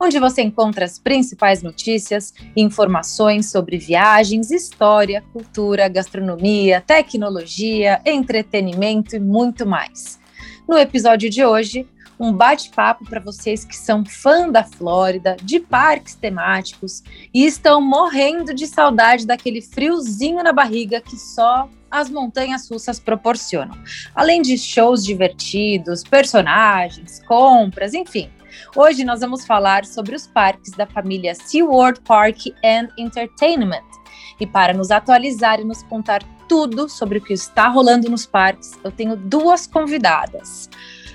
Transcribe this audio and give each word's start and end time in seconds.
onde 0.00 0.18
você 0.18 0.42
encontra 0.42 0.84
as 0.84 0.98
principais 0.98 1.62
notícias 1.62 2.34
informações 2.56 3.50
sobre 3.50 3.78
viagens, 3.78 4.50
história, 4.50 5.24
cultura, 5.32 5.88
gastronomia, 5.88 6.82
tecnologia, 6.86 8.00
entretenimento 8.04 9.16
e 9.16 9.20
muito 9.20 9.66
mais. 9.66 10.20
No 10.68 10.76
episódio 10.76 11.30
de 11.30 11.44
hoje, 11.44 11.86
um 12.18 12.32
bate-papo 12.32 13.04
para 13.04 13.20
vocês 13.20 13.64
que 13.64 13.76
são 13.76 14.04
fã 14.04 14.50
da 14.50 14.64
Flórida, 14.64 15.36
de 15.42 15.60
parques 15.60 16.14
temáticos 16.14 17.02
e 17.32 17.44
estão 17.44 17.80
morrendo 17.80 18.54
de 18.54 18.66
saudade 18.66 19.26
daquele 19.26 19.60
friozinho 19.60 20.42
na 20.42 20.52
barriga 20.52 21.00
que 21.00 21.16
só 21.16 21.68
as 21.90 22.10
montanhas 22.10 22.68
russas 22.70 22.98
proporcionam. 22.98 23.76
Além 24.14 24.42
de 24.42 24.56
shows 24.58 25.04
divertidos, 25.04 26.02
personagens, 26.02 27.22
compras, 27.26 27.94
enfim. 27.94 28.30
Hoje 28.74 29.04
nós 29.04 29.20
vamos 29.20 29.46
falar 29.46 29.84
sobre 29.84 30.14
os 30.14 30.26
parques 30.26 30.72
da 30.72 30.86
família 30.86 31.34
SeaWorld 31.34 32.00
Park 32.02 32.46
and 32.64 32.88
Entertainment. 32.98 33.84
E 34.40 34.46
para 34.46 34.72
nos 34.72 34.90
atualizar 34.90 35.60
e 35.60 35.64
nos 35.64 35.82
contar 35.82 36.22
tudo 36.48 36.88
sobre 36.88 37.18
o 37.18 37.20
que 37.20 37.32
está 37.32 37.68
rolando 37.68 38.08
nos 38.08 38.26
parques, 38.26 38.72
eu 38.84 38.90
tenho 38.90 39.16
duas 39.16 39.66
convidadas. 39.66 40.68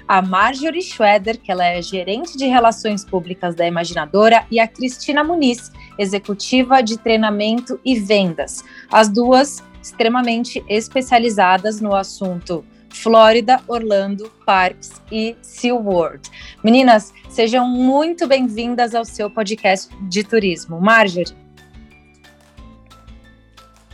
A 0.08 0.22
Marjorie 0.22 0.82
Schroeder, 0.82 1.40
que 1.40 1.52
ela 1.52 1.66
é 1.66 1.82
gerente 1.82 2.38
de 2.38 2.46
relações 2.46 3.06
públicas 3.06 3.56
da 3.56 3.66
Imaginadora, 3.66 4.46
e 4.52 4.60
a 4.60 4.68
Cristina 4.68 5.24
Muniz, 5.24 5.72
executiva 5.98 6.82
de 6.82 6.98
treinamento 6.98 7.80
e 7.86 7.98
vendas. 7.98 8.64
As 8.92 9.08
duas 9.08 9.64
extremamente 9.82 10.64
especializadas 10.68 11.80
no 11.80 11.96
assunto 11.96 12.66
Flórida, 12.92 13.60
Orlando, 13.68 14.32
Parks 14.46 15.02
e 15.12 15.36
SeaWorld. 15.42 16.30
Meninas, 16.64 17.14
sejam 17.30 17.68
muito 17.68 18.28
bem-vindas 18.28 18.94
ao 18.94 19.06
seu 19.06 19.30
podcast 19.30 19.90
de 20.08 20.24
turismo. 20.24 20.80
Marjorie. 20.80 21.36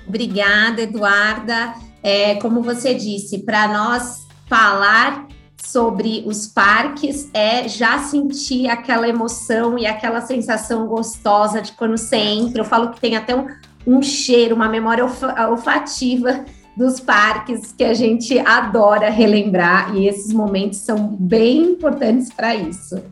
Obrigada, 0.08 0.81
Eduarda. 0.81 1.73
É, 2.02 2.36
como 2.36 2.62
você 2.62 2.94
disse, 2.94 3.39
para 3.39 3.67
nós 3.67 4.26
falar 4.48 5.28
sobre 5.64 6.23
os 6.26 6.48
parques 6.48 7.30
é 7.34 7.67
já 7.67 8.00
sentir 8.00 8.70
aquela 8.70 9.08
emoção 9.08 9.78
e 9.78 9.86
aquela 9.86 10.22
sensação 10.22 10.88
gostosa 10.88 11.61
de 11.61 11.73
quando 11.73 11.98
você 11.98 12.16
entra. 12.16 12.61
Eu 12.61 12.66
falo 12.66 12.92
que 12.92 13.02
tem 13.02 13.17
até 13.17 13.36
um, 13.36 13.48
um 13.86 14.02
cheiro, 14.02 14.56
uma 14.56 14.70
memória 14.70 15.04
olfativa 15.50 16.45
dos 16.78 17.00
parques 17.00 17.72
que 17.72 17.83
a 17.83 17.94
gente 17.94 18.38
adora 18.39 19.09
relembrar 19.09 19.95
e 19.95 20.08
esses 20.08 20.31
momentos 20.31 20.80
são 20.80 21.16
bem 21.20 21.64
importantes 21.64 22.31
para 22.31 22.56
isso. 22.56 23.03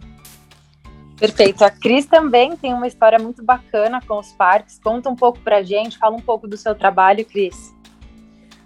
Perfeito. 1.18 1.64
A 1.64 1.70
Cris 1.70 2.06
também 2.06 2.56
tem 2.56 2.74
uma 2.74 2.88
história 2.88 3.18
muito 3.18 3.44
bacana 3.44 4.00
com 4.08 4.20
os 4.20 4.32
parques. 4.34 4.80
Conta 4.84 5.10
um 5.10 5.16
pouco 5.16 5.40
para 5.40 5.58
a 5.58 5.64
gente, 5.64 5.98
fala 5.98 6.16
um 6.16 6.22
pouco 6.22 6.48
do 6.48 6.56
seu 6.56 6.76
trabalho, 6.76 7.26
Cris. 7.26 7.74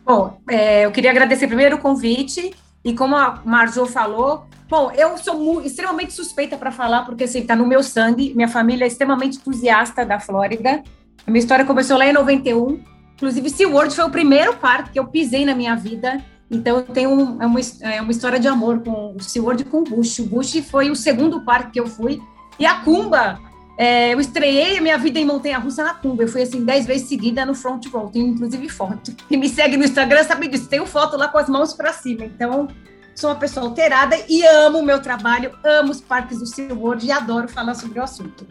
Bom, 0.05 0.37
é, 0.49 0.85
eu 0.85 0.91
queria 0.91 1.11
agradecer 1.11 1.47
primeiro 1.47 1.77
o 1.77 1.79
convite 1.79 2.53
e 2.83 2.93
como 2.93 3.15
a 3.15 3.41
Marjo 3.45 3.85
falou, 3.85 4.45
bom, 4.67 4.91
eu 4.91 5.17
sou 5.17 5.61
extremamente 5.61 6.11
suspeita 6.11 6.57
para 6.57 6.71
falar 6.71 7.05
porque 7.05 7.23
assim, 7.23 7.39
está 7.39 7.55
no 7.55 7.65
meu 7.65 7.83
sangue. 7.83 8.33
Minha 8.35 8.47
família 8.47 8.83
é 8.83 8.87
extremamente 8.87 9.37
entusiasta 9.37 10.05
da 10.05 10.19
Flórida 10.19 10.83
a 11.29 11.31
minha 11.31 11.41
história 11.41 11.63
começou 11.63 11.95
lá 11.95 12.07
em 12.07 12.13
91. 12.13 12.83
Inclusive, 13.19 13.49
SeaWorld 13.49 13.93
foi 13.93 14.05
o 14.05 14.09
primeiro 14.09 14.55
parque 14.55 14.91
que 14.91 14.99
eu 14.99 15.05
pisei 15.05 15.45
na 15.45 15.53
minha 15.53 15.75
vida. 15.75 16.23
Então, 16.49 16.77
eu 16.77 16.83
tenho 16.83 17.37
é 17.41 17.45
uma, 17.45 17.59
é 17.81 18.01
uma 18.01 18.11
história 18.11 18.39
de 18.39 18.47
amor 18.47 18.79
com 18.79 19.13
o 19.13 19.21
SeaWorld 19.21 19.61
e 19.61 19.65
com 19.65 19.79
o 19.79 19.83
Bush. 19.83 20.19
O 20.19 20.25
Bush 20.25 20.61
foi 20.61 20.89
o 20.89 20.95
segundo 20.95 21.41
parque 21.41 21.71
que 21.71 21.79
eu 21.81 21.85
fui. 21.85 22.21
E 22.57 22.65
a 22.65 22.75
Cumba, 22.75 23.37
é, 23.77 24.13
eu 24.13 24.21
estreiei 24.21 24.77
a 24.77 24.81
minha 24.81 24.97
vida 24.97 25.19
em 25.19 25.25
montanha-russa 25.25 25.83
na 25.83 25.93
Cumba. 25.93 26.23
Eu 26.23 26.29
fui, 26.29 26.43
assim, 26.43 26.63
dez 26.63 26.85
vezes 26.85 27.09
seguida 27.09 27.45
no 27.45 27.53
front 27.53 27.85
row. 27.87 28.09
Tenho, 28.09 28.27
inclusive, 28.27 28.69
foto. 28.69 29.13
E 29.29 29.35
me 29.35 29.49
segue 29.49 29.75
no 29.75 29.83
Instagram 29.83 30.23
sabe 30.23 30.47
disso. 30.47 30.69
Tenho 30.69 30.85
foto 30.85 31.17
lá 31.17 31.27
com 31.27 31.37
as 31.37 31.49
mãos 31.49 31.73
para 31.73 31.91
cima. 31.91 32.23
Então, 32.23 32.69
sou 33.13 33.29
uma 33.29 33.35
pessoa 33.35 33.65
alterada 33.65 34.15
e 34.29 34.41
amo 34.45 34.79
o 34.79 34.85
meu 34.85 35.01
trabalho, 35.01 35.51
amo 35.61 35.91
os 35.91 35.99
parques 35.99 36.39
do 36.39 36.45
SeaWorld 36.45 37.05
e 37.05 37.11
adoro 37.11 37.49
falar 37.49 37.75
sobre 37.75 37.99
o 37.99 38.03
assunto. 38.03 38.47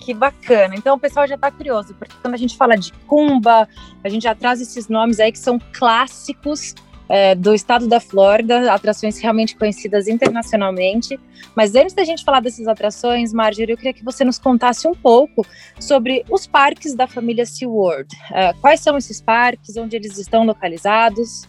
Que 0.00 0.14
bacana. 0.14 0.74
Então 0.74 0.96
o 0.96 0.98
pessoal 0.98 1.26
já 1.26 1.34
está 1.34 1.50
curioso, 1.50 1.94
porque 1.94 2.14
quando 2.22 2.34
a 2.34 2.38
gente 2.38 2.56
fala 2.56 2.76
de 2.76 2.92
Cumba, 3.06 3.68
a 4.02 4.08
gente 4.08 4.22
já 4.22 4.34
traz 4.34 4.60
esses 4.60 4.88
nomes 4.88 5.20
aí 5.20 5.30
que 5.30 5.38
são 5.38 5.60
clássicos 5.72 6.74
é, 7.10 7.34
do 7.34 7.52
estado 7.52 7.88
da 7.88 7.98
Flórida, 7.98 8.72
atrações 8.72 9.18
realmente 9.18 9.56
conhecidas 9.56 10.06
internacionalmente. 10.06 11.18
Mas 11.56 11.74
antes 11.74 11.92
da 11.92 12.04
gente 12.04 12.24
falar 12.24 12.38
dessas 12.40 12.68
atrações, 12.68 13.32
Marjorie, 13.32 13.72
eu 13.72 13.76
queria 13.76 13.92
que 13.92 14.04
você 14.04 14.24
nos 14.24 14.38
contasse 14.38 14.86
um 14.86 14.94
pouco 14.94 15.44
sobre 15.80 16.24
os 16.30 16.46
parques 16.46 16.94
da 16.94 17.08
família 17.08 17.44
SeaWorld. 17.44 18.16
É, 18.30 18.52
quais 18.54 18.78
são 18.78 18.96
esses 18.96 19.20
parques, 19.20 19.76
onde 19.76 19.96
eles 19.96 20.18
estão 20.18 20.46
localizados? 20.46 21.48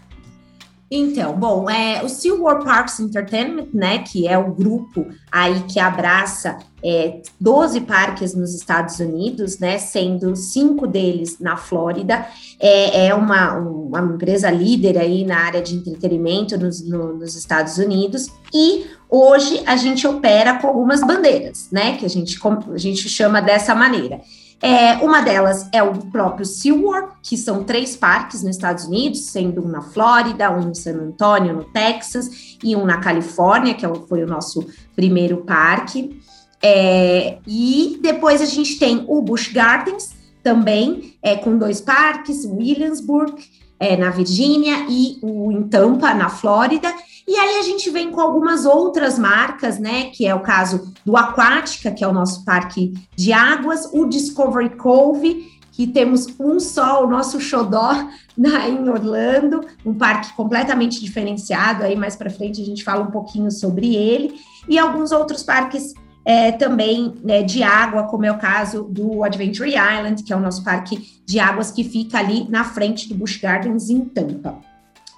Então, 0.93 1.33
bom, 1.39 1.69
é, 1.69 2.03
o 2.03 2.09
SeaWorld 2.09 2.65
Parks 2.65 2.99
Entertainment, 2.99 3.67
né, 3.73 3.99
que 3.99 4.27
é 4.27 4.37
o 4.37 4.53
grupo 4.53 5.07
aí 5.31 5.63
que 5.63 5.79
abraça 5.79 6.57
é, 6.83 7.21
12 7.39 7.79
parques 7.81 8.35
nos 8.35 8.53
Estados 8.53 8.99
Unidos, 8.99 9.57
né, 9.57 9.77
sendo 9.77 10.35
cinco 10.35 10.85
deles 10.85 11.39
na 11.39 11.55
Flórida, 11.55 12.27
é, 12.59 13.07
é 13.07 13.15
uma, 13.15 13.53
uma 13.53 14.01
empresa 14.01 14.51
líder 14.51 14.97
aí 14.97 15.23
na 15.23 15.37
área 15.37 15.61
de 15.61 15.75
entretenimento 15.75 16.57
nos, 16.57 16.85
no, 16.85 17.13
nos 17.13 17.35
Estados 17.37 17.77
Unidos, 17.77 18.27
e 18.53 18.85
hoje 19.09 19.63
a 19.65 19.77
gente 19.77 20.05
opera 20.05 20.59
com 20.59 20.67
algumas 20.67 20.99
bandeiras, 20.99 21.69
né, 21.71 21.95
que 21.95 22.05
a 22.05 22.09
gente, 22.09 22.37
a 22.45 22.77
gente 22.77 23.07
chama 23.07 23.41
dessa 23.41 23.73
maneira. 23.73 24.19
É, 24.61 24.93
uma 25.03 25.21
delas 25.21 25.67
é 25.73 25.81
o 25.81 25.91
próprio 25.93 26.45
SeaWorld, 26.45 27.13
que 27.23 27.35
são 27.35 27.63
três 27.63 27.95
parques 27.95 28.43
nos 28.43 28.55
Estados 28.55 28.85
Unidos, 28.85 29.25
sendo 29.25 29.65
um 29.65 29.67
na 29.67 29.81
Flórida, 29.81 30.51
um 30.51 30.69
em 30.69 30.73
San 30.75 30.97
Antonio, 30.97 31.53
no 31.53 31.63
Texas, 31.63 32.57
e 32.63 32.75
um 32.75 32.85
na 32.85 32.99
Califórnia, 32.99 33.73
que 33.73 33.85
é 33.85 33.91
foi 34.07 34.23
o 34.23 34.27
nosso 34.27 34.67
primeiro 34.95 35.37
parque. 35.37 36.21
É, 36.61 37.39
e 37.47 37.99
depois 38.03 38.39
a 38.39 38.45
gente 38.45 38.77
tem 38.77 39.03
o 39.07 39.19
Busch 39.21 39.51
Gardens, 39.51 40.11
também 40.43 41.15
é, 41.23 41.35
com 41.35 41.57
dois 41.57 41.81
parques, 41.81 42.45
Williamsburg, 42.45 43.33
é, 43.79 43.97
na 43.97 44.11
Virgínia, 44.11 44.85
e 44.87 45.17
o 45.23 45.51
em 45.51 45.63
Tampa, 45.63 46.13
na 46.13 46.29
Flórida. 46.29 46.93
E 47.27 47.35
aí 47.35 47.59
a 47.59 47.63
gente 47.63 47.89
vem 47.89 48.11
com 48.11 48.19
algumas 48.19 48.65
outras 48.65 49.17
marcas, 49.17 49.79
né? 49.79 50.05
Que 50.11 50.25
é 50.25 50.33
o 50.33 50.41
caso 50.41 50.93
do 51.05 51.15
Aquática, 51.15 51.91
que 51.91 52.03
é 52.03 52.07
o 52.07 52.13
nosso 52.13 52.43
parque 52.43 52.93
de 53.15 53.31
águas, 53.31 53.89
o 53.93 54.05
Discovery 54.05 54.75
Cove, 54.75 55.51
que 55.71 55.87
temos 55.87 56.27
um 56.39 56.59
só, 56.59 57.03
o 57.03 57.09
nosso 57.09 57.39
xodó 57.39 57.91
na, 58.37 58.67
em 58.67 58.89
Orlando, 58.89 59.61
um 59.85 59.93
parque 59.93 60.33
completamente 60.33 60.99
diferenciado. 60.99 61.83
Aí 61.83 61.95
mais 61.95 62.15
para 62.15 62.29
frente 62.29 62.61
a 62.61 62.65
gente 62.65 62.83
fala 62.83 63.03
um 63.03 63.11
pouquinho 63.11 63.51
sobre 63.51 63.95
ele, 63.95 64.35
e 64.67 64.77
alguns 64.77 65.11
outros 65.11 65.43
parques 65.43 65.93
é, 66.23 66.51
também 66.51 67.15
né, 67.23 67.41
de 67.41 67.63
água, 67.63 68.03
como 68.03 68.25
é 68.25 68.31
o 68.31 68.37
caso 68.37 68.83
do 68.83 69.23
Adventure 69.23 69.69
Island, 69.69 70.23
que 70.23 70.31
é 70.31 70.35
o 70.35 70.39
nosso 70.39 70.63
parque 70.63 71.21
de 71.25 71.39
águas 71.39 71.71
que 71.71 71.83
fica 71.83 72.19
ali 72.19 72.47
na 72.49 72.63
frente 72.63 73.09
do 73.09 73.15
Busch 73.15 73.37
Gardens 73.37 73.89
em 73.89 74.01
Tampa. 74.01 74.70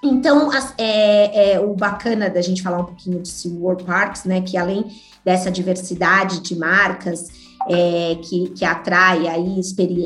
Então, 0.04 0.50
as, 0.50 0.74
é, 0.76 1.54
é, 1.54 1.60
o 1.60 1.74
bacana 1.74 2.28
da 2.28 2.42
gente 2.42 2.62
falar 2.62 2.78
um 2.78 2.84
pouquinho 2.84 3.20
de 3.20 3.28
SeaWorld 3.28 3.84
Parks, 3.84 4.24
né, 4.24 4.42
que 4.42 4.56
além 4.56 4.84
dessa 5.24 5.50
diversidade 5.50 6.40
de 6.40 6.54
marcas, 6.54 7.28
é, 7.68 8.16
que, 8.16 8.50
que 8.50 8.64
atrai 8.64 9.26
aí 9.26 9.60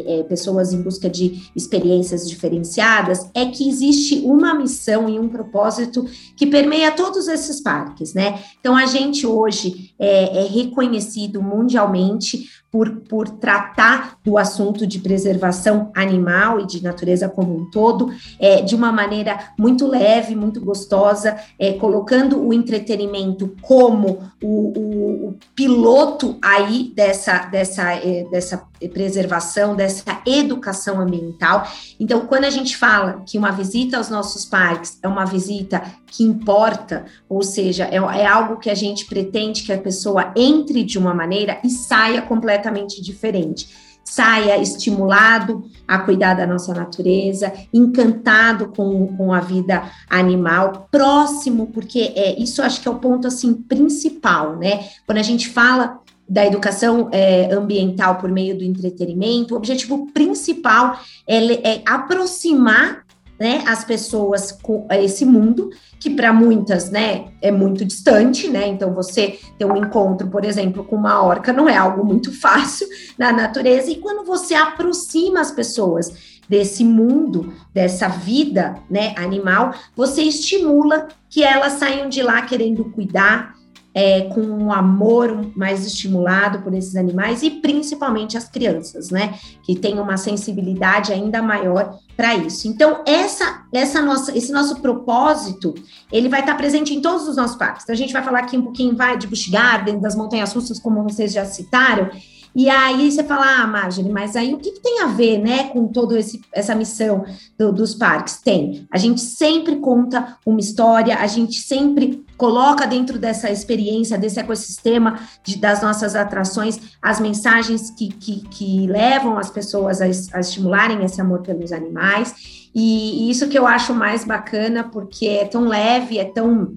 é, 0.06 0.22
pessoas 0.22 0.72
em 0.72 0.80
busca 0.80 1.10
de 1.10 1.50
experiências 1.56 2.28
diferenciadas, 2.28 3.28
é 3.34 3.46
que 3.46 3.68
existe 3.68 4.20
uma 4.20 4.54
missão 4.54 5.08
e 5.08 5.18
um 5.18 5.28
propósito 5.28 6.04
que 6.36 6.46
permeia 6.46 6.92
todos 6.92 7.26
esses 7.26 7.60
parques, 7.60 8.14
né? 8.14 8.40
Então, 8.60 8.76
a 8.76 8.86
gente 8.86 9.26
hoje 9.26 9.92
é, 9.98 10.44
é 10.44 10.46
reconhecido 10.46 11.42
mundialmente 11.42 12.48
por, 12.70 12.90
por 13.08 13.28
tratar 13.28 14.18
do 14.22 14.36
assunto 14.36 14.86
de 14.86 14.98
preservação 14.98 15.90
animal 15.94 16.60
e 16.60 16.66
de 16.66 16.82
natureza 16.82 17.28
como 17.28 17.56
um 17.56 17.70
todo, 17.70 18.12
é, 18.38 18.60
de 18.60 18.74
uma 18.74 18.92
maneira 18.92 19.52
muito 19.58 19.86
leve, 19.86 20.36
muito 20.36 20.60
gostosa, 20.60 21.36
é, 21.58 21.72
colocando 21.72 22.46
o 22.46 22.52
entretenimento 22.52 23.56
como 23.62 24.18
o, 24.42 24.78
o, 24.78 25.28
o 25.28 25.36
piloto 25.54 26.36
aí 26.42 26.92
dessa, 26.94 27.46
dessa, 27.46 27.94
é, 27.94 28.26
dessa 28.30 28.62
preservação, 28.92 29.74
dessa 29.74 30.20
educação 30.26 31.00
ambiental. 31.00 31.66
Então, 31.98 32.26
quando 32.26 32.44
a 32.44 32.50
gente 32.50 32.76
fala 32.76 33.22
que 33.26 33.38
uma 33.38 33.50
visita 33.50 33.96
aos 33.96 34.10
nossos 34.10 34.44
parques 34.44 34.98
é 35.02 35.08
uma 35.08 35.24
visita 35.24 35.82
que 36.10 36.24
importa, 36.24 37.04
ou 37.28 37.42
seja, 37.42 37.84
é, 37.84 37.96
é 37.96 38.26
algo 38.26 38.56
que 38.56 38.70
a 38.70 38.74
gente 38.74 39.06
pretende 39.06 39.62
que 39.62 39.72
a 39.72 39.78
pessoa 39.78 40.32
entre 40.36 40.82
de 40.82 40.98
uma 40.98 41.14
maneira 41.14 41.58
e 41.62 41.70
saia 41.70 42.22
completamente 42.22 43.02
diferente 43.02 43.68
saia 44.10 44.60
estimulado 44.60 45.64
a 45.86 45.98
cuidar 45.98 46.34
da 46.34 46.46
nossa 46.46 46.72
natureza, 46.72 47.52
encantado 47.72 48.68
com, 48.68 49.06
com 49.16 49.32
a 49.32 49.40
vida 49.40 49.82
animal, 50.08 50.88
próximo, 50.90 51.66
porque 51.66 52.12
é 52.16 52.40
isso 52.40 52.62
acho 52.62 52.80
que 52.80 52.88
é 52.88 52.90
o 52.90 52.98
ponto 52.98 53.26
assim 53.26 53.52
principal, 53.52 54.56
né? 54.56 54.88
Quando 55.04 55.18
a 55.18 55.22
gente 55.22 55.48
fala 55.48 56.00
da 56.28 56.44
educação 56.44 57.08
é, 57.10 57.52
ambiental 57.52 58.16
por 58.16 58.30
meio 58.30 58.56
do 58.56 58.64
entretenimento, 58.64 59.54
o 59.54 59.56
objetivo 59.56 60.10
principal 60.12 60.98
é, 61.26 61.74
é 61.76 61.82
aproximar 61.86 63.04
né, 63.38 63.62
as 63.66 63.84
pessoas 63.84 64.52
com 64.52 64.86
esse 64.90 65.24
mundo 65.24 65.70
que 66.00 66.10
para 66.10 66.32
muitas, 66.32 66.90
né, 66.90 67.26
é 67.42 67.50
muito 67.50 67.84
distante, 67.84 68.48
né? 68.48 68.68
Então 68.68 68.94
você 68.94 69.38
ter 69.58 69.64
um 69.64 69.76
encontro, 69.76 70.28
por 70.28 70.44
exemplo, 70.44 70.84
com 70.84 70.96
uma 70.96 71.22
orca 71.22 71.52
não 71.52 71.68
é 71.68 71.76
algo 71.76 72.04
muito 72.04 72.32
fácil 72.38 72.86
na 73.18 73.32
natureza 73.32 73.90
e 73.90 73.96
quando 73.96 74.24
você 74.24 74.54
aproxima 74.54 75.40
as 75.40 75.50
pessoas 75.50 76.38
desse 76.48 76.82
mundo, 76.82 77.52
dessa 77.74 78.08
vida, 78.08 78.76
né, 78.88 79.12
animal, 79.16 79.74
você 79.94 80.22
estimula 80.22 81.08
que 81.28 81.44
elas 81.44 81.74
saiam 81.74 82.08
de 82.08 82.22
lá 82.22 82.42
querendo 82.42 82.86
cuidar, 82.86 83.54
é, 83.98 84.20
com 84.32 84.40
um 84.40 84.72
amor 84.72 85.50
mais 85.56 85.84
estimulado 85.84 86.60
por 86.60 86.72
esses 86.72 86.94
animais 86.94 87.42
e 87.42 87.50
principalmente 87.50 88.38
as 88.38 88.48
crianças, 88.48 89.10
né, 89.10 89.34
que 89.64 89.74
têm 89.74 89.98
uma 89.98 90.16
sensibilidade 90.16 91.12
ainda 91.12 91.42
maior 91.42 91.98
para 92.16 92.36
isso. 92.36 92.68
Então, 92.68 93.02
essa, 93.04 93.64
essa 93.72 94.00
nossa, 94.00 94.38
esse 94.38 94.52
nosso 94.52 94.80
propósito, 94.80 95.74
ele 96.12 96.28
vai 96.28 96.40
estar 96.40 96.54
presente 96.54 96.94
em 96.94 97.00
todos 97.00 97.26
os 97.26 97.34
nossos 97.34 97.56
parques. 97.56 97.82
Então, 97.82 97.92
a 97.92 97.96
gente 97.96 98.12
vai 98.12 98.22
falar 98.22 98.38
aqui 98.38 98.56
um 98.56 98.62
pouquinho 98.62 98.94
vai 98.94 99.18
de 99.18 99.26
Busch 99.26 99.48
Garden, 99.48 99.98
das 99.98 100.14
montanhas 100.14 100.52
russas, 100.52 100.78
como 100.78 101.02
vocês 101.02 101.32
já 101.32 101.44
citaram, 101.44 102.08
e 102.58 102.68
aí 102.68 103.08
você 103.08 103.22
fala, 103.22 103.62
ah, 103.62 103.66
Marjorie, 103.68 104.10
mas 104.10 104.34
aí 104.34 104.52
o 104.52 104.58
que, 104.58 104.72
que 104.72 104.80
tem 104.80 105.00
a 105.02 105.06
ver, 105.06 105.38
né, 105.38 105.68
com 105.68 105.86
toda 105.86 106.18
essa 106.52 106.74
missão 106.74 107.24
do, 107.56 107.70
dos 107.70 107.94
parques? 107.94 108.38
Tem. 108.38 108.84
A 108.90 108.98
gente 108.98 109.20
sempre 109.20 109.76
conta 109.76 110.36
uma 110.44 110.58
história, 110.58 111.18
a 111.18 111.26
gente 111.28 111.60
sempre 111.60 112.26
coloca 112.36 112.84
dentro 112.84 113.16
dessa 113.16 113.48
experiência, 113.48 114.18
desse 114.18 114.40
ecossistema 114.40 115.20
de, 115.44 115.56
das 115.56 115.80
nossas 115.82 116.16
atrações, 116.16 116.80
as 117.00 117.20
mensagens 117.20 117.92
que, 117.92 118.08
que, 118.08 118.40
que 118.48 118.88
levam 118.88 119.38
as 119.38 119.50
pessoas 119.50 120.00
a, 120.00 120.06
a, 120.06 120.40
estimularem 120.40 121.04
esse 121.04 121.20
amor 121.20 121.42
pelos 121.42 121.70
animais. 121.70 122.68
E, 122.74 123.28
e 123.28 123.30
isso 123.30 123.48
que 123.48 123.56
eu 123.56 123.68
acho 123.68 123.94
mais 123.94 124.24
bacana, 124.24 124.82
porque 124.82 125.28
é 125.28 125.44
tão 125.44 125.68
leve, 125.68 126.18
é 126.18 126.24
tão 126.24 126.74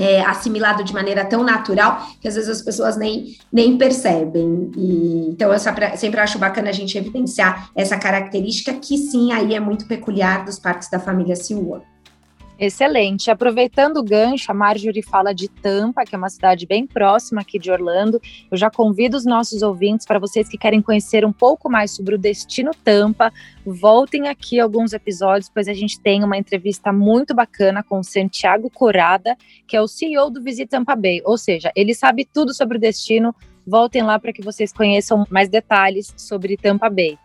é, 0.00 0.22
assimilado 0.22 0.82
de 0.82 0.94
maneira 0.94 1.24
tão 1.24 1.44
natural 1.44 2.06
que 2.20 2.26
às 2.26 2.34
vezes 2.34 2.48
as 2.48 2.62
pessoas 2.62 2.96
nem, 2.96 3.36
nem 3.52 3.76
percebem. 3.76 4.70
E, 4.76 5.28
então, 5.28 5.52
eu 5.52 5.58
sempre, 5.58 5.96
sempre 5.96 6.20
acho 6.20 6.38
bacana 6.38 6.70
a 6.70 6.72
gente 6.72 6.96
evidenciar 6.96 7.70
essa 7.76 7.98
característica 7.98 8.72
que 8.72 8.96
sim, 8.96 9.30
aí 9.32 9.54
é 9.54 9.60
muito 9.60 9.86
peculiar 9.86 10.44
dos 10.44 10.58
parques 10.58 10.88
da 10.88 10.98
família 10.98 11.36
SeaWorld. 11.36 11.84
Excelente. 12.60 13.30
Aproveitando 13.30 13.96
o 13.96 14.02
gancho, 14.02 14.52
a 14.52 14.54
Marjorie 14.54 15.02
fala 15.02 15.32
de 15.32 15.48
Tampa, 15.48 16.04
que 16.04 16.14
é 16.14 16.18
uma 16.18 16.28
cidade 16.28 16.66
bem 16.66 16.86
próxima 16.86 17.40
aqui 17.40 17.58
de 17.58 17.70
Orlando. 17.70 18.20
Eu 18.50 18.56
já 18.58 18.70
convido 18.70 19.16
os 19.16 19.24
nossos 19.24 19.62
ouvintes, 19.62 20.04
para 20.04 20.18
vocês 20.18 20.46
que 20.46 20.58
querem 20.58 20.82
conhecer 20.82 21.24
um 21.24 21.32
pouco 21.32 21.70
mais 21.70 21.90
sobre 21.90 22.16
o 22.16 22.18
destino 22.18 22.72
Tampa, 22.84 23.32
voltem 23.64 24.28
aqui 24.28 24.60
alguns 24.60 24.92
episódios, 24.92 25.48
pois 25.48 25.68
a 25.68 25.72
gente 25.72 25.98
tem 25.98 26.22
uma 26.22 26.36
entrevista 26.36 26.92
muito 26.92 27.34
bacana 27.34 27.82
com 27.82 28.00
o 28.00 28.04
Santiago 28.04 28.68
Corada, 28.68 29.38
que 29.66 29.74
é 29.74 29.80
o 29.80 29.88
CEO 29.88 30.28
do 30.28 30.42
Visit 30.42 30.68
Tampa 30.68 30.94
Bay. 30.94 31.22
Ou 31.24 31.38
seja, 31.38 31.72
ele 31.74 31.94
sabe 31.94 32.26
tudo 32.30 32.52
sobre 32.52 32.76
o 32.76 32.80
destino. 32.80 33.34
Voltem 33.66 34.02
lá 34.02 34.18
para 34.18 34.34
que 34.34 34.42
vocês 34.42 34.70
conheçam 34.70 35.26
mais 35.30 35.48
detalhes 35.48 36.12
sobre 36.14 36.58
Tampa 36.58 36.90
Bay. 36.90 37.16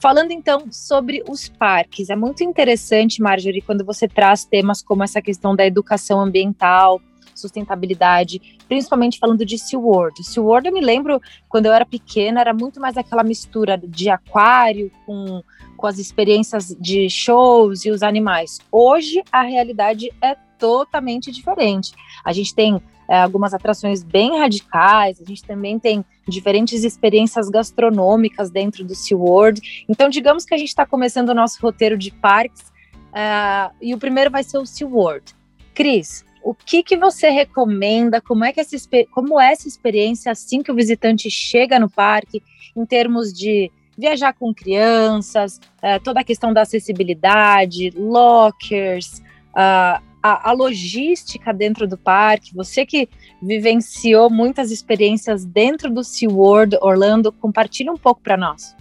Falando 0.00 0.30
então 0.30 0.66
sobre 0.70 1.24
os 1.28 1.48
parques, 1.48 2.08
é 2.08 2.14
muito 2.14 2.44
interessante, 2.44 3.20
Marjorie, 3.20 3.60
quando 3.60 3.84
você 3.84 4.06
traz 4.06 4.44
temas 4.44 4.80
como 4.80 5.02
essa 5.02 5.20
questão 5.20 5.56
da 5.56 5.66
educação 5.66 6.20
ambiental, 6.20 7.00
sustentabilidade, 7.34 8.58
principalmente 8.68 9.18
falando 9.18 9.44
de 9.44 9.58
SeaWorld. 9.58 10.22
SeaWorld 10.24 10.68
eu 10.68 10.74
me 10.74 10.80
lembro, 10.80 11.20
quando 11.48 11.66
eu 11.66 11.72
era 11.72 11.86
pequena, 11.86 12.40
era 12.40 12.54
muito 12.54 12.80
mais 12.80 12.96
aquela 12.96 13.24
mistura 13.24 13.76
de 13.76 14.08
aquário 14.08 14.90
com, 15.04 15.42
com 15.76 15.86
as 15.86 15.98
experiências 15.98 16.76
de 16.78 17.08
shows 17.10 17.84
e 17.84 17.90
os 17.90 18.02
animais. 18.02 18.60
Hoje, 18.70 19.22
a 19.32 19.42
realidade 19.42 20.12
é 20.22 20.36
totalmente 20.58 21.30
diferente. 21.30 21.92
A 22.24 22.32
gente 22.32 22.54
tem 22.54 22.80
é, 23.08 23.20
algumas 23.20 23.54
atrações 23.54 24.02
bem 24.02 24.38
radicais, 24.38 25.20
a 25.20 25.24
gente 25.24 25.42
também 25.42 25.78
tem 25.78 26.04
diferentes 26.26 26.84
experiências 26.84 27.48
gastronômicas 27.48 28.50
dentro 28.50 28.84
do 28.84 28.94
SeaWorld. 28.94 29.86
Então, 29.88 30.10
digamos 30.10 30.44
que 30.44 30.54
a 30.54 30.58
gente 30.58 30.68
está 30.68 30.84
começando 30.84 31.30
o 31.30 31.34
nosso 31.34 31.60
roteiro 31.62 31.96
de 31.96 32.10
parques 32.10 32.68
uh, 33.08 33.74
e 33.80 33.94
o 33.94 33.98
primeiro 33.98 34.30
vai 34.30 34.42
ser 34.42 34.58
o 34.58 34.66
SeaWorld. 34.66 35.34
Cris, 35.74 36.24
o 36.42 36.54
que, 36.54 36.82
que 36.82 36.96
você 36.96 37.30
recomenda? 37.30 38.20
Como 38.20 38.44
é, 38.44 38.52
que 38.52 38.60
essa, 38.60 38.76
como 39.10 39.40
é 39.40 39.52
essa 39.52 39.66
experiência 39.66 40.30
assim 40.30 40.62
que 40.62 40.70
o 40.70 40.74
visitante 40.74 41.30
chega 41.30 41.78
no 41.78 41.88
parque, 41.88 42.42
em 42.76 42.84
termos 42.84 43.32
de 43.32 43.70
viajar 43.96 44.32
com 44.32 44.54
crianças, 44.54 45.60
uh, 45.82 46.00
toda 46.04 46.20
a 46.20 46.24
questão 46.24 46.52
da 46.52 46.62
acessibilidade, 46.62 47.90
lockers, 47.96 49.22
uh, 49.50 50.07
a, 50.32 50.50
a, 50.50 50.52
logística 50.52 51.52
dentro 51.52 51.86
do 51.86 51.96
parque, 51.96 52.54
você 52.54 52.84
que 52.84 53.08
vivenciou 53.42 54.30
muitas 54.30 54.70
experiências 54.70 55.44
dentro 55.44 55.90
do 55.90 56.02
SeaWorld 56.02 56.76
Orlando, 56.80 57.32
compartilhe 57.32 57.90
um 57.90 57.96
pouco 57.96 58.20
para 58.20 58.36
nós. 58.36 58.74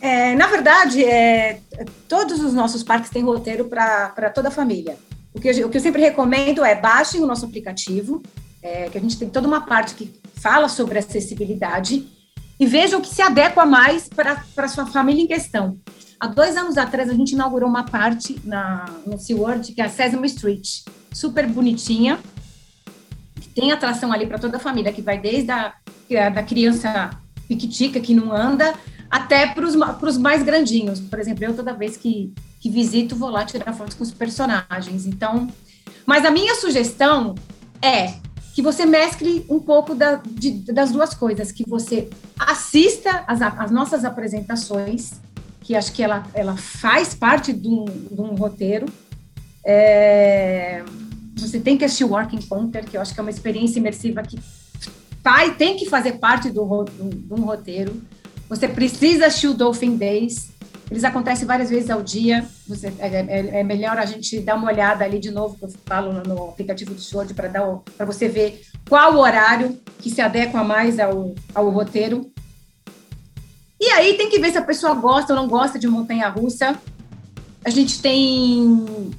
É, 0.00 0.34
na 0.34 0.46
verdade, 0.46 1.04
é, 1.04 1.60
todos 2.08 2.40
os 2.40 2.52
nossos 2.52 2.82
parques 2.82 3.10
têm 3.10 3.22
roteiro 3.22 3.64
para 3.66 4.30
toda 4.30 4.48
a 4.48 4.52
família. 4.52 4.96
O 5.32 5.40
que, 5.40 5.48
eu, 5.48 5.66
o 5.66 5.70
que 5.70 5.76
eu 5.76 5.82
sempre 5.82 6.02
recomendo 6.02 6.64
é 6.64 6.74
baixem 6.74 7.22
o 7.22 7.26
nosso 7.26 7.44
aplicativo, 7.44 8.22
é, 8.62 8.88
que 8.88 8.98
a 8.98 9.00
gente 9.00 9.18
tem 9.18 9.28
toda 9.28 9.46
uma 9.46 9.62
parte 9.62 9.94
que 9.94 10.12
fala 10.36 10.68
sobre 10.68 10.98
acessibilidade, 10.98 12.06
e 12.58 12.66
vejam 12.66 13.00
o 13.00 13.02
que 13.02 13.14
se 13.14 13.20
adequa 13.20 13.66
mais 13.66 14.08
para 14.08 14.42
a 14.56 14.68
sua 14.68 14.86
família 14.86 15.22
em 15.22 15.26
questão. 15.26 15.78
Há 16.18 16.26
dois 16.26 16.56
anos 16.56 16.78
atrás, 16.78 17.10
a 17.10 17.14
gente 17.14 17.32
inaugurou 17.32 17.68
uma 17.68 17.84
parte 17.84 18.40
na, 18.44 18.86
no 19.06 19.18
SeaWorld, 19.18 19.72
que 19.72 19.80
é 19.80 19.84
a 19.84 19.88
Sesame 19.88 20.26
Street, 20.26 20.82
super 21.12 21.46
bonitinha, 21.46 22.18
tem 23.54 23.72
atração 23.72 24.12
ali 24.12 24.26
para 24.26 24.38
toda 24.38 24.58
a 24.58 24.60
família, 24.60 24.92
que 24.92 25.02
vai 25.02 25.18
desde 25.18 25.50
a 25.50 25.74
da 26.32 26.42
criança 26.42 27.10
piquitica, 27.48 27.98
que 27.98 28.14
não 28.14 28.32
anda, 28.32 28.74
até 29.10 29.46
para 29.48 29.64
os 29.64 30.18
mais 30.18 30.42
grandinhos. 30.42 31.00
Por 31.00 31.18
exemplo, 31.18 31.44
eu 31.44 31.54
toda 31.54 31.72
vez 31.72 31.96
que, 31.96 32.32
que 32.60 32.70
visito, 32.70 33.16
vou 33.16 33.30
lá 33.30 33.44
tirar 33.44 33.72
fotos 33.72 33.94
com 33.94 34.04
os 34.04 34.12
personagens. 34.12 35.06
Então, 35.06 35.48
mas 36.04 36.24
a 36.24 36.30
minha 36.30 36.54
sugestão 36.54 37.34
é 37.82 38.14
que 38.54 38.62
você 38.62 38.86
mescle 38.86 39.44
um 39.50 39.58
pouco 39.58 39.94
da, 39.94 40.20
de, 40.24 40.50
das 40.72 40.92
duas 40.92 41.12
coisas, 41.12 41.50
que 41.52 41.68
você 41.68 42.08
assista 42.38 43.24
as, 43.26 43.42
as 43.42 43.70
nossas 43.70 44.04
apresentações, 44.04 45.12
que 45.66 45.74
acho 45.74 45.92
que 45.92 46.00
ela, 46.00 46.24
ela 46.32 46.56
faz 46.56 47.12
parte 47.12 47.52
de 47.52 47.66
um, 47.66 47.84
de 47.84 48.20
um 48.20 48.36
roteiro. 48.36 48.86
É, 49.64 50.84
você 51.36 51.58
tem 51.58 51.76
que 51.76 51.84
assistir 51.84 52.04
o 52.04 52.10
Working 52.10 52.40
Counter, 52.42 52.84
que 52.84 52.96
eu 52.96 53.00
acho 53.00 53.12
que 53.12 53.18
é 53.18 53.22
uma 53.22 53.30
experiência 53.30 53.80
imersiva 53.80 54.22
que 54.22 54.38
vai, 55.24 55.56
tem 55.56 55.76
que 55.76 55.90
fazer 55.90 56.18
parte 56.18 56.50
do, 56.50 56.84
do, 56.84 57.10
de 57.10 57.34
um 57.34 57.44
roteiro. 57.44 58.00
Você 58.48 58.68
precisa 58.68 59.26
assistir 59.26 59.48
o 59.48 59.54
Dolphin 59.54 59.96
Days. 59.96 60.52
Eles 60.88 61.02
acontecem 61.02 61.44
várias 61.44 61.68
vezes 61.68 61.90
ao 61.90 62.00
dia. 62.00 62.46
Você, 62.68 62.86
é, 63.00 63.08
é, 63.08 63.60
é 63.60 63.64
melhor 63.64 63.98
a 63.98 64.06
gente 64.06 64.38
dar 64.38 64.54
uma 64.54 64.70
olhada 64.70 65.04
ali 65.04 65.18
de 65.18 65.32
novo, 65.32 65.58
que 65.58 65.64
eu 65.64 65.72
falo 65.84 66.12
no 66.12 66.44
aplicativo 66.44 66.94
do 66.94 67.00
Sword, 67.00 67.34
para 67.34 68.04
você 68.06 68.28
ver 68.28 68.60
qual 68.88 69.16
horário 69.16 69.76
que 69.98 70.10
se 70.10 70.20
adequa 70.20 70.62
mais 70.62 71.00
ao, 71.00 71.34
ao 71.52 71.68
roteiro. 71.70 72.30
E 73.80 73.90
aí 73.90 74.14
tem 74.14 74.30
que 74.30 74.38
ver 74.38 74.50
se 74.50 74.58
a 74.58 74.62
pessoa 74.62 74.94
gosta 74.94 75.34
ou 75.34 75.40
não 75.40 75.48
gosta 75.48 75.78
de 75.78 75.86
montanha 75.86 76.28
russa. 76.28 76.78
A 77.64 77.70
gente 77.70 78.00
tem 78.00 79.14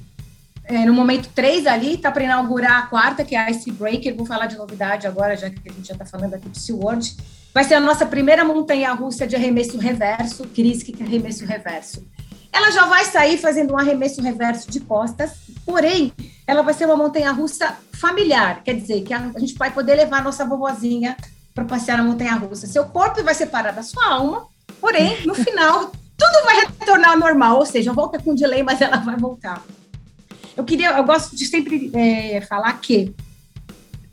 é, 0.68 0.84
no 0.84 0.92
momento 0.92 1.30
três 1.34 1.66
ali, 1.66 1.96
tá 1.96 2.10
para 2.10 2.24
inaugurar 2.24 2.78
a 2.78 2.82
quarta, 2.82 3.24
que 3.24 3.34
é 3.34 3.38
a 3.38 3.50
Ice 3.50 3.70
Breaker. 3.70 4.14
Vou 4.14 4.26
falar 4.26 4.46
de 4.46 4.56
novidade 4.56 5.06
agora, 5.06 5.34
já 5.34 5.48
que 5.48 5.68
a 5.68 5.72
gente 5.72 5.88
já 5.88 5.94
está 5.94 6.04
falando 6.04 6.34
aqui 6.34 6.48
do 6.48 6.58
SeaWorld. 6.58 7.16
vai 7.54 7.64
ser 7.64 7.74
a 7.74 7.80
nossa 7.80 8.04
primeira 8.04 8.44
montanha-russa 8.44 9.26
de 9.26 9.34
arremesso 9.34 9.78
reverso, 9.78 10.44
Cris, 10.48 10.82
que 10.82 10.94
é 11.00 11.06
arremesso 11.06 11.46
reverso. 11.46 12.06
Ela 12.52 12.70
já 12.70 12.84
vai 12.84 13.04
sair 13.04 13.38
fazendo 13.38 13.72
um 13.72 13.78
arremesso 13.78 14.20
reverso 14.20 14.70
de 14.70 14.80
costas, 14.80 15.32
porém, 15.64 16.12
ela 16.46 16.62
vai 16.62 16.74
ser 16.74 16.84
uma 16.86 16.96
montanha-russa 16.96 17.76
familiar, 17.92 18.62
quer 18.62 18.74
dizer, 18.74 19.02
que 19.02 19.12
a, 19.12 19.30
a 19.34 19.38
gente 19.38 19.54
vai 19.54 19.70
poder 19.70 19.94
levar 19.94 20.18
a 20.18 20.22
nossa 20.22 20.44
vovozinha 20.44 21.16
para 21.58 21.64
passear 21.64 21.98
na 21.98 22.04
montanha-russa. 22.04 22.68
Seu 22.68 22.84
corpo 22.84 23.22
vai 23.24 23.34
separar 23.34 23.72
da 23.72 23.82
sua 23.82 24.06
alma, 24.06 24.46
porém, 24.80 25.26
no 25.26 25.34
final, 25.34 25.90
tudo 26.16 26.44
vai 26.44 26.60
retornar 26.60 27.10
ao 27.10 27.18
normal, 27.18 27.58
ou 27.58 27.66
seja, 27.66 27.92
volta 27.92 28.18
com 28.18 28.34
delay, 28.34 28.62
mas 28.62 28.80
ela 28.80 28.98
vai 28.98 29.16
voltar. 29.16 29.60
Eu 30.56 30.64
queria, 30.64 30.96
eu 30.96 31.04
gosto 31.04 31.34
de 31.34 31.44
sempre 31.46 31.90
é, 31.94 32.40
falar 32.42 32.72
que 32.74 33.12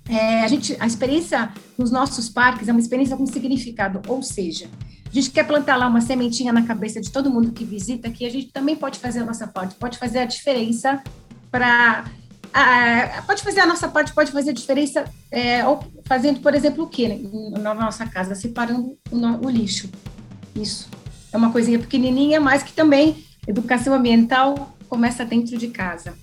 é, 0.09 0.41
a 0.41 0.47
gente, 0.47 0.75
a 0.79 0.87
experiência 0.87 1.51
nos 1.77 1.91
nossos 1.91 2.29
parques 2.29 2.67
é 2.67 2.71
uma 2.71 2.81
experiência 2.81 3.15
com 3.15 3.25
significado, 3.27 4.01
ou 4.07 4.23
seja, 4.23 4.67
a 5.05 5.13
gente 5.13 5.29
quer 5.29 5.45
plantar 5.45 5.75
lá 5.75 5.87
uma 5.87 6.01
sementinha 6.01 6.51
na 6.51 6.63
cabeça 6.63 6.99
de 6.99 7.11
todo 7.11 7.29
mundo 7.29 7.51
que 7.51 7.63
visita, 7.63 8.09
que 8.09 8.25
a 8.25 8.29
gente 8.29 8.47
também 8.47 8.75
pode 8.75 8.97
fazer 8.97 9.19
a 9.19 9.25
nossa 9.25 9.45
parte, 9.45 9.75
pode 9.75 9.99
fazer 9.99 10.19
a 10.19 10.25
diferença 10.25 11.01
para 11.51 12.05
pode 13.27 13.43
fazer 13.43 13.59
a 13.59 13.65
nossa 13.65 13.87
parte, 13.87 14.13
pode 14.13 14.31
fazer 14.31 14.51
a 14.51 14.53
diferença 14.53 15.05
é, 15.29 15.59
fazendo, 16.05 16.39
por 16.39 16.55
exemplo, 16.55 16.85
o 16.85 16.87
que 16.87 17.07
na 17.59 17.73
nossa 17.73 18.05
casa, 18.05 18.33
separando 18.33 18.97
o, 19.11 19.45
o, 19.45 19.49
lixo. 19.49 19.89
Isso 20.55 20.89
é 21.33 21.37
uma 21.37 21.51
coisinha 21.51 21.77
pequenininha, 21.77 22.39
mas 22.39 22.63
que 22.63 22.71
também 22.71 23.25
educação 23.45 23.93
ambiental 23.93 24.73
começa 24.87 25.25
dentro 25.25 25.57
de 25.57 25.67
casa. 25.67 26.13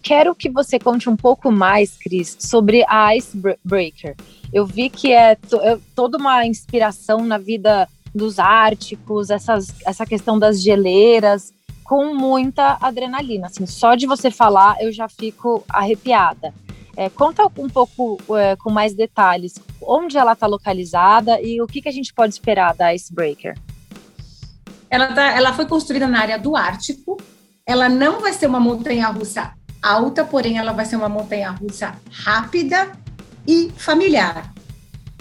Quero 0.00 0.34
que 0.34 0.48
você 0.48 0.78
conte 0.78 1.08
um 1.08 1.16
pouco 1.16 1.50
mais, 1.50 1.96
Cris, 1.96 2.36
sobre 2.38 2.84
a 2.88 3.16
Icebreaker. 3.16 4.14
Eu 4.52 4.64
vi 4.64 4.88
que 4.88 5.12
é, 5.12 5.32
é 5.32 5.78
toda 5.94 6.16
uma 6.16 6.46
inspiração 6.46 7.26
na 7.26 7.38
vida 7.38 7.88
dos 8.14 8.38
árticos, 8.38 9.30
essas, 9.30 9.74
essa 9.84 10.06
questão 10.06 10.38
das 10.38 10.62
geleiras, 10.62 11.52
com 11.88 12.14
muita 12.14 12.76
adrenalina. 12.82 13.46
Assim, 13.46 13.64
só 13.64 13.94
de 13.94 14.06
você 14.06 14.30
falar, 14.30 14.76
eu 14.78 14.92
já 14.92 15.08
fico 15.08 15.64
arrepiada. 15.66 16.52
É, 16.94 17.08
conta 17.08 17.46
um 17.56 17.68
pouco 17.68 18.18
é, 18.36 18.56
com 18.56 18.70
mais 18.70 18.92
detalhes 18.92 19.54
onde 19.80 20.18
ela 20.18 20.34
está 20.34 20.46
localizada 20.46 21.40
e 21.40 21.62
o 21.62 21.66
que, 21.66 21.80
que 21.80 21.88
a 21.88 21.92
gente 21.92 22.12
pode 22.12 22.34
esperar 22.34 22.74
da 22.74 22.94
Icebreaker. 22.94 23.56
Ela, 24.90 25.12
tá, 25.14 25.30
ela 25.30 25.54
foi 25.54 25.64
construída 25.64 26.06
na 26.06 26.20
área 26.20 26.38
do 26.38 26.54
Ártico. 26.56 27.16
Ela 27.64 27.88
não 27.88 28.20
vai 28.20 28.32
ser 28.34 28.46
uma 28.46 28.60
montanha-russa 28.60 29.52
alta, 29.82 30.24
porém 30.24 30.58
ela 30.58 30.72
vai 30.72 30.84
ser 30.84 30.96
uma 30.96 31.08
montanha 31.08 31.50
russa 31.52 31.94
rápida 32.10 32.92
e 33.46 33.70
familiar. 33.76 34.52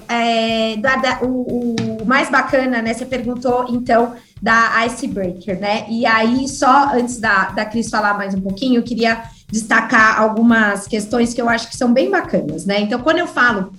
É, 0.09 0.77
da, 0.77 0.95
da, 0.95 1.19
o, 1.21 1.75
o, 2.01 2.05
mais 2.05 2.29
bacana, 2.29 2.81
né? 2.81 2.93
Você 2.93 3.05
perguntou 3.05 3.65
então 3.69 4.15
da 4.41 4.85
Icebreaker, 4.85 5.59
né? 5.59 5.85
E 5.89 6.05
aí, 6.05 6.47
só 6.47 6.93
antes 6.93 7.19
da, 7.19 7.49
da 7.49 7.65
Cris 7.65 7.89
falar 7.89 8.13
mais 8.13 8.33
um 8.33 8.41
pouquinho, 8.41 8.79
eu 8.79 8.83
queria 8.83 9.23
destacar 9.49 10.21
algumas 10.21 10.87
questões 10.87 11.33
que 11.33 11.41
eu 11.41 11.49
acho 11.49 11.69
que 11.69 11.75
são 11.75 11.91
bem 11.91 12.09
bacanas, 12.09 12.65
né? 12.65 12.81
Então, 12.81 13.01
quando 13.01 13.19
eu 13.19 13.27
falo 13.27 13.73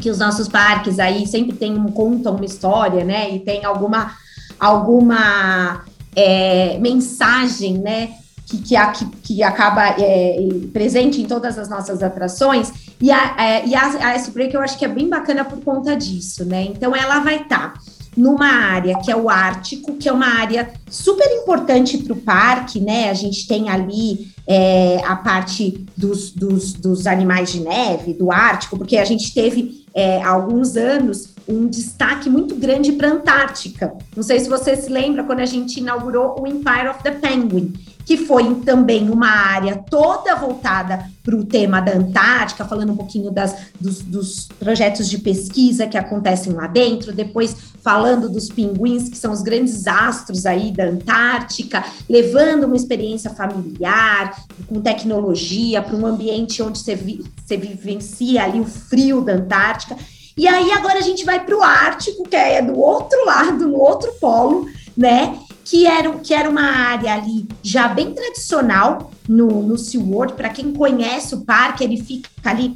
que 0.00 0.10
os 0.10 0.18
nossos 0.18 0.46
parques 0.46 0.98
aí 0.98 1.26
sempre 1.26 1.56
tem 1.56 1.76
contam 1.90 2.36
uma 2.36 2.44
história, 2.44 3.04
né? 3.04 3.30
E 3.30 3.40
tem 3.40 3.64
alguma, 3.64 4.12
alguma 4.60 5.84
é, 6.14 6.78
mensagem, 6.78 7.78
né? 7.78 8.14
que, 8.48 8.58
que, 8.58 9.06
que 9.22 9.42
acaba 9.42 9.94
é, 9.98 10.36
presente 10.72 11.20
em 11.20 11.26
todas 11.26 11.58
as 11.58 11.68
nossas 11.68 12.02
atrações. 12.02 12.72
E 13.00 13.10
a, 13.10 13.34
é, 13.38 13.66
e 13.66 13.74
a, 13.74 14.08
a 14.08 14.14
S-Break 14.14 14.54
eu 14.54 14.60
acho 14.60 14.78
que 14.78 14.84
é 14.84 14.88
bem 14.88 15.08
bacana 15.08 15.44
por 15.44 15.62
conta 15.62 15.96
disso, 15.96 16.44
né? 16.44 16.64
Então 16.64 16.94
ela 16.94 17.20
vai 17.20 17.42
estar. 17.42 17.74
Tá 17.74 17.80
numa 18.18 18.48
área 18.48 18.98
que 18.98 19.12
é 19.12 19.16
o 19.16 19.30
Ártico, 19.30 19.94
que 19.94 20.08
é 20.08 20.12
uma 20.12 20.26
área 20.26 20.72
super 20.90 21.30
importante 21.40 21.98
para 21.98 22.12
o 22.12 22.16
parque, 22.16 22.80
né? 22.80 23.10
A 23.10 23.14
gente 23.14 23.46
tem 23.46 23.68
ali 23.68 24.32
é, 24.44 25.00
a 25.04 25.14
parte 25.14 25.86
dos, 25.96 26.32
dos, 26.32 26.72
dos, 26.72 27.06
animais 27.06 27.52
de 27.52 27.60
neve, 27.60 28.12
do 28.12 28.32
Ártico, 28.32 28.76
porque 28.76 28.96
a 28.96 29.04
gente 29.04 29.32
teve 29.32 29.84
é, 29.94 30.20
há 30.20 30.30
alguns 30.30 30.76
anos 30.76 31.32
um 31.46 31.68
destaque 31.68 32.28
muito 32.28 32.56
grande 32.56 32.90
para 32.92 33.08
a 33.08 33.12
Antártica. 33.12 33.94
Não 34.16 34.22
sei 34.22 34.40
se 34.40 34.48
você 34.48 34.74
se 34.74 34.90
lembra 34.90 35.22
quando 35.22 35.40
a 35.40 35.46
gente 35.46 35.78
inaugurou 35.78 36.40
o 36.40 36.46
Empire 36.46 36.88
of 36.88 37.02
the 37.04 37.12
Penguin, 37.12 37.72
que 38.08 38.16
foi 38.16 38.54
também 38.64 39.10
uma 39.10 39.28
área 39.28 39.76
toda 39.76 40.34
voltada 40.34 41.10
para 41.22 41.36
o 41.36 41.44
tema 41.44 41.78
da 41.78 41.92
Antártica, 41.92 42.64
falando 42.64 42.92
um 42.92 42.96
pouquinho 42.96 43.30
das, 43.30 43.54
dos, 43.78 44.00
dos, 44.00 44.48
projetos 44.58 45.10
de 45.10 45.18
pesquisa 45.18 45.86
que 45.86 45.98
acontecem 45.98 46.54
lá 46.54 46.66
dentro, 46.66 47.12
depois 47.12 47.54
falando 47.82 48.30
dos 48.30 48.48
pinguins, 48.48 49.10
que 49.10 49.18
são 49.18 49.30
os 49.30 49.42
grandes 49.42 49.86
astros 49.86 50.46
aí 50.46 50.72
da 50.72 50.84
Antártica, 50.84 51.84
levando 52.08 52.64
uma 52.64 52.76
experiência 52.76 53.28
familiar, 53.28 54.42
com 54.66 54.80
tecnologia, 54.80 55.82
para 55.82 55.94
um 55.94 56.06
ambiente 56.06 56.62
onde 56.62 56.78
você, 56.78 56.94
vi, 56.94 57.22
você 57.44 57.58
vivencia 57.58 58.42
ali 58.42 58.58
o 58.58 58.64
frio 58.64 59.20
da 59.20 59.34
Antártica. 59.34 59.98
E 60.34 60.48
aí 60.48 60.72
agora 60.72 60.98
a 60.98 61.02
gente 61.02 61.26
vai 61.26 61.44
para 61.44 61.54
o 61.54 61.62
Ártico, 61.62 62.26
que 62.26 62.36
é 62.36 62.62
do 62.62 62.78
outro 62.78 63.22
lado, 63.26 63.68
no 63.68 63.76
outro 63.76 64.10
polo, 64.18 64.66
né? 64.96 65.38
Que 65.68 65.86
era, 65.86 66.10
que 66.20 66.32
era 66.32 66.48
uma 66.48 66.62
área 66.62 67.12
ali 67.12 67.46
já 67.62 67.88
bem 67.88 68.14
tradicional 68.14 69.10
no, 69.28 69.62
no 69.62 69.76
SeaWorld. 69.76 70.32
Para 70.32 70.48
quem 70.48 70.72
conhece 70.72 71.34
o 71.34 71.42
parque, 71.42 71.84
ele 71.84 72.02
fica 72.02 72.30
ali 72.42 72.72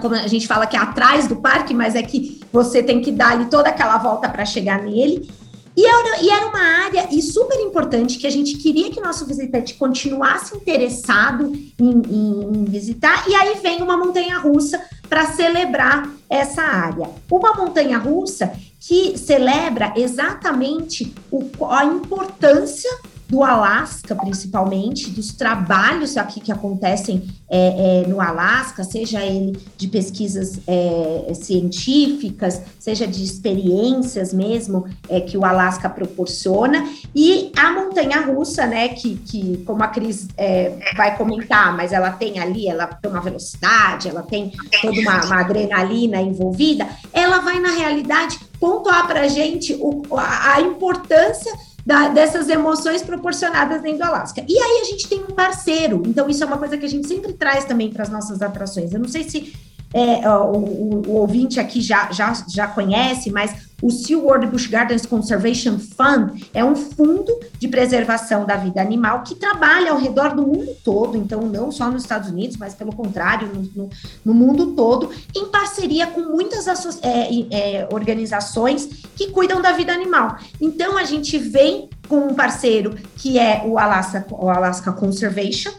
como 0.00 0.14
a 0.14 0.28
gente 0.28 0.46
fala 0.46 0.66
que 0.66 0.76
é 0.76 0.78
atrás 0.78 1.26
do 1.26 1.36
parque, 1.36 1.74
mas 1.74 1.94
é 1.94 2.02
que 2.02 2.40
você 2.52 2.82
tem 2.82 3.00
que 3.00 3.10
dar 3.10 3.32
ali 3.32 3.46
toda 3.46 3.70
aquela 3.70 3.98
volta 3.98 4.28
para 4.28 4.44
chegar 4.44 4.82
nele. 4.82 5.28
E 5.74 5.84
era, 5.84 6.22
e 6.22 6.28
era 6.28 6.46
uma 6.46 6.84
área 6.84 7.08
e 7.10 7.20
super 7.22 7.58
importante 7.58 8.18
que 8.18 8.26
a 8.26 8.30
gente 8.30 8.58
queria 8.58 8.90
que 8.90 9.00
nosso 9.00 9.26
visitante 9.26 9.74
continuasse 9.74 10.54
interessado 10.54 11.50
em, 11.80 12.02
em, 12.08 12.58
em 12.58 12.64
visitar. 12.66 13.24
E 13.26 13.34
aí 13.34 13.58
vem 13.60 13.82
uma 13.82 13.96
montanha 13.96 14.38
russa 14.38 14.80
para 15.08 15.26
celebrar 15.32 16.08
essa 16.28 16.62
área. 16.62 17.08
Uma 17.30 17.54
montanha 17.54 17.96
russa 17.98 18.52
que 18.86 19.16
celebra 19.16 19.92
exatamente 19.96 21.14
o, 21.30 21.66
a 21.70 21.84
importância 21.84 22.90
do 23.32 23.42
Alasca, 23.42 24.14
principalmente, 24.14 25.08
dos 25.08 25.32
trabalhos 25.32 26.18
aqui 26.18 26.38
que 26.38 26.52
acontecem 26.52 27.30
é, 27.48 28.02
é, 28.02 28.06
no 28.06 28.20
Alasca, 28.20 28.84
seja 28.84 29.24
ele 29.24 29.58
de 29.74 29.88
pesquisas 29.88 30.60
é, 30.66 31.32
científicas, 31.32 32.60
seja 32.78 33.06
de 33.06 33.24
experiências 33.24 34.34
mesmo 34.34 34.84
é, 35.08 35.18
que 35.18 35.38
o 35.38 35.46
Alasca 35.46 35.88
proporciona, 35.88 36.86
e 37.14 37.50
a 37.56 37.72
montanha-russa, 37.72 38.66
né, 38.66 38.88
que, 38.88 39.16
que 39.16 39.64
como 39.64 39.82
a 39.82 39.88
Cris 39.88 40.28
é, 40.36 40.76
vai 40.94 41.16
comentar, 41.16 41.74
mas 41.74 41.90
ela 41.90 42.10
tem 42.10 42.38
ali, 42.38 42.68
ela 42.68 42.86
tem 42.86 43.10
uma 43.10 43.22
velocidade, 43.22 44.10
ela 44.10 44.22
tem 44.22 44.52
toda 44.82 45.00
uma, 45.00 45.24
uma 45.24 45.40
adrenalina 45.40 46.20
envolvida, 46.20 46.86
ela 47.14 47.38
vai, 47.38 47.58
na 47.60 47.70
realidade, 47.70 48.38
pontuar 48.60 49.06
para 49.06 49.22
a 49.22 49.28
gente 49.28 49.74
a 50.18 50.60
importância 50.60 51.50
da, 51.84 52.08
dessas 52.08 52.48
emoções 52.48 53.02
proporcionadas 53.02 53.82
dentro 53.82 53.98
do 53.98 54.04
Alasca. 54.04 54.44
E 54.48 54.58
aí 54.58 54.80
a 54.80 54.84
gente 54.84 55.08
tem 55.08 55.20
um 55.20 55.34
parceiro, 55.34 56.02
então 56.06 56.28
isso 56.28 56.42
é 56.42 56.46
uma 56.46 56.58
coisa 56.58 56.76
que 56.78 56.86
a 56.86 56.88
gente 56.88 57.06
sempre 57.08 57.32
traz 57.32 57.64
também 57.64 57.90
para 57.90 58.02
as 58.02 58.08
nossas 58.08 58.40
atrações. 58.40 58.92
Eu 58.92 59.00
não 59.00 59.08
sei 59.08 59.28
se 59.28 59.52
é, 59.92 60.28
o, 60.28 60.56
o, 60.56 61.02
o, 61.06 61.12
ouvinte 61.16 61.60
aqui 61.60 61.80
já, 61.80 62.10
já, 62.10 62.32
já 62.48 62.66
conhece, 62.66 63.30
mas 63.30 63.71
o 63.82 63.90
SeaWorld 63.90 64.46
Busch 64.46 64.68
Gardens 64.68 65.04
Conservation 65.04 65.76
Fund 65.78 66.40
é 66.54 66.64
um 66.64 66.76
fundo 66.76 67.36
de 67.58 67.66
preservação 67.66 68.46
da 68.46 68.56
vida 68.56 68.80
animal 68.80 69.24
que 69.24 69.34
trabalha 69.34 69.90
ao 69.90 69.98
redor 69.98 70.36
do 70.36 70.46
mundo 70.46 70.74
todo, 70.84 71.16
então 71.16 71.42
não 71.42 71.72
só 71.72 71.90
nos 71.90 72.02
Estados 72.02 72.30
Unidos, 72.30 72.56
mas 72.56 72.74
pelo 72.74 72.94
contrário, 72.94 73.48
no, 73.48 73.62
no, 73.74 73.90
no 74.24 74.32
mundo 74.32 74.68
todo, 74.68 75.10
em 75.34 75.46
parceria 75.46 76.06
com 76.06 76.20
muitas 76.20 76.66
é, 77.02 77.28
é, 77.50 77.88
organizações 77.90 78.86
que 79.16 79.28
cuidam 79.30 79.60
da 79.60 79.72
vida 79.72 79.92
animal. 79.92 80.36
Então 80.60 80.96
a 80.96 81.04
gente 81.04 81.36
vem 81.36 81.90
com 82.08 82.28
um 82.28 82.34
parceiro 82.34 82.94
que 83.16 83.38
é 83.38 83.64
o 83.66 83.78
Alaska, 83.78 84.24
o 84.30 84.48
Alaska 84.48 84.92
Conservation, 84.92 85.72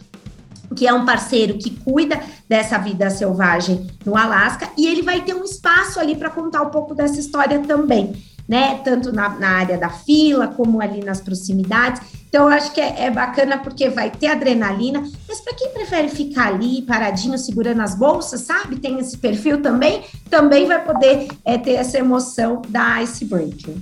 que 0.74 0.86
é 0.86 0.92
um 0.92 1.04
parceiro 1.04 1.56
que 1.58 1.70
cuida 1.70 2.20
dessa 2.48 2.78
vida 2.78 3.08
selvagem 3.10 3.86
no 4.04 4.16
Alasca, 4.16 4.68
e 4.76 4.86
ele 4.86 5.02
vai 5.02 5.22
ter 5.22 5.34
um 5.34 5.44
espaço 5.44 5.98
ali 6.00 6.16
para 6.16 6.30
contar 6.30 6.62
um 6.62 6.70
pouco 6.70 6.94
dessa 6.94 7.18
história 7.18 7.58
também, 7.60 8.12
né? 8.48 8.80
Tanto 8.84 9.12
na, 9.12 9.28
na, 9.38 9.48
área 9.48 9.78
da 9.78 9.88
fila, 9.88 10.48
como 10.48 10.80
ali 10.80 11.02
nas 11.02 11.20
proximidades. 11.20 12.02
Então, 12.28 12.50
eu 12.50 12.56
acho 12.56 12.72
que 12.72 12.80
é, 12.80 13.04
é 13.04 13.10
bacana 13.10 13.58
porque 13.58 13.88
vai 13.88 14.10
ter 14.10 14.26
adrenalina, 14.26 15.02
mas 15.28 15.40
para 15.40 15.54
quem 15.54 15.70
prefere 15.70 16.08
ficar 16.08 16.48
ali 16.48 16.82
paradinho, 16.82 17.38
segurando 17.38 17.80
as 17.80 17.94
bolsas, 17.94 18.40
sabe? 18.40 18.76
Tem 18.76 18.98
esse 18.98 19.16
perfil 19.16 19.62
também, 19.62 20.02
também 20.28 20.66
vai 20.66 20.84
poder 20.84 21.28
é, 21.44 21.56
ter 21.56 21.74
essa 21.74 21.98
emoção 21.98 22.60
da 22.68 23.02
icebreaker. 23.02 23.74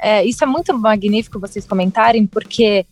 É, 0.00 0.24
isso 0.24 0.44
é 0.44 0.46
muito 0.46 0.76
magnífico 0.76 1.40
vocês 1.40 1.66
comentarem, 1.66 2.26
porque 2.26 2.86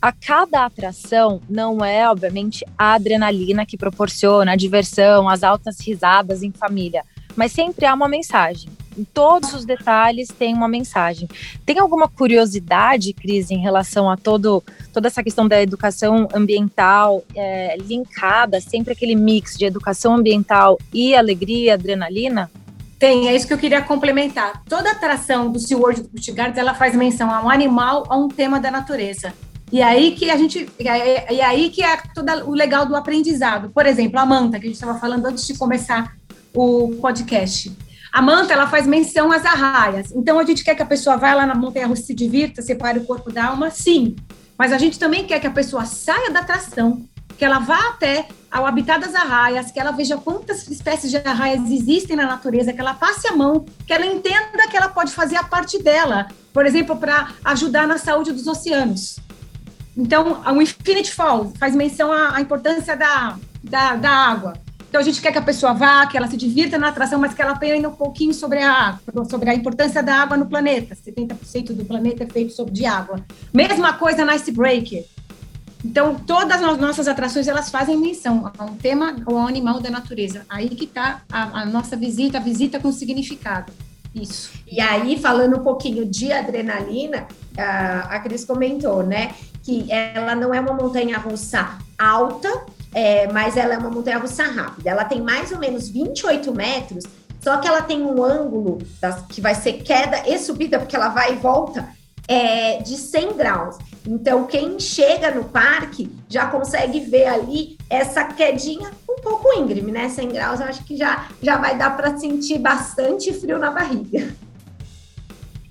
a 0.00 0.12
cada 0.12 0.64
atração 0.64 1.42
não 1.48 1.84
é, 1.84 2.08
obviamente, 2.08 2.64
a 2.78 2.94
adrenalina 2.94 3.66
que 3.66 3.76
proporciona 3.76 4.52
a 4.52 4.56
diversão, 4.56 5.28
as 5.28 5.42
altas 5.42 5.78
risadas 5.78 6.42
em 6.42 6.50
família, 6.50 7.04
mas 7.36 7.52
sempre 7.52 7.84
há 7.84 7.92
uma 7.92 8.08
mensagem. 8.08 8.70
Em 8.96 9.04
todos 9.04 9.52
os 9.54 9.64
detalhes 9.64 10.28
tem 10.28 10.54
uma 10.54 10.68
mensagem. 10.68 11.28
Tem 11.64 11.78
alguma 11.78 12.08
curiosidade, 12.08 13.12
Cris, 13.12 13.50
em 13.50 13.58
relação 13.58 14.10
a 14.10 14.16
todo, 14.16 14.64
toda 14.92 15.06
essa 15.06 15.22
questão 15.22 15.46
da 15.46 15.60
educação 15.62 16.28
ambiental 16.34 17.22
é, 17.34 17.76
linkada, 17.76 18.60
sempre 18.60 18.92
aquele 18.92 19.14
mix 19.14 19.56
de 19.56 19.64
educação 19.64 20.16
ambiental 20.16 20.78
e 20.92 21.14
alegria, 21.14 21.74
adrenalina? 21.74 22.50
Tem, 22.98 23.28
é 23.28 23.36
isso 23.36 23.46
que 23.46 23.54
eu 23.54 23.58
queria 23.58 23.80
complementar. 23.80 24.62
Toda 24.68 24.90
atração 24.90 25.50
do 25.50 25.58
SeaWorld 25.58 26.02
do 26.02 26.08
Pustigards, 26.08 26.58
ela 26.58 26.74
faz 26.74 26.94
menção 26.94 27.32
a 27.32 27.42
um 27.42 27.48
animal, 27.48 28.04
a 28.08 28.16
um 28.16 28.28
tema 28.28 28.60
da 28.60 28.70
natureza. 28.70 29.32
E 29.72 29.80
aí 29.80 30.12
que 30.12 30.30
a 30.30 30.36
gente, 30.36 30.68
e 30.78 30.88
aí 30.88 31.70
que 31.70 31.82
é 31.82 31.96
todo 32.14 32.28
o 32.48 32.54
legal 32.54 32.86
do 32.86 32.96
aprendizado. 32.96 33.70
Por 33.70 33.86
exemplo, 33.86 34.18
a 34.18 34.26
manta 34.26 34.58
que 34.58 34.66
a 34.66 34.68
gente 34.68 34.74
estava 34.74 34.98
falando 34.98 35.26
antes 35.26 35.46
de 35.46 35.56
começar 35.56 36.12
o 36.52 36.96
podcast. 37.00 37.72
A 38.12 38.20
manta, 38.20 38.52
ela 38.52 38.66
faz 38.66 38.86
menção 38.86 39.30
às 39.30 39.44
arraias. 39.44 40.10
Então, 40.10 40.40
a 40.40 40.44
gente 40.44 40.64
quer 40.64 40.74
que 40.74 40.82
a 40.82 40.86
pessoa 40.86 41.16
vá 41.16 41.32
lá 41.32 41.46
na 41.46 41.54
montanha-russa 41.54 42.02
se 42.02 42.14
divirta, 42.14 42.60
separe 42.60 42.98
o 42.98 43.04
corpo 43.04 43.30
da 43.32 43.46
alma, 43.46 43.70
sim. 43.70 44.16
Mas 44.58 44.72
a 44.72 44.78
gente 44.78 44.98
também 44.98 45.24
quer 45.24 45.38
que 45.38 45.46
a 45.46 45.50
pessoa 45.52 45.84
saia 45.84 46.30
da 46.32 46.40
atração, 46.40 47.04
que 47.38 47.44
ela 47.44 47.60
vá 47.60 47.90
até 47.90 48.26
ao 48.50 48.66
habitat 48.66 49.00
das 49.00 49.14
arraias, 49.14 49.70
que 49.70 49.78
ela 49.78 49.92
veja 49.92 50.16
quantas 50.16 50.66
espécies 50.68 51.12
de 51.12 51.18
arraias 51.18 51.70
existem 51.70 52.16
na 52.16 52.26
natureza, 52.26 52.72
que 52.72 52.80
ela 52.80 52.94
passe 52.94 53.28
a 53.28 53.36
mão, 53.36 53.64
que 53.86 53.92
ela 53.92 54.04
entenda 54.04 54.66
que 54.68 54.76
ela 54.76 54.88
pode 54.88 55.12
fazer 55.12 55.36
a 55.36 55.44
parte 55.44 55.80
dela, 55.80 56.26
por 56.52 56.66
exemplo, 56.66 56.96
para 56.96 57.28
ajudar 57.44 57.86
na 57.86 57.96
saúde 57.96 58.32
dos 58.32 58.48
oceanos. 58.48 59.20
Então, 60.00 60.40
o 60.56 60.62
Infinity 60.62 61.12
Fall 61.12 61.52
faz 61.58 61.76
menção 61.76 62.10
à, 62.10 62.36
à 62.36 62.40
importância 62.40 62.96
da, 62.96 63.36
da, 63.62 63.96
da 63.96 64.10
água. 64.10 64.54
Então 64.88 65.00
a 65.00 65.04
gente 65.04 65.20
quer 65.20 65.30
que 65.30 65.38
a 65.38 65.42
pessoa 65.42 65.72
vá, 65.72 66.04
que 66.06 66.16
ela 66.16 66.26
se 66.26 66.36
divirta 66.36 66.76
na 66.76 66.88
atração, 66.88 67.20
mas 67.20 67.32
que 67.32 67.40
ela 67.40 67.52
aprenda 67.52 67.88
um 67.88 67.94
pouquinho 67.94 68.34
sobre 68.34 68.60
a, 68.60 68.98
sobre 69.28 69.50
a 69.50 69.54
importância 69.54 70.02
da 70.02 70.16
água 70.16 70.36
no 70.36 70.46
planeta. 70.46 70.96
70% 70.96 71.74
do 71.74 71.84
planeta 71.84 72.24
é 72.24 72.26
feito 72.26 72.64
de 72.72 72.86
água. 72.86 73.24
Mesma 73.54 73.92
coisa 73.92 74.24
na 74.24 74.34
Icebreaker. 74.34 75.04
Então, 75.84 76.16
todas 76.16 76.60
as 76.60 76.78
nossas 76.78 77.06
atrações, 77.06 77.46
elas 77.46 77.70
fazem 77.70 77.96
menção 77.96 78.50
a 78.58 78.64
um 78.64 78.74
tema 78.74 79.16
ou 79.26 79.38
a 79.38 79.42
um 79.42 79.46
animal 79.46 79.80
da 79.80 79.90
natureza. 79.90 80.44
Aí 80.48 80.70
que 80.70 80.86
está 80.86 81.22
a, 81.30 81.60
a, 81.60 81.66
nossa 81.66 81.96
visita, 81.96 82.38
a 82.38 82.40
visita 82.40 82.80
com 82.80 82.90
significado. 82.90 83.72
Isso. 84.12 84.50
E 84.66 84.80
aí, 84.80 85.16
falando 85.18 85.58
um 85.58 85.62
pouquinho 85.62 86.04
de 86.04 86.32
adrenalina, 86.32 87.28
a, 87.56 88.16
a 88.16 88.20
Cris 88.20 88.44
comentou, 88.44 89.04
né, 89.04 89.34
que 89.62 89.90
ela 89.90 90.34
não 90.34 90.54
é 90.54 90.60
uma 90.60 90.72
montanha-russa 90.72 91.78
alta, 91.98 92.48
é, 92.94 93.30
mas 93.32 93.56
ela 93.56 93.74
é 93.74 93.78
uma 93.78 93.90
montanha 93.90 94.18
russa 94.18 94.44
rápida. 94.44 94.90
Ela 94.90 95.04
tem 95.04 95.20
mais 95.20 95.52
ou 95.52 95.58
menos 95.58 95.88
28 95.88 96.52
metros, 96.54 97.04
só 97.40 97.56
que 97.58 97.68
ela 97.68 97.82
tem 97.82 98.02
um 98.02 98.22
ângulo 98.22 98.78
das, 99.00 99.22
que 99.22 99.40
vai 99.40 99.54
ser 99.54 99.74
queda 99.82 100.28
e 100.28 100.38
subida, 100.38 100.78
porque 100.78 100.96
ela 100.96 101.08
vai 101.08 101.32
e 101.32 101.36
volta, 101.36 101.88
é, 102.28 102.78
de 102.82 102.96
100 102.96 103.36
graus. 103.36 103.76
Então, 104.06 104.46
quem 104.46 104.78
chega 104.78 105.30
no 105.30 105.44
parque 105.44 106.10
já 106.28 106.46
consegue 106.46 107.00
ver 107.00 107.26
ali 107.26 107.76
essa 107.88 108.24
quedinha 108.24 108.90
um 109.08 109.20
pouco 109.20 109.52
íngreme, 109.58 109.90
né? 109.90 110.08
100 110.08 110.28
graus, 110.28 110.60
eu 110.60 110.66
acho 110.66 110.84
que 110.84 110.96
já, 110.96 111.28
já 111.42 111.56
vai 111.56 111.76
dar 111.76 111.96
para 111.96 112.16
sentir 112.16 112.58
bastante 112.58 113.32
frio 113.32 113.58
na 113.58 113.70
barriga. 113.70 114.32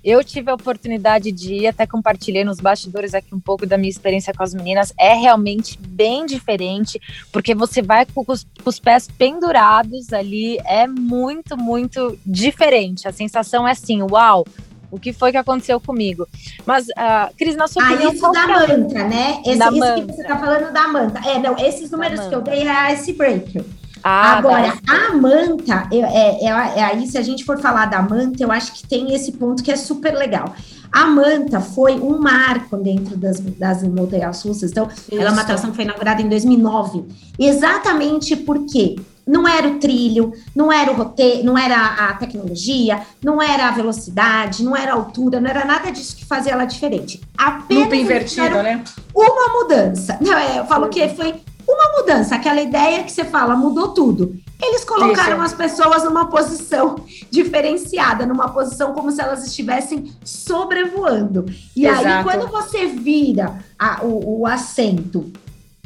Eu 0.03 0.24
tive 0.24 0.50
a 0.50 0.53
oportunidade 0.53 1.32
de 1.32 1.53
ir, 1.56 1.68
até 1.68 1.86
compartilhei 1.86 2.44
nos 2.44 2.60
bastidores 2.60 3.13
aqui 3.13 3.36
um 3.36 3.39
pouco 3.39 3.65
da 3.65 3.77
minha 3.77 3.89
experiência 3.89 4.34
com 4.34 4.44
as 4.44 4.53
meninas. 4.53 4.94
É 4.98 5.13
realmente 5.13 5.77
bem 5.77 6.25
diferente, 6.25 7.00
porque 7.32 7.53
você 7.53 7.82
vai 7.82 8.06
com 8.06 8.24
os, 8.27 8.46
com 8.63 8.70
os 8.70 8.79
pés 8.79 9.08
pendurados 9.08 10.13
ali, 10.13 10.58
é 10.65 10.88
muito, 10.88 11.58
muito 11.58 12.18
diferente. 12.25 13.08
A 13.08 13.12
sensação 13.12 13.68
é 13.68 13.72
assim, 13.72 14.01
uau, 14.01 14.46
o 14.91 15.00
que 15.00 15.13
foi 15.13 15.32
que 15.32 15.38
aconteceu 15.38 15.79
comigo. 15.79 16.27
Mas, 16.65 16.88
uh, 16.88 17.34
Cris, 17.38 17.56
na 17.56 17.68
sua 17.68 17.84
ah, 17.84 17.91
opinião... 17.91 18.13
isso 18.13 18.32
da 18.32 18.44
é 18.44 18.48
manta, 18.48 19.08
né? 19.08 19.41
Esse, 19.46 19.58
da 19.58 19.72
manta. 19.72 20.01
que 20.01 20.13
você 20.13 20.22
está 20.22 20.38
falando 20.38 20.74
da 20.74 20.88
manta. 20.88 21.29
É, 21.29 21.39
não, 21.39 21.58
esses 21.58 21.91
números 21.91 22.22
que 22.27 22.34
eu 22.34 22.41
dei 22.41 22.63
é 22.63 22.70
a 22.70 22.94
Icebreaker. 22.94 23.63
Ah, 24.03 24.38
Agora, 24.38 24.74
tá. 24.86 25.08
a 25.10 25.13
manta, 25.15 25.88
é, 25.91 25.98
é, 25.98 26.46
é, 26.46 26.84
aí, 26.84 27.08
se 27.08 27.18
a 27.18 27.22
gente 27.22 27.44
for 27.44 27.60
falar 27.60 27.86
da 27.86 28.01
manta, 28.01 28.44
eu 28.44 28.51
acho 28.51 28.74
que 28.74 28.88
tem 28.88 29.13
esse 29.13 29.32
ponto 29.34 29.63
que 29.63 29.72
é 29.72 29.75
super 29.75 30.13
legal. 30.13 30.53
A 30.91 31.06
manta 31.06 31.60
foi 31.60 32.00
um 32.00 32.20
marco 32.20 32.77
dentro 32.77 33.15
das, 33.15 33.39
das 33.39 33.84
montanhas 33.84 34.43
russas. 34.43 34.71
Então, 34.71 34.88
Isso. 34.88 35.08
ela 35.12 35.30
é 35.30 35.32
uma 35.32 35.41
atração 35.41 35.69
que 35.69 35.76
foi 35.76 35.86
inaugurada 35.86 36.21
em 36.21 36.30
2009. 36.30 37.06
Exatamente 37.38 38.36
porque 38.36 38.95
não 39.30 39.47
era 39.47 39.67
o 39.67 39.78
trilho, 39.78 40.34
não 40.56 40.73
era 40.73 40.91
o 40.91 40.95
roteiro, 40.95 41.43
não 41.43 41.56
era 41.56 41.78
a 41.78 42.13
tecnologia, 42.15 43.02
não 43.23 43.39
era 43.39 43.67
a 43.67 43.71
velocidade, 43.71 44.63
não 44.63 44.76
era 44.76 44.91
a 44.91 44.95
altura, 44.95 45.39
não 45.39 45.47
era 45.47 45.63
nada 45.63 45.91
disso 45.91 46.15
que 46.15 46.26
fazia 46.26 46.54
ela 46.54 46.65
diferente. 46.65 47.21
Apenas 47.38 47.84
Lupa 47.84 47.95
invertido, 47.95 48.63
né? 48.63 48.84
Uma 49.13 49.62
mudança. 49.62 50.17
É, 50.19 50.60
eu 50.60 50.65
falo 50.65 50.89
que 50.89 51.08
foi 51.10 51.36
uma 51.69 51.97
mudança, 51.97 52.36
aquela 52.36 52.62
ideia 52.62 53.03
que 53.03 53.12
você 53.12 53.23
fala, 53.23 53.55
mudou 53.55 53.89
tudo. 53.89 54.36
Eles 54.62 54.84
colocaram 54.84 55.38
Isso. 55.38 55.45
as 55.45 55.53
pessoas 55.53 56.03
numa 56.03 56.25
posição 56.25 56.95
diferenciada, 57.29 58.25
numa 58.25 58.49
posição 58.49 58.93
como 58.93 59.12
se 59.12 59.21
elas 59.21 59.45
estivessem 59.45 60.12
sobrevoando. 60.23 61.45
E 61.75 61.86
Exato. 61.86 62.08
aí, 62.08 62.23
quando 62.23 62.47
você 62.51 62.88
vira 62.88 63.60
a, 63.77 64.03
o, 64.03 64.41
o 64.41 64.47
assento 64.47 65.32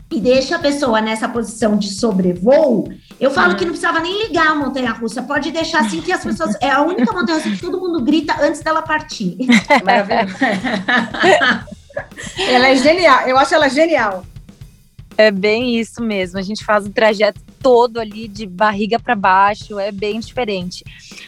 e 0.09 0.19
deixa 0.19 0.55
a 0.55 0.59
pessoa 0.59 1.01
nessa 1.01 1.27
posição 1.27 1.77
de 1.77 1.93
sobrevoo, 1.93 2.87
eu 3.19 3.29
falo 3.29 3.55
que 3.55 3.65
não 3.65 3.71
precisava 3.71 3.99
nem 3.99 4.27
ligar 4.27 4.47
a 4.47 4.55
montanha-russa, 4.55 5.21
pode 5.21 5.51
deixar 5.51 5.81
assim 5.81 6.01
que 6.01 6.11
as 6.11 6.23
pessoas. 6.23 6.55
É 6.61 6.69
a 6.69 6.81
única 6.81 7.11
montanha-russa 7.11 7.49
que 7.49 7.61
todo 7.61 7.79
mundo 7.79 8.01
grita 8.01 8.35
antes 8.41 8.61
dela 8.61 8.81
partir. 8.81 9.37
Maravilha. 9.83 10.27
ela 12.37 12.67
é 12.69 12.75
genial, 12.75 13.27
eu 13.27 13.37
acho 13.37 13.53
ela 13.53 13.69
genial. 13.69 14.23
É 15.17 15.29
bem 15.29 15.79
isso 15.79 16.01
mesmo. 16.01 16.39
A 16.39 16.41
gente 16.41 16.63
faz 16.63 16.85
o 16.85 16.89
trajeto 16.89 17.41
todo 17.61 17.99
ali 17.99 18.27
de 18.27 18.45
barriga 18.45 18.99
para 18.99 19.15
baixo, 19.15 19.79
é 19.79 19.91
bem 19.91 20.19
diferente. 20.19 20.83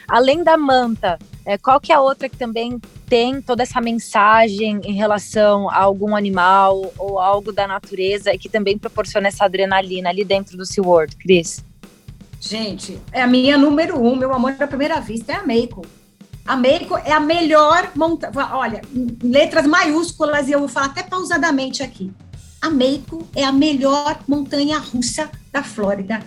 Além 0.07 0.43
da 0.43 0.57
manta, 0.57 1.17
é, 1.45 1.57
qual 1.57 1.79
que 1.79 1.91
é 1.91 1.95
a 1.95 2.01
outra 2.01 2.27
que 2.27 2.35
também 2.35 2.79
tem 3.07 3.41
toda 3.41 3.63
essa 3.63 3.79
mensagem 3.79 4.81
em 4.83 4.93
relação 4.93 5.69
a 5.69 5.77
algum 5.77 6.15
animal 6.15 6.91
ou 6.97 7.19
algo 7.19 7.51
da 7.51 7.67
natureza 7.67 8.33
e 8.33 8.37
que 8.37 8.49
também 8.49 8.77
proporciona 8.77 9.27
essa 9.27 9.45
adrenalina 9.45 10.09
ali 10.09 10.25
dentro 10.25 10.57
do 10.57 10.65
SeaWorld, 10.65 11.15
Cris? 11.17 11.63
Gente, 12.41 12.99
é 13.11 13.21
a 13.21 13.27
minha 13.27 13.57
número 13.57 14.01
um, 14.01 14.15
meu 14.15 14.33
amor 14.33 14.55
à 14.59 14.67
primeira 14.67 14.99
vista 14.99 15.31
é 15.31 15.35
a 15.35 15.43
Meiko. 15.43 15.85
A 16.45 16.55
Meiko 16.55 16.95
é 16.97 17.11
a 17.11 17.19
melhor 17.19 17.91
montanha. 17.95 18.33
Olha, 18.53 18.81
letras 19.23 19.65
maiúsculas 19.65 20.47
e 20.47 20.51
eu 20.51 20.59
vou 20.59 20.67
falar 20.67 20.87
até 20.87 21.01
pausadamente 21.01 21.81
aqui 21.81 22.11
a 22.65 22.69
Meiko 22.71 23.28
é 23.36 23.43
a 23.43 23.51
melhor 23.51 24.19
montanha 24.28 24.80
russa 24.80 25.30
da 25.51 25.62
Flórida. 25.62 26.23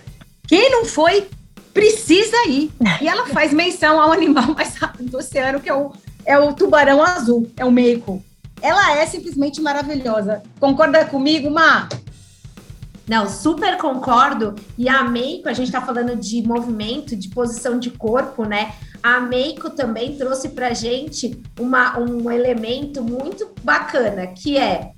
Quem 0.47 0.71
não 0.71 0.85
foi, 0.85 1.27
precisa 1.73 2.47
ir. 2.47 2.71
E 3.01 3.09
ela 3.09 3.27
faz 3.27 3.53
menção 3.53 4.01
ao 4.01 4.13
animal 4.13 4.53
mais 4.55 4.75
rápido 4.75 5.11
do 5.11 5.17
oceano, 5.17 5.59
que 5.59 5.69
é 5.69 5.75
o, 5.75 5.91
é 6.25 6.39
o 6.39 6.53
tubarão 6.53 7.03
azul, 7.03 7.51
é 7.57 7.65
o 7.65 7.71
Meiko. 7.71 8.23
Ela 8.61 8.97
é 8.97 9.05
simplesmente 9.05 9.61
maravilhosa. 9.61 10.41
Concorda 10.61 11.03
comigo, 11.03 11.49
Ma? 11.51 11.89
Não, 13.05 13.27
super 13.27 13.77
concordo. 13.77 14.55
E 14.77 14.87
a 14.87 15.03
Meiko, 15.03 15.49
a 15.49 15.53
gente 15.53 15.67
está 15.67 15.81
falando 15.81 16.15
de 16.15 16.41
movimento, 16.41 17.17
de 17.17 17.27
posição 17.27 17.77
de 17.77 17.89
corpo, 17.89 18.45
né? 18.45 18.75
A 19.03 19.19
Meiko 19.19 19.69
também 19.69 20.15
trouxe 20.15 20.49
para 20.49 20.73
gente 20.73 21.41
uma, 21.59 21.99
um 21.99 22.31
elemento 22.31 23.03
muito 23.03 23.49
bacana, 23.61 24.27
que 24.27 24.57
é 24.57 24.91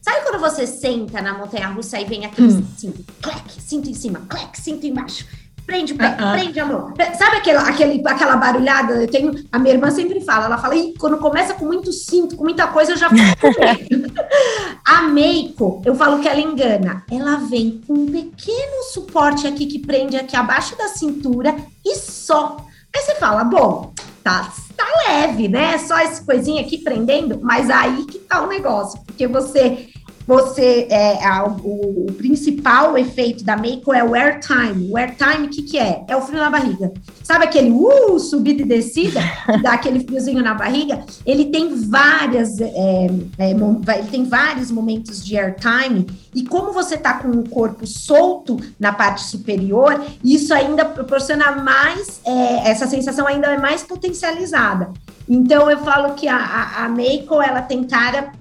Sabe 0.00 0.22
quando 0.22 0.40
você 0.40 0.66
senta 0.66 1.20
na 1.20 1.36
montanha 1.36 1.68
russa 1.68 2.00
e 2.00 2.04
vem 2.04 2.24
aquele 2.24 2.48
hum. 2.48 2.66
cinto, 2.76 3.04
clec, 3.20 3.60
cinto 3.60 3.88
em 3.88 3.94
cima, 3.94 4.22
clec, 4.28 4.58
cinto 4.58 4.86
embaixo? 4.86 5.26
Prende 5.66 5.92
o 5.92 5.96
pé, 5.96 6.08
uh 6.08 6.22
-uh. 6.22 6.32
prende, 6.32 6.58
amor. 6.58 6.94
Sabe 7.16 7.36
aquele, 7.36 7.58
aquele, 7.58 8.02
aquela 8.08 8.36
barulhada? 8.36 8.94
Eu 8.94 9.06
tenho. 9.06 9.32
A 9.52 9.58
minha 9.58 9.74
irmã 9.74 9.90
sempre 9.90 10.20
fala, 10.20 10.46
ela 10.46 10.58
fala, 10.58 10.74
quando 10.98 11.18
começa 11.18 11.54
com 11.54 11.64
muito 11.64 11.92
cinto, 11.92 12.36
com 12.36 12.42
muita 12.42 12.66
coisa, 12.66 12.92
eu 12.92 12.96
já 12.96 13.08
fico 13.08 13.46
A 14.84 15.02
Meiko, 15.02 15.80
eu 15.84 15.94
falo 15.94 16.20
que 16.20 16.28
ela 16.28 16.40
engana. 16.40 17.04
Ela 17.08 17.36
vem 17.36 17.80
com 17.86 17.92
um 17.92 18.06
pequeno 18.06 18.82
suporte 18.92 19.46
aqui 19.46 19.66
que 19.66 19.78
prende 19.78 20.16
aqui 20.16 20.34
abaixo 20.34 20.76
da 20.76 20.88
cintura 20.88 21.54
e 21.84 21.94
só. 21.94 22.56
Aí 22.92 23.02
você 23.02 23.14
fala, 23.14 23.44
bom, 23.44 23.92
tá, 24.22 24.52
tá 24.76 24.84
leve, 25.08 25.48
né? 25.48 25.78
Só 25.78 25.98
esse 26.00 26.24
coisinha 26.24 26.62
aqui 26.62 26.78
prendendo, 26.78 27.40
mas 27.42 27.70
aí 27.70 28.04
que 28.06 28.18
tá 28.18 28.42
o 28.42 28.46
negócio, 28.46 29.00
porque 29.04 29.26
você 29.26 29.88
você 30.26 30.86
é 30.90 31.24
a, 31.26 31.44
o, 31.44 32.06
o, 32.08 32.12
principal 32.12 32.96
efeito 32.96 33.42
da 33.42 33.56
Meiko 33.56 33.92
é 33.92 34.04
o 34.04 34.14
airtime. 34.14 34.90
O 34.90 34.96
airtime, 34.96 35.46
o 35.46 35.50
que, 35.50 35.62
que 35.62 35.78
é? 35.78 36.04
É 36.06 36.16
o 36.16 36.20
frio 36.20 36.38
na 36.38 36.50
barriga. 36.50 36.92
Sabe 37.22 37.44
aquele 37.44 37.70
uh, 37.70 38.18
subida 38.18 38.62
e 38.62 38.64
descida, 38.64 39.20
que 39.46 39.62
dá 39.62 39.72
aquele 39.72 40.00
friozinho 40.00 40.42
na 40.42 40.54
barriga? 40.54 41.04
Ele 41.24 41.46
tem 41.46 41.74
várias, 41.88 42.60
é, 42.60 43.06
é, 43.38 43.50
ele 43.50 44.08
tem 44.10 44.24
vários 44.24 44.70
momentos 44.70 45.24
de 45.24 45.36
airtime, 45.36 46.06
e 46.34 46.44
como 46.44 46.72
você 46.72 46.94
está 46.94 47.14
com 47.14 47.28
o 47.28 47.48
corpo 47.48 47.86
solto 47.86 48.58
na 48.78 48.92
parte 48.92 49.22
superior, 49.22 50.00
isso 50.22 50.52
ainda 50.54 50.84
proporciona 50.84 51.52
mais, 51.52 52.20
é, 52.24 52.70
essa 52.70 52.86
sensação 52.86 53.26
ainda 53.26 53.48
é 53.48 53.58
mais 53.58 53.82
potencializada. 53.82 54.90
Então 55.28 55.70
eu 55.70 55.78
falo 55.78 56.14
que 56.14 56.26
a, 56.28 56.36
a, 56.36 56.84
a 56.84 56.88
Meiko, 56.88 57.40
ela 57.40 57.62
tem 57.62 57.84
cara 57.84 58.32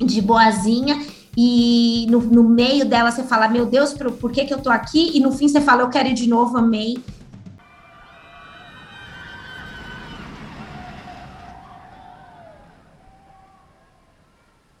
de 0.00 0.20
boazinha 0.20 1.00
e 1.36 2.06
no, 2.10 2.20
no, 2.20 2.42
meio 2.42 2.84
dela 2.84 3.10
você 3.10 3.22
fala, 3.22 3.48
meu 3.48 3.66
Deus, 3.66 3.94
por, 3.94 4.10
por 4.12 4.32
que, 4.32 4.44
que 4.44 4.52
eu 4.52 4.60
tô 4.60 4.70
aqui? 4.70 5.16
E 5.16 5.20
no 5.20 5.32
fim 5.32 5.48
você 5.48 5.60
fala, 5.60 5.82
eu 5.82 5.88
quero 5.88 6.08
ir 6.08 6.14
de 6.14 6.28
novo, 6.28 6.56
amei. 6.56 6.98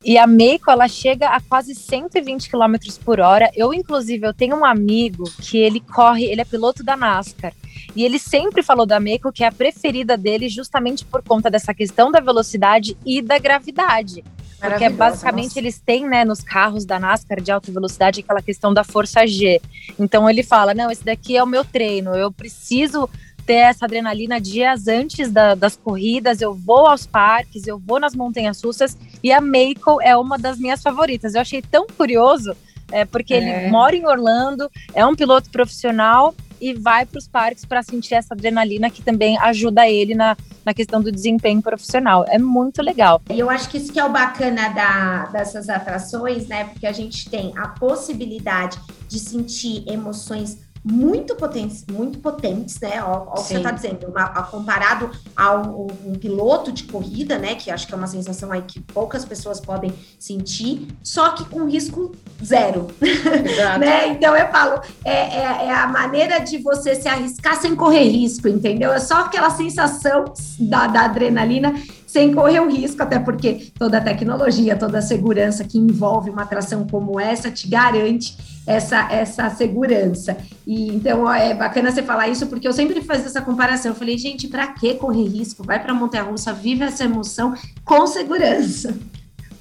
E 0.02 0.16
a 0.16 0.26
Meiko, 0.26 0.70
ela 0.70 0.88
chega 0.88 1.28
a 1.28 1.40
quase 1.40 1.74
120 1.74 2.50
km 2.50 2.74
por 3.04 3.20
hora. 3.20 3.50
Eu, 3.54 3.72
inclusive, 3.72 4.26
eu 4.26 4.32
tenho 4.32 4.56
um 4.56 4.64
amigo 4.64 5.24
que 5.40 5.58
ele 5.58 5.78
corre, 5.78 6.24
ele 6.24 6.40
é 6.40 6.44
piloto 6.44 6.82
da 6.82 6.96
NASCAR. 6.96 7.52
E 7.94 8.02
ele 8.02 8.18
sempre 8.18 8.62
falou 8.62 8.86
da 8.86 8.98
Meiko 8.98 9.30
que 9.30 9.44
é 9.44 9.46
a 9.46 9.52
preferida 9.52 10.16
dele 10.16 10.48
justamente 10.48 11.04
por 11.04 11.22
conta 11.22 11.50
dessa 11.50 11.74
questão 11.74 12.10
da 12.10 12.18
velocidade 12.18 12.96
e 13.04 13.20
da 13.20 13.38
gravidade. 13.38 14.24
Porque 14.60 14.88
basicamente 14.90 15.46
nossa. 15.46 15.58
eles 15.58 15.78
têm, 15.78 16.06
né, 16.06 16.24
nos 16.24 16.40
carros 16.42 16.84
da 16.84 16.98
NASCAR 16.98 17.40
de 17.40 17.50
alta 17.50 17.72
velocidade 17.72 18.20
aquela 18.20 18.42
questão 18.42 18.74
da 18.74 18.84
força 18.84 19.26
G. 19.26 19.60
Então 19.98 20.28
ele 20.28 20.42
fala: 20.42 20.74
não, 20.74 20.90
esse 20.90 21.04
daqui 21.04 21.36
é 21.36 21.42
o 21.42 21.46
meu 21.46 21.64
treino, 21.64 22.14
eu 22.14 22.30
preciso 22.30 23.08
ter 23.46 23.54
essa 23.54 23.86
adrenalina 23.86 24.40
dias 24.40 24.86
antes 24.86 25.32
da, 25.32 25.54
das 25.54 25.76
corridas, 25.76 26.40
eu 26.40 26.54
vou 26.54 26.86
aos 26.86 27.06
parques, 27.06 27.66
eu 27.66 27.78
vou 27.78 27.98
nas 27.98 28.14
montanhas 28.14 28.62
russas 28.62 28.96
e 29.22 29.32
a 29.32 29.40
Meiko 29.40 30.00
é 30.02 30.16
uma 30.16 30.38
das 30.38 30.58
minhas 30.58 30.82
favoritas. 30.82 31.34
Eu 31.34 31.40
achei 31.40 31.62
tão 31.62 31.86
curioso, 31.86 32.54
é, 32.92 33.04
porque 33.04 33.34
é. 33.34 33.38
ele 33.38 33.70
mora 33.70 33.96
em 33.96 34.06
Orlando, 34.06 34.70
é 34.94 35.04
um 35.04 35.16
piloto 35.16 35.50
profissional 35.50 36.34
e 36.60 36.74
vai 36.74 37.06
para 37.06 37.18
os 37.18 37.26
parques 37.26 37.64
para 37.64 37.82
sentir 37.82 38.14
essa 38.14 38.34
adrenalina 38.34 38.90
que 38.90 39.02
também 39.02 39.38
ajuda 39.38 39.88
ele 39.88 40.14
na, 40.14 40.36
na 40.64 40.74
questão 40.74 41.00
do 41.00 41.10
desempenho 41.10 41.62
profissional. 41.62 42.24
É 42.28 42.38
muito 42.38 42.82
legal. 42.82 43.20
E 43.30 43.38
eu 43.38 43.48
acho 43.48 43.68
que 43.68 43.78
isso 43.78 43.92
que 43.92 43.98
é 43.98 44.04
o 44.04 44.10
bacana 44.10 44.68
da, 44.68 45.26
dessas 45.26 45.68
atrações, 45.68 46.46
né? 46.48 46.64
Porque 46.64 46.86
a 46.86 46.92
gente 46.92 47.28
tem 47.30 47.52
a 47.56 47.68
possibilidade 47.68 48.78
de 49.08 49.18
sentir 49.18 49.84
emoções 49.88 50.69
muito 50.82 51.34
potentes, 51.34 51.84
muito 51.90 52.18
potentes, 52.18 52.80
né? 52.80 52.98
Ao, 52.98 53.28
ao 53.28 53.34
que 53.34 53.48
você 53.48 53.56
está 53.58 53.70
dizendo, 53.70 54.06
uma, 54.06 54.22
a, 54.22 54.42
comparado 54.42 55.10
a 55.36 55.54
um, 55.54 55.88
um, 56.06 56.12
piloto 56.14 56.72
de 56.72 56.84
corrida, 56.84 57.38
né? 57.38 57.54
Que 57.54 57.70
acho 57.70 57.86
que 57.86 57.92
é 57.92 57.96
uma 57.96 58.06
sensação 58.06 58.50
aí 58.50 58.62
que 58.62 58.80
poucas 58.80 59.24
pessoas 59.24 59.60
podem 59.60 59.92
sentir, 60.18 60.88
só 61.02 61.30
que 61.30 61.44
com 61.44 61.66
risco 61.66 62.12
zero. 62.42 62.88
né? 63.78 64.08
Então 64.08 64.34
eu 64.34 64.48
falo, 64.48 64.80
é, 65.04 65.12
é, 65.12 65.66
é, 65.66 65.74
a 65.74 65.86
maneira 65.86 66.38
de 66.38 66.56
você 66.58 66.94
se 66.94 67.08
arriscar 67.08 67.60
sem 67.60 67.76
correr 67.76 68.04
risco, 68.04 68.48
entendeu? 68.48 68.92
É 68.92 68.98
só 68.98 69.20
aquela 69.20 69.50
sensação 69.50 70.32
da, 70.58 70.86
da 70.86 71.02
adrenalina 71.02 71.74
sem 72.06 72.34
correr 72.34 72.58
o 72.58 72.68
risco, 72.68 73.02
até 73.02 73.20
porque 73.20 73.70
toda 73.78 73.98
a 73.98 74.00
tecnologia, 74.00 74.74
toda 74.76 74.98
a 74.98 75.02
segurança 75.02 75.62
que 75.62 75.78
envolve 75.78 76.30
uma 76.30 76.42
atração 76.42 76.84
como 76.84 77.20
essa 77.20 77.50
te 77.50 77.68
garante 77.68 78.36
essa, 78.70 79.08
essa 79.10 79.50
segurança. 79.50 80.36
E 80.66 80.88
então 80.88 81.30
é 81.32 81.54
bacana 81.54 81.90
você 81.90 82.02
falar 82.02 82.28
isso, 82.28 82.46
porque 82.46 82.66
eu 82.66 82.72
sempre 82.72 83.00
fazia 83.02 83.26
essa 83.26 83.42
comparação. 83.42 83.92
Eu 83.92 83.96
falei, 83.96 84.16
gente, 84.16 84.48
para 84.48 84.66
que 84.68 84.94
correr 84.94 85.26
risco? 85.26 85.64
Vai 85.64 85.82
para 85.82 85.92
Montanha 85.92 86.24
Russa, 86.24 86.52
vive 86.52 86.84
essa 86.84 87.04
emoção 87.04 87.54
com 87.84 88.06
segurança. 88.06 88.96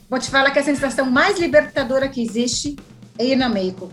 Vou 0.09 0.19
te 0.19 0.29
falar 0.29 0.51
que 0.51 0.59
a 0.59 0.63
sensação 0.63 1.09
mais 1.09 1.39
libertadora 1.39 2.07
que 2.07 2.21
existe 2.21 2.75
é 3.17 3.25
ir 3.25 3.35
na 3.35 3.49
Meiko. 3.49 3.91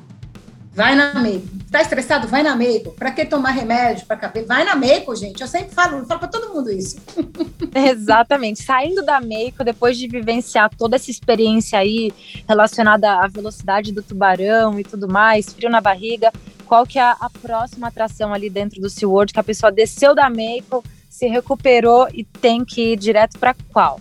Vai 0.77 0.95
na 0.95 1.15
Meiko. 1.15 1.49
Tá 1.71 1.81
estressado? 1.81 2.29
Vai 2.29 2.43
na 2.43 2.55
Meiko. 2.55 2.93
Para 2.93 3.11
que 3.11 3.25
tomar 3.25 3.53
remédio 3.53 4.05
para 4.05 4.15
cabeça? 4.19 4.47
Vai 4.47 4.63
na 4.63 4.77
Meiko, 4.77 5.17
gente. 5.17 5.41
Eu 5.41 5.49
sempre 5.49 5.75
falo, 5.75 6.05
falo 6.05 6.21
para 6.21 6.29
todo 6.29 6.53
mundo 6.53 6.71
isso. 6.71 6.99
Exatamente. 7.75 8.63
Saindo 8.63 9.03
da 9.03 9.19
Meiko, 9.19 9.65
depois 9.65 9.97
de 9.97 10.07
vivenciar 10.07 10.69
toda 10.77 10.97
essa 10.97 11.11
experiência 11.11 11.79
aí 11.79 12.13
relacionada 12.47 13.11
à 13.11 13.27
velocidade 13.27 13.91
do 13.91 14.03
tubarão 14.03 14.79
e 14.79 14.85
tudo 14.85 15.09
mais, 15.09 15.51
frio 15.51 15.71
na 15.71 15.81
barriga, 15.81 16.31
qual 16.67 16.85
que 16.85 16.99
é 16.99 17.03
a, 17.03 17.31
próxima 17.41 17.89
atração 17.89 18.35
ali 18.35 18.51
dentro 18.51 18.79
do 18.79 18.91
SeaWorld 18.91 19.33
que 19.33 19.41
a 19.41 19.45
pessoa 19.45 19.73
desceu 19.73 20.15
da 20.15 20.29
Meiko, 20.29 20.85
se 21.09 21.27
recuperou 21.27 22.07
e 22.13 22.23
tem 22.23 22.67
que 22.67 22.93
ir 22.93 22.97
direto 22.99 23.39
para 23.39 23.57
qual? 23.73 23.99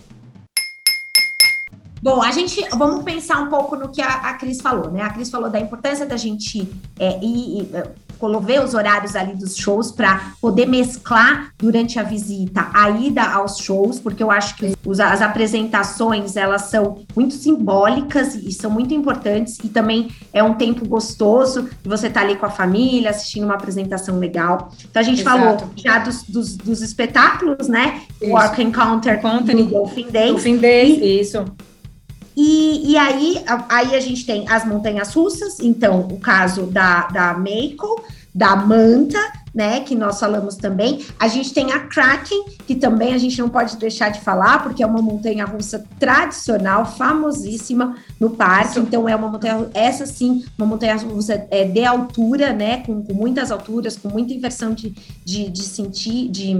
Bom, 2.02 2.22
a 2.22 2.30
gente 2.30 2.62
vamos 2.76 3.02
pensar 3.04 3.40
um 3.40 3.48
pouco 3.48 3.74
no 3.76 3.88
que 3.88 4.02
a, 4.02 4.08
a 4.08 4.34
Cris 4.34 4.60
falou, 4.60 4.90
né? 4.90 5.02
A 5.02 5.10
Cris 5.10 5.30
falou 5.30 5.50
da 5.50 5.58
importância 5.58 6.04
da 6.04 6.16
gente 6.16 6.68
é, 6.98 7.18
ir, 7.22 7.68
é, 7.74 7.88
ver 8.42 8.62
os 8.62 8.74
horários 8.74 9.16
ali 9.16 9.34
dos 9.34 9.56
shows 9.56 9.90
para 9.90 10.32
poder 10.40 10.66
mesclar 10.66 11.52
durante 11.58 11.98
a 11.98 12.02
visita 12.02 12.68
a 12.72 12.90
ida 12.90 13.22
aos 13.22 13.58
shows, 13.58 13.98
porque 13.98 14.22
eu 14.22 14.30
acho 14.30 14.56
que 14.56 14.74
os, 14.84 15.00
as 15.00 15.22
apresentações 15.22 16.36
elas 16.36 16.62
são 16.62 17.02
muito 17.14 17.34
simbólicas 17.34 18.34
e 18.34 18.52
são 18.52 18.70
muito 18.70 18.94
importantes 18.94 19.58
e 19.62 19.68
também 19.68 20.08
é 20.32 20.42
um 20.42 20.54
tempo 20.54 20.86
gostoso 20.86 21.68
de 21.82 21.88
você 21.88 22.08
estar 22.08 22.20
tá 22.20 22.26
ali 22.26 22.36
com 22.36 22.46
a 22.46 22.50
família 22.50 23.10
assistindo 23.10 23.44
uma 23.44 23.54
apresentação 23.54 24.18
legal. 24.18 24.70
Então 24.88 25.00
a 25.00 25.04
gente 25.04 25.20
Exato. 25.20 25.38
falou 25.38 25.70
já 25.76 25.98
dos, 25.98 26.22
dos, 26.22 26.56
dos 26.56 26.82
espetáculos, 26.82 27.68
né? 27.68 28.02
Isso. 28.20 28.30
Work 28.30 28.62
Encounter 28.62 29.20
Company, 29.20 29.64
do 29.64 29.70
Dolphin 29.70 30.10
Day. 30.10 30.28
Dolphin 30.28 30.56
Day, 30.58 31.20
isso. 31.20 31.44
E, 32.36 32.92
e 32.92 32.96
aí, 32.98 33.42
aí 33.68 33.94
a 33.94 34.00
gente 34.00 34.26
tem 34.26 34.46
as 34.48 34.64
montanhas 34.66 35.14
russas, 35.14 35.58
então 35.58 36.00
o 36.00 36.20
caso 36.20 36.66
da, 36.66 37.06
da 37.06 37.34
Meiko, 37.34 38.04
da 38.34 38.54
Manta, 38.54 39.18
né, 39.56 39.80
que 39.80 39.94
nós 39.94 40.20
falamos 40.20 40.54
também. 40.56 41.02
A 41.18 41.28
gente 41.28 41.54
tem 41.54 41.72
a 41.72 41.80
Kraken, 41.80 42.44
que 42.66 42.74
também 42.74 43.14
a 43.14 43.18
gente 43.18 43.38
não 43.38 43.48
pode 43.48 43.78
deixar 43.78 44.10
de 44.10 44.20
falar, 44.20 44.62
porque 44.62 44.82
é 44.82 44.86
uma 44.86 45.00
montanha 45.00 45.46
russa 45.46 45.82
tradicional, 45.98 46.84
famosíssima 46.84 47.96
no 48.20 48.28
parque. 48.28 48.78
Então, 48.78 49.08
é 49.08 49.16
uma 49.16 49.28
montanha, 49.28 49.66
essa 49.72 50.04
sim, 50.04 50.44
uma 50.58 50.66
montanha 50.66 50.94
russa 50.96 51.46
é, 51.50 51.64
de 51.64 51.82
altura, 51.86 52.52
né, 52.52 52.82
com, 52.82 53.02
com 53.02 53.14
muitas 53.14 53.50
alturas, 53.50 53.96
com 53.96 54.10
muita 54.10 54.34
inversão 54.34 54.74
de, 54.74 54.90
de, 55.24 55.48
de 55.48 55.62
sentir, 55.62 56.28
de, 56.28 56.54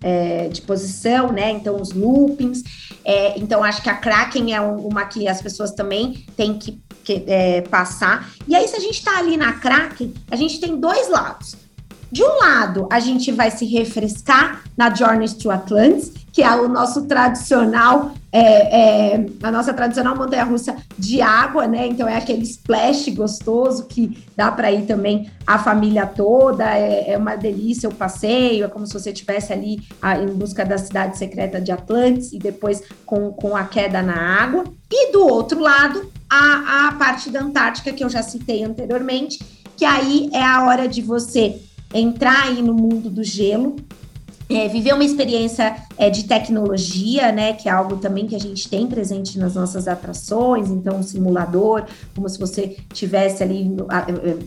é, 0.00 0.48
de 0.48 0.62
posição, 0.62 1.30
né, 1.30 1.50
então 1.50 1.78
os 1.78 1.92
loopings. 1.92 2.62
É, 3.04 3.38
então, 3.38 3.62
acho 3.62 3.82
que 3.82 3.90
a 3.90 3.94
Kraken 3.94 4.54
é 4.54 4.60
uma 4.60 5.04
que 5.04 5.28
as 5.28 5.42
pessoas 5.42 5.72
também 5.72 6.24
têm 6.34 6.58
que, 6.58 6.80
que 7.04 7.24
é, 7.26 7.60
passar. 7.60 8.32
E 8.48 8.56
aí, 8.56 8.66
se 8.66 8.74
a 8.76 8.80
gente 8.80 8.94
está 8.94 9.18
ali 9.18 9.36
na 9.36 9.52
Kraken, 9.52 10.14
a 10.30 10.36
gente 10.36 10.58
tem 10.58 10.80
dois 10.80 11.10
lados. 11.10 11.67
De 12.10 12.22
um 12.22 12.38
lado, 12.38 12.88
a 12.90 13.00
gente 13.00 13.30
vai 13.30 13.50
se 13.50 13.66
refrescar 13.66 14.62
na 14.76 14.94
Journeys 14.94 15.34
to 15.34 15.50
Atlantis, 15.50 16.12
que 16.32 16.42
é 16.42 16.54
o 16.54 16.68
nosso 16.68 17.04
tradicional, 17.06 18.12
é, 18.32 19.12
é, 19.12 19.26
a 19.42 19.50
nossa 19.50 19.74
tradicional 19.74 20.16
montanha-russa 20.16 20.76
de 20.96 21.20
água, 21.20 21.66
né? 21.66 21.86
Então 21.86 22.08
é 22.08 22.16
aquele 22.16 22.44
splash 22.44 23.08
gostoso 23.08 23.86
que 23.86 24.24
dá 24.36 24.50
para 24.50 24.70
ir 24.70 24.86
também 24.86 25.30
a 25.46 25.58
família 25.58 26.06
toda, 26.06 26.64
é, 26.64 27.10
é, 27.10 27.18
uma 27.18 27.36
delícia 27.36 27.88
o 27.88 27.94
passeio, 27.94 28.64
é 28.64 28.68
como 28.68 28.86
se 28.86 28.94
você 28.94 29.10
estivesse 29.10 29.52
ali 29.52 29.82
a, 30.00 30.18
em 30.18 30.28
busca 30.28 30.64
da 30.64 30.78
cidade 30.78 31.18
secreta 31.18 31.60
de 31.60 31.72
Atlantis 31.72 32.32
e 32.32 32.38
depois 32.38 32.82
com, 33.04 33.32
com 33.32 33.56
a 33.56 33.64
queda 33.64 34.00
na 34.00 34.16
água. 34.40 34.64
E 34.90 35.12
do 35.12 35.26
outro 35.26 35.60
lado, 35.60 36.10
a, 36.30 36.88
a 36.88 36.92
parte 36.92 37.28
da 37.30 37.40
Antártica, 37.40 37.92
que 37.92 38.04
eu 38.04 38.08
já 38.08 38.22
citei 38.22 38.64
anteriormente, 38.64 39.40
que 39.76 39.84
aí 39.84 40.30
é 40.32 40.42
a 40.42 40.64
hora 40.64 40.88
de 40.88 41.02
você 41.02 41.60
entrar 41.92 42.44
aí 42.48 42.62
no 42.62 42.74
mundo 42.74 43.08
do 43.08 43.24
gelo, 43.24 43.76
é, 44.48 44.66
viver 44.66 44.94
uma 44.94 45.04
experiência 45.04 45.76
é, 45.98 46.08
de 46.08 46.24
tecnologia, 46.24 47.30
né, 47.30 47.52
que 47.52 47.68
é 47.68 47.72
algo 47.72 47.96
também 47.96 48.26
que 48.26 48.34
a 48.34 48.38
gente 48.38 48.68
tem 48.68 48.86
presente 48.86 49.38
nas 49.38 49.54
nossas 49.54 49.86
atrações, 49.86 50.70
então 50.70 50.96
um 50.96 51.02
simulador, 51.02 51.84
como 52.14 52.28
se 52.28 52.38
você 52.38 52.76
tivesse 52.92 53.42
ali 53.42 53.70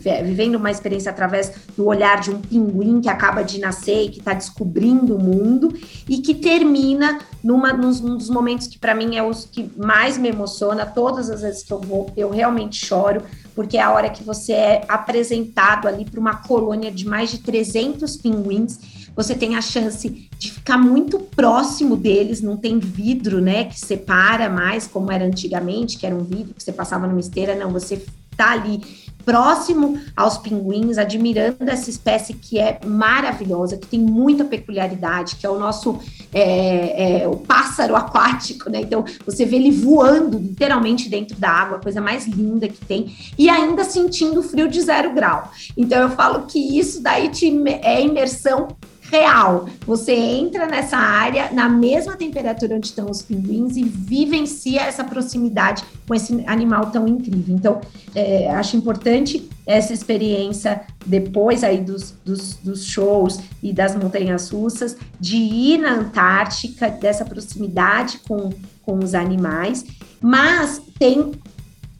é, 0.05 0.23
vivendo 0.23 0.55
uma 0.55 0.71
experiência 0.71 1.11
através 1.11 1.51
do 1.77 1.85
olhar 1.85 2.19
de 2.19 2.31
um 2.31 2.41
pinguim 2.41 2.99
que 2.99 3.09
acaba 3.09 3.43
de 3.43 3.59
nascer 3.59 4.05
e 4.05 4.09
que 4.09 4.19
está 4.19 4.33
descobrindo 4.33 5.15
o 5.15 5.19
mundo 5.19 5.71
e 6.09 6.17
que 6.17 6.33
termina 6.33 7.19
numa, 7.43 7.71
num 7.71 8.17
dos 8.17 8.29
momentos 8.29 8.67
que 8.67 8.79
para 8.79 8.95
mim 8.95 9.17
é 9.17 9.23
os 9.23 9.45
que 9.45 9.69
mais 9.77 10.17
me 10.17 10.29
emociona, 10.29 10.85
todas 10.85 11.29
as 11.29 11.41
vezes 11.41 11.63
que 11.63 11.71
eu 11.71 11.79
vou, 11.79 12.11
eu 12.17 12.31
realmente 12.31 12.83
choro, 12.83 13.21
porque 13.53 13.77
é 13.77 13.81
a 13.81 13.91
hora 13.91 14.09
que 14.09 14.23
você 14.23 14.53
é 14.53 14.85
apresentado 14.87 15.87
ali 15.87 16.05
para 16.05 16.19
uma 16.19 16.37
colônia 16.37 16.91
de 16.91 17.05
mais 17.05 17.29
de 17.29 17.39
300 17.39 18.17
pinguins 18.17 19.01
você 19.15 19.35
tem 19.35 19.55
a 19.55 19.61
chance 19.61 19.90
de 19.99 20.51
ficar 20.51 20.77
muito 20.77 21.19
próximo 21.19 21.95
deles, 21.95 22.41
não 22.41 22.57
tem 22.57 22.79
vidro, 22.79 23.39
né, 23.39 23.65
que 23.65 23.79
separa 23.79 24.49
mais, 24.49 24.87
como 24.87 25.11
era 25.11 25.25
antigamente, 25.25 25.97
que 25.97 26.05
era 26.05 26.15
um 26.15 26.23
vidro 26.23 26.53
que 26.53 26.63
você 26.63 26.71
passava 26.71 27.07
numa 27.07 27.19
esteira, 27.19 27.55
não, 27.55 27.71
você 27.71 28.03
tá 28.35 28.51
ali 28.51 28.81
próximo 29.23 29.99
aos 30.15 30.37
pinguins, 30.37 30.97
admirando 30.97 31.69
essa 31.69 31.89
espécie 31.89 32.33
que 32.33 32.59
é 32.59 32.79
maravilhosa, 32.85 33.77
que 33.77 33.87
tem 33.87 33.99
muita 33.99 34.43
peculiaridade, 34.43 35.35
que 35.35 35.45
é 35.45 35.49
o 35.49 35.59
nosso 35.59 35.99
é, 36.33 37.23
é, 37.23 37.27
o 37.27 37.37
pássaro 37.37 37.95
aquático, 37.95 38.69
né? 38.69 38.81
Então 38.81 39.05
você 39.25 39.45
vê 39.45 39.57
ele 39.57 39.71
voando 39.71 40.37
literalmente 40.37 41.09
dentro 41.09 41.37
da 41.37 41.49
água, 41.49 41.79
coisa 41.79 42.01
mais 42.01 42.25
linda 42.25 42.67
que 42.67 42.83
tem, 42.85 43.15
e 43.37 43.49
ainda 43.49 43.83
sentindo 43.83 44.41
frio 44.41 44.67
de 44.67 44.81
zero 44.81 45.13
grau. 45.13 45.51
Então 45.77 45.99
eu 46.01 46.09
falo 46.09 46.47
que 46.47 46.79
isso 46.79 47.01
daí 47.01 47.29
te, 47.29 47.51
é 47.83 48.01
imersão 48.01 48.69
real. 49.11 49.67
Você 49.85 50.13
entra 50.13 50.65
nessa 50.65 50.97
área 50.97 51.51
na 51.51 51.67
mesma 51.67 52.15
temperatura 52.15 52.75
onde 52.77 52.87
estão 52.87 53.11
os 53.11 53.21
pinguins 53.21 53.75
e 53.75 53.83
vivencia 53.83 54.81
essa 54.81 55.03
proximidade 55.03 55.83
com 56.07 56.15
esse 56.15 56.43
animal 56.47 56.89
tão 56.91 57.05
incrível. 57.07 57.53
Então, 57.53 57.81
é, 58.15 58.49
acho 58.51 58.77
importante 58.77 59.49
essa 59.67 59.93
experiência 59.93 60.81
depois 61.05 61.63
aí 61.63 61.81
dos, 61.81 62.11
dos, 62.23 62.55
dos, 62.55 62.85
shows 62.85 63.39
e 63.61 63.73
das 63.73 63.95
montanhas 63.95 64.49
russas, 64.49 64.95
de 65.19 65.37
ir 65.37 65.77
na 65.77 65.93
Antártica, 65.93 66.89
dessa 66.89 67.25
proximidade 67.25 68.19
com, 68.27 68.49
com 68.81 68.99
os 68.99 69.13
animais, 69.13 69.85
mas 70.21 70.81
tem 70.97 71.31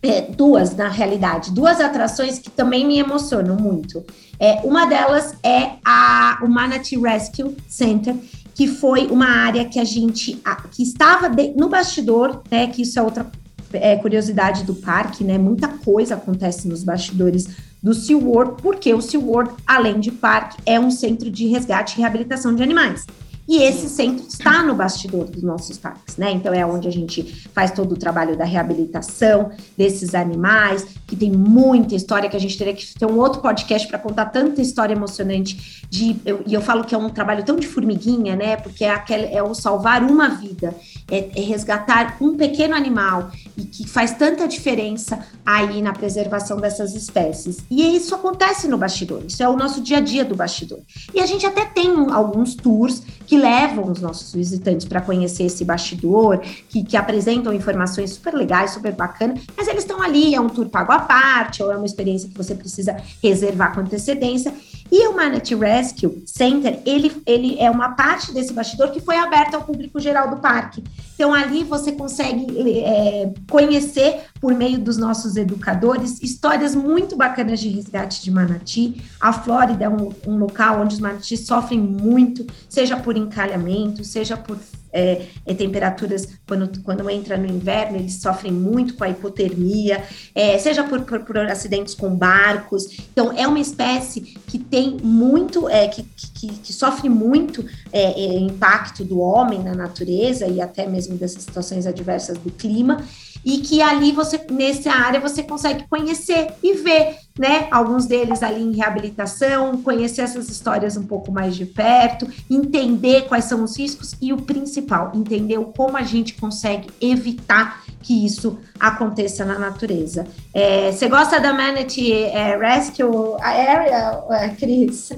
é, 0.01 0.21
duas, 0.21 0.75
na 0.75 0.87
realidade, 0.87 1.51
duas 1.51 1.79
atrações 1.79 2.39
que 2.39 2.49
também 2.49 2.85
me 2.85 2.97
emocionam 2.97 3.55
muito. 3.55 4.03
É, 4.41 4.59
uma 4.63 4.87
delas 4.87 5.35
é 5.43 5.73
a, 5.85 6.39
o 6.41 6.47
Manatee 6.47 6.99
Rescue 6.99 7.55
Center, 7.67 8.15
que 8.55 8.67
foi 8.67 9.05
uma 9.05 9.27
área 9.27 9.65
que 9.65 9.79
a 9.79 9.83
gente 9.83 10.41
a, 10.43 10.55
que 10.55 10.81
estava 10.81 11.29
de, 11.29 11.49
no 11.49 11.69
bastidor, 11.69 12.41
né? 12.49 12.65
Que 12.65 12.81
isso 12.81 12.97
é 12.97 13.03
outra 13.03 13.29
é, 13.71 13.95
curiosidade 13.97 14.63
do 14.63 14.73
parque, 14.73 15.23
né? 15.23 15.37
Muita 15.37 15.67
coisa 15.67 16.15
acontece 16.15 16.67
nos 16.67 16.83
bastidores 16.83 17.49
do 17.83 17.93
SeaWorld, 17.93 18.59
porque 18.63 18.91
o 18.95 18.99
SeaWorld, 18.99 19.53
além 19.65 19.99
de 19.99 20.09
parque, 20.09 20.57
é 20.65 20.79
um 20.79 20.89
centro 20.89 21.29
de 21.29 21.45
resgate 21.45 21.97
e 21.97 22.01
reabilitação 22.01 22.55
de 22.55 22.63
animais. 22.63 23.05
E 23.47 23.63
esse 23.63 23.89
centro 23.89 24.25
está 24.27 24.63
no 24.63 24.75
bastidor 24.75 25.25
dos 25.25 25.43
nossos 25.43 25.77
parques, 25.77 26.17
né? 26.17 26.31
Então 26.31 26.53
é 26.53 26.65
onde 26.65 26.87
a 26.87 26.91
gente 26.91 27.49
faz 27.53 27.71
todo 27.71 27.93
o 27.93 27.97
trabalho 27.97 28.37
da 28.37 28.45
reabilitação 28.45 29.51
desses 29.77 30.15
animais, 30.15 30.85
que 31.07 31.15
tem 31.15 31.31
muita 31.31 31.95
história 31.95 32.29
que 32.29 32.37
a 32.37 32.39
gente 32.39 32.57
teria 32.57 32.73
que 32.73 32.93
ter 32.93 33.05
um 33.05 33.17
outro 33.17 33.41
podcast 33.41 33.87
para 33.87 33.99
contar 33.99 34.25
tanta 34.27 34.61
história 34.61 34.93
emocionante 34.93 35.85
de 35.89 36.15
eu, 36.25 36.43
e 36.45 36.53
eu 36.53 36.61
falo 36.61 36.83
que 36.83 36.95
é 36.95 36.97
um 36.97 37.09
trabalho 37.09 37.43
tão 37.43 37.57
de 37.57 37.67
formiguinha, 37.67 38.35
né? 38.35 38.55
Porque 38.55 38.85
é 38.85 38.91
aquele 38.91 39.25
é 39.25 39.43
o 39.43 39.53
salvar 39.53 40.03
uma 40.03 40.29
vida, 40.29 40.75
é, 41.09 41.29
é 41.35 41.41
resgatar 41.41 42.17
um 42.21 42.37
pequeno 42.37 42.75
animal 42.75 43.31
e 43.57 43.63
que 43.63 43.87
faz 43.87 44.11
tanta 44.13 44.47
diferença 44.47 45.19
aí 45.45 45.81
na 45.81 45.93
preservação 45.93 46.57
dessas 46.57 46.95
espécies. 46.95 47.57
E 47.69 47.95
isso 47.95 48.15
acontece 48.15 48.67
no 48.67 48.77
bastidor. 48.77 49.23
Isso 49.27 49.41
é 49.43 49.49
o 49.49 49.57
nosso 49.57 49.81
dia 49.81 49.97
a 49.97 50.01
dia 50.01 50.23
do 50.23 50.35
bastidor. 50.35 50.79
E 51.13 51.19
a 51.19 51.25
gente 51.25 51.45
até 51.45 51.65
tem 51.65 51.91
alguns 52.11 52.55
tours 52.55 53.01
que 53.31 53.37
levam 53.37 53.89
os 53.89 54.01
nossos 54.01 54.33
visitantes 54.33 54.85
para 54.85 54.99
conhecer 54.99 55.45
esse 55.45 55.63
bastidor, 55.63 56.39
que, 56.67 56.83
que 56.83 56.97
apresentam 56.97 57.53
informações 57.53 58.09
super 58.09 58.33
legais, 58.33 58.71
super 58.71 58.91
bacanas, 58.91 59.39
mas 59.55 59.69
eles 59.69 59.83
estão 59.83 60.01
ali, 60.01 60.35
é 60.35 60.41
um 60.41 60.49
tour 60.49 60.67
pago 60.67 60.91
à 60.91 60.99
parte, 60.99 61.63
ou 61.63 61.71
é 61.71 61.77
uma 61.77 61.85
experiência 61.85 62.27
que 62.27 62.37
você 62.37 62.53
precisa 62.53 62.97
reservar 63.23 63.73
com 63.73 63.79
antecedência. 63.79 64.53
E 64.91 65.07
o 65.07 65.15
Manatee 65.15 65.55
Rescue 65.55 66.23
Center, 66.25 66.81
ele, 66.85 67.11
ele 67.25 67.57
é 67.59 67.71
uma 67.71 67.95
parte 67.95 68.33
desse 68.33 68.51
bastidor 68.51 68.91
que 68.91 68.99
foi 68.99 69.15
aberta 69.15 69.55
ao 69.55 69.63
público 69.63 70.01
geral 70.01 70.29
do 70.29 70.37
parque. 70.37 70.83
Então, 71.15 71.33
ali 71.33 71.63
você 71.63 71.93
consegue 71.93 72.45
é, 72.83 73.31
conhecer, 73.49 74.25
por 74.41 74.53
meio 74.53 74.79
dos 74.79 74.97
nossos 74.97 75.37
educadores, 75.37 76.21
histórias 76.21 76.75
muito 76.75 77.15
bacanas 77.15 77.61
de 77.61 77.69
resgate 77.69 78.21
de 78.21 78.29
manati. 78.31 79.01
A 79.19 79.31
Flórida 79.31 79.85
é 79.85 79.89
um, 79.89 80.11
um 80.27 80.37
local 80.37 80.81
onde 80.81 80.95
os 80.95 80.99
manatis 80.99 81.45
sofrem 81.45 81.79
muito, 81.79 82.45
seja 82.67 82.97
por 82.97 83.15
encalhamento, 83.15 84.03
seja 84.03 84.35
por 84.35 84.57
é, 84.91 85.25
é, 85.45 85.53
temperaturas, 85.53 86.27
quando, 86.47 86.81
quando 86.83 87.09
entra 87.09 87.37
no 87.37 87.47
inverno, 87.47 87.97
eles 87.97 88.15
sofrem 88.15 88.51
muito 88.51 88.95
com 88.95 89.03
a 89.03 89.09
hipotermia, 89.09 90.03
é, 90.35 90.57
seja 90.57 90.83
por, 90.83 91.01
por, 91.01 91.21
por, 91.21 91.37
acidentes 91.37 91.95
com 91.95 92.15
barcos. 92.15 92.87
Então, 93.11 93.31
é 93.37 93.47
uma 93.47 93.59
espécie 93.59 94.21
que 94.47 94.59
tem 94.59 94.97
muito, 95.01 95.69
é, 95.69 95.87
que, 95.87 96.03
que, 96.03 96.47
que, 96.47 96.73
sofre 96.73 97.09
muito 97.09 97.65
é, 97.91 98.03
é, 98.03 98.39
impacto 98.39 99.03
do 99.03 99.19
homem 99.19 99.63
na 99.63 99.73
natureza 99.73 100.47
e 100.47 100.59
até 100.59 100.87
mesmo 100.87 101.15
dessas 101.17 101.43
situações 101.43 101.85
adversas 101.85 102.37
do 102.37 102.51
clima 102.51 103.03
e 103.43 103.59
que 103.59 103.81
ali 103.81 104.11
você 104.11 104.39
nessa 104.49 104.91
área 104.91 105.19
você 105.19 105.43
consegue 105.43 105.85
conhecer 105.89 106.53
e 106.61 106.73
ver, 106.73 107.17
né? 107.37 107.67
Alguns 107.71 108.05
deles 108.05 108.43
ali 108.43 108.61
em 108.61 108.75
reabilitação, 108.75 109.81
conhecer 109.81 110.21
essas 110.21 110.49
histórias 110.49 110.97
um 110.97 111.05
pouco 111.05 111.31
mais 111.31 111.55
de 111.55 111.65
perto, 111.65 112.27
entender 112.49 113.23
quais 113.27 113.45
são 113.45 113.63
os 113.63 113.77
riscos 113.77 114.15
e 114.21 114.31
o 114.31 114.37
principal, 114.37 115.11
entender 115.15 115.59
como 115.75 115.97
a 115.97 116.03
gente 116.03 116.33
consegue 116.35 116.89
evitar 116.99 117.83
que 118.01 118.25
isso 118.25 118.57
aconteça 118.79 119.45
na 119.45 119.57
natureza. 119.57 120.27
É, 120.53 120.91
você 120.91 121.07
gosta 121.07 121.39
da 121.39 121.53
Manatee 121.53 122.23
é, 122.23 122.57
Rescue 122.57 123.35
Area, 123.39 124.23
é, 124.31 124.49
Cris? 124.49 125.11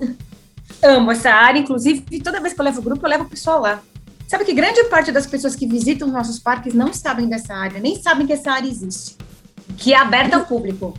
Amo 0.81 1.11
essa 1.11 1.29
área, 1.29 1.59
inclusive 1.59 2.19
toda 2.21 2.41
vez 2.41 2.53
que 2.53 2.59
eu 2.59 2.65
levo 2.65 2.79
o 2.79 2.83
grupo, 2.83 3.05
eu 3.05 3.09
levo 3.09 3.23
o 3.23 3.29
pessoal 3.29 3.61
lá. 3.61 3.81
Sabe 4.33 4.45
que 4.45 4.53
grande 4.55 4.83
parte 4.85 5.11
das 5.11 5.27
pessoas 5.27 5.55
que 5.55 5.67
visitam 5.67 6.07
os 6.07 6.13
nossos 6.15 6.39
parques 6.39 6.73
não 6.73 6.91
sabem 6.91 7.29
dessa 7.29 7.53
área, 7.53 7.79
nem 7.79 8.01
sabem 8.01 8.25
que 8.25 8.33
essa 8.33 8.51
área 8.51 8.67
existe, 8.67 9.15
que 9.77 9.93
é 9.93 9.95
aberta 9.95 10.37
ao 10.37 10.45
público. 10.47 10.97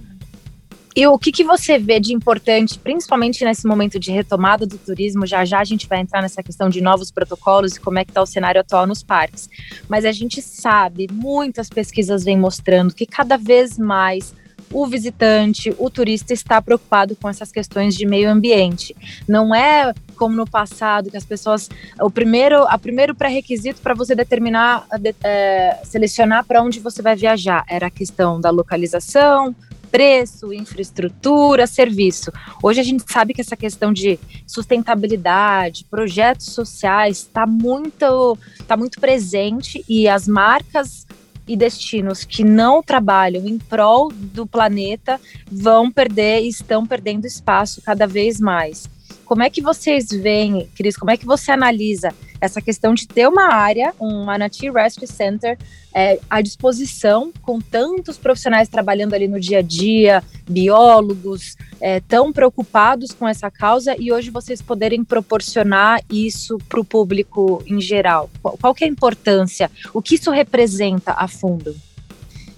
E 0.94 1.04
o 1.04 1.18
que, 1.18 1.32
que 1.32 1.42
você 1.42 1.76
vê 1.76 1.98
de 1.98 2.14
importante, 2.14 2.78
principalmente 2.78 3.44
nesse 3.44 3.66
momento 3.66 3.98
de 3.98 4.12
retomada 4.12 4.64
do 4.64 4.78
turismo? 4.78 5.26
Já 5.26 5.44
já 5.44 5.58
a 5.58 5.64
gente 5.64 5.88
vai 5.88 5.98
entrar 5.98 6.22
nessa 6.22 6.44
questão 6.44 6.68
de 6.68 6.80
novos 6.80 7.10
protocolos 7.10 7.74
e 7.74 7.80
como 7.80 7.98
é 7.98 8.04
que 8.04 8.12
está 8.12 8.22
o 8.22 8.26
cenário 8.26 8.60
atual 8.60 8.86
nos 8.86 9.02
parques. 9.02 9.50
Mas 9.88 10.04
a 10.04 10.12
gente 10.12 10.40
sabe, 10.40 11.08
muitas 11.10 11.68
pesquisas 11.68 12.22
vêm 12.22 12.38
mostrando 12.38 12.94
que 12.94 13.04
cada 13.04 13.36
vez 13.36 13.76
mais 13.76 14.32
o 14.72 14.86
visitante, 14.86 15.74
o 15.78 15.90
turista 15.90 16.32
está 16.32 16.60
preocupado 16.60 17.16
com 17.16 17.28
essas 17.28 17.50
questões 17.50 17.94
de 17.94 18.06
meio 18.06 18.30
ambiente. 18.30 18.94
Não 19.28 19.54
é 19.54 19.92
como 20.16 20.36
no 20.36 20.46
passado 20.46 21.10
que 21.10 21.16
as 21.16 21.24
pessoas 21.24 21.68
o 22.00 22.10
primeiro 22.10 22.62
a 22.68 22.78
primeiro 22.78 23.14
pré-requisito 23.14 23.80
para 23.80 23.94
você 23.94 24.14
determinar 24.14 24.86
é, 25.22 25.80
selecionar 25.84 26.44
para 26.44 26.62
onde 26.62 26.78
você 26.80 27.02
vai 27.02 27.16
viajar 27.16 27.64
era 27.68 27.88
a 27.88 27.90
questão 27.90 28.40
da 28.40 28.50
localização 28.50 29.54
preço, 29.94 30.52
infraestrutura, 30.52 31.68
serviço. 31.68 32.32
Hoje 32.60 32.80
a 32.80 32.82
gente 32.82 33.04
sabe 33.06 33.32
que 33.32 33.40
essa 33.40 33.56
questão 33.56 33.92
de 33.92 34.18
sustentabilidade, 34.44 35.86
projetos 35.88 36.46
sociais 36.46 37.18
está 37.18 37.46
muito, 37.46 38.36
tá 38.66 38.76
muito 38.76 38.98
presente 39.00 39.84
e 39.88 40.08
as 40.08 40.26
marcas 40.26 41.03
e 41.46 41.56
destinos 41.56 42.24
que 42.24 42.42
não 42.42 42.82
trabalham 42.82 43.46
em 43.46 43.58
prol 43.58 44.10
do 44.12 44.46
planeta 44.46 45.20
vão 45.50 45.90
perder 45.90 46.42
e 46.42 46.48
estão 46.48 46.86
perdendo 46.86 47.26
espaço 47.26 47.82
cada 47.82 48.06
vez 48.06 48.40
mais. 48.40 48.88
Como 49.24 49.42
é 49.42 49.50
que 49.50 49.62
vocês 49.62 50.08
veem, 50.10 50.68
Cris, 50.76 50.96
como 50.96 51.10
é 51.10 51.16
que 51.16 51.26
você 51.26 51.50
analisa 51.50 52.12
essa 52.40 52.60
questão 52.60 52.92
de 52.92 53.08
ter 53.08 53.26
uma 53.26 53.52
área, 53.52 53.94
um 53.98 54.24
Manatee 54.24 54.70
Rescue 54.70 55.06
Center, 55.06 55.56
é, 55.94 56.18
à 56.28 56.42
disposição, 56.42 57.32
com 57.40 57.58
tantos 57.60 58.18
profissionais 58.18 58.68
trabalhando 58.68 59.14
ali 59.14 59.26
no 59.26 59.40
dia 59.40 59.58
a 59.58 59.62
dia, 59.62 60.22
biólogos, 60.48 61.56
é, 61.80 62.00
tão 62.00 62.32
preocupados 62.32 63.12
com 63.12 63.26
essa 63.26 63.50
causa, 63.50 63.96
e 63.98 64.12
hoje 64.12 64.30
vocês 64.30 64.60
poderem 64.60 65.02
proporcionar 65.02 66.02
isso 66.10 66.58
para 66.68 66.80
o 66.80 66.84
público 66.84 67.62
em 67.66 67.80
geral? 67.80 68.28
Qual, 68.42 68.58
qual 68.58 68.74
é 68.80 68.84
a 68.84 68.88
importância? 68.88 69.70
O 69.92 70.02
que 70.02 70.16
isso 70.16 70.30
representa 70.30 71.12
a 71.12 71.26
fundo? 71.26 71.74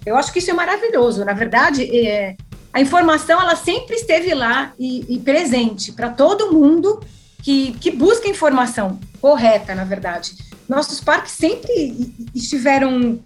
Eu 0.05 0.17
acho 0.17 0.33
que 0.33 0.39
isso 0.39 0.51
é 0.51 0.55
maravilhoso. 0.55 1.25
Na 1.25 1.33
verdade, 1.33 1.83
é, 2.07 2.37
a 2.77 2.81
informação 2.83 3.41
ela 3.41 3.57
sempre 3.57 3.97
esteve 3.97 4.35
lá 4.35 4.75
e, 4.79 5.15
e 5.15 5.19
presente 5.19 5.93
para 5.93 6.11
todo 6.11 6.53
mundo 6.53 7.01
que, 7.43 7.73
que 7.81 7.91
busca 7.91 8.29
informação 8.29 9.01
correta, 9.19 9.75
na 9.75 9.83
verdade. 9.83 10.37
Nossos 10.69 11.01
parques 11.01 11.33
sempre 11.33 12.13
estiveram 12.35 13.19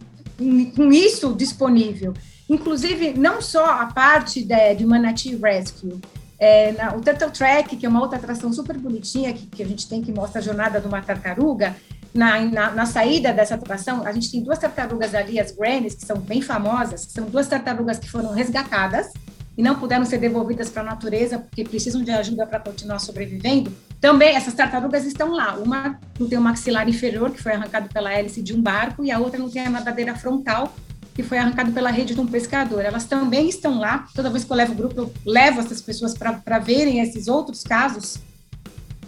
com 0.76 0.92
isso 0.92 1.34
disponível. 1.34 2.14
Inclusive, 2.48 3.14
não 3.18 3.42
só 3.42 3.64
a 3.64 3.86
parte 3.86 4.40
de, 4.44 4.74
de 4.76 4.86
Manatee 4.86 5.34
Rescue, 5.34 6.00
é, 6.38 6.70
na, 6.70 6.94
o 6.94 7.00
Turtle 7.00 7.32
Track, 7.32 7.76
que 7.76 7.84
é 7.84 7.88
uma 7.88 8.00
outra 8.00 8.18
atração 8.18 8.52
super 8.52 8.78
bonitinha, 8.78 9.32
que, 9.32 9.46
que 9.46 9.64
a 9.64 9.66
gente 9.66 9.88
tem 9.88 10.00
que 10.00 10.12
mostra 10.12 10.40
a 10.40 10.44
jornada 10.44 10.80
de 10.80 10.86
uma 10.86 11.02
tartaruga, 11.02 11.74
na, 12.14 12.40
na, 12.40 12.70
na, 12.70 12.86
saída 12.86 13.32
dessa 13.32 13.56
atração, 13.56 14.06
a 14.06 14.12
gente 14.12 14.30
tem 14.30 14.44
duas 14.44 14.60
tartarugas 14.60 15.12
ali, 15.12 15.40
as 15.40 15.50
Grannies, 15.50 15.96
que 15.96 16.06
são 16.06 16.18
bem 16.18 16.40
famosas, 16.40 17.08
são 17.10 17.24
duas 17.24 17.48
tartarugas 17.48 17.98
que 17.98 18.08
foram 18.08 18.32
resgatadas, 18.32 19.12
e 19.60 19.62
não 19.62 19.78
puderam 19.78 20.06
ser 20.06 20.16
devolvidas 20.16 20.70
para 20.70 20.80
a 20.80 20.84
natureza 20.86 21.38
porque 21.38 21.64
precisam 21.64 22.02
de 22.02 22.10
ajuda 22.10 22.46
para 22.46 22.58
continuar 22.58 22.98
sobrevivendo. 22.98 23.70
Também 24.00 24.34
essas 24.34 24.54
tartarugas 24.54 25.04
estão 25.04 25.32
lá. 25.34 25.54
Uma 25.56 26.00
não 26.18 26.26
tem 26.26 26.38
o 26.38 26.40
maxilar 26.40 26.88
inferior, 26.88 27.30
que 27.30 27.42
foi 27.42 27.52
arrancado 27.52 27.86
pela 27.90 28.10
hélice 28.10 28.40
de 28.40 28.54
um 28.54 28.62
barco, 28.62 29.04
e 29.04 29.10
a 29.10 29.18
outra 29.18 29.38
não 29.38 29.50
tem 29.50 29.66
a 29.66 29.68
nadadeira 29.68 30.14
frontal, 30.14 30.74
que 31.14 31.22
foi 31.22 31.36
arrancado 31.36 31.72
pela 31.72 31.90
rede 31.90 32.14
de 32.14 32.20
um 32.22 32.26
pescador. 32.26 32.82
Elas 32.82 33.04
também 33.04 33.50
estão 33.50 33.78
lá. 33.78 34.06
Toda 34.14 34.30
vez 34.30 34.44
que 34.44 34.50
eu 34.50 34.56
levo 34.56 34.72
o 34.72 34.76
grupo, 34.76 34.98
eu 34.98 35.12
levo 35.26 35.60
essas 35.60 35.82
pessoas 35.82 36.14
para 36.14 36.58
verem 36.58 37.00
esses 37.00 37.28
outros 37.28 37.62
casos. 37.62 38.16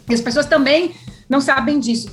E 0.07 0.13
as 0.13 0.21
pessoas 0.21 0.45
também 0.45 0.95
não 1.31 1.41
sabem 1.41 1.81
disso. 1.81 2.11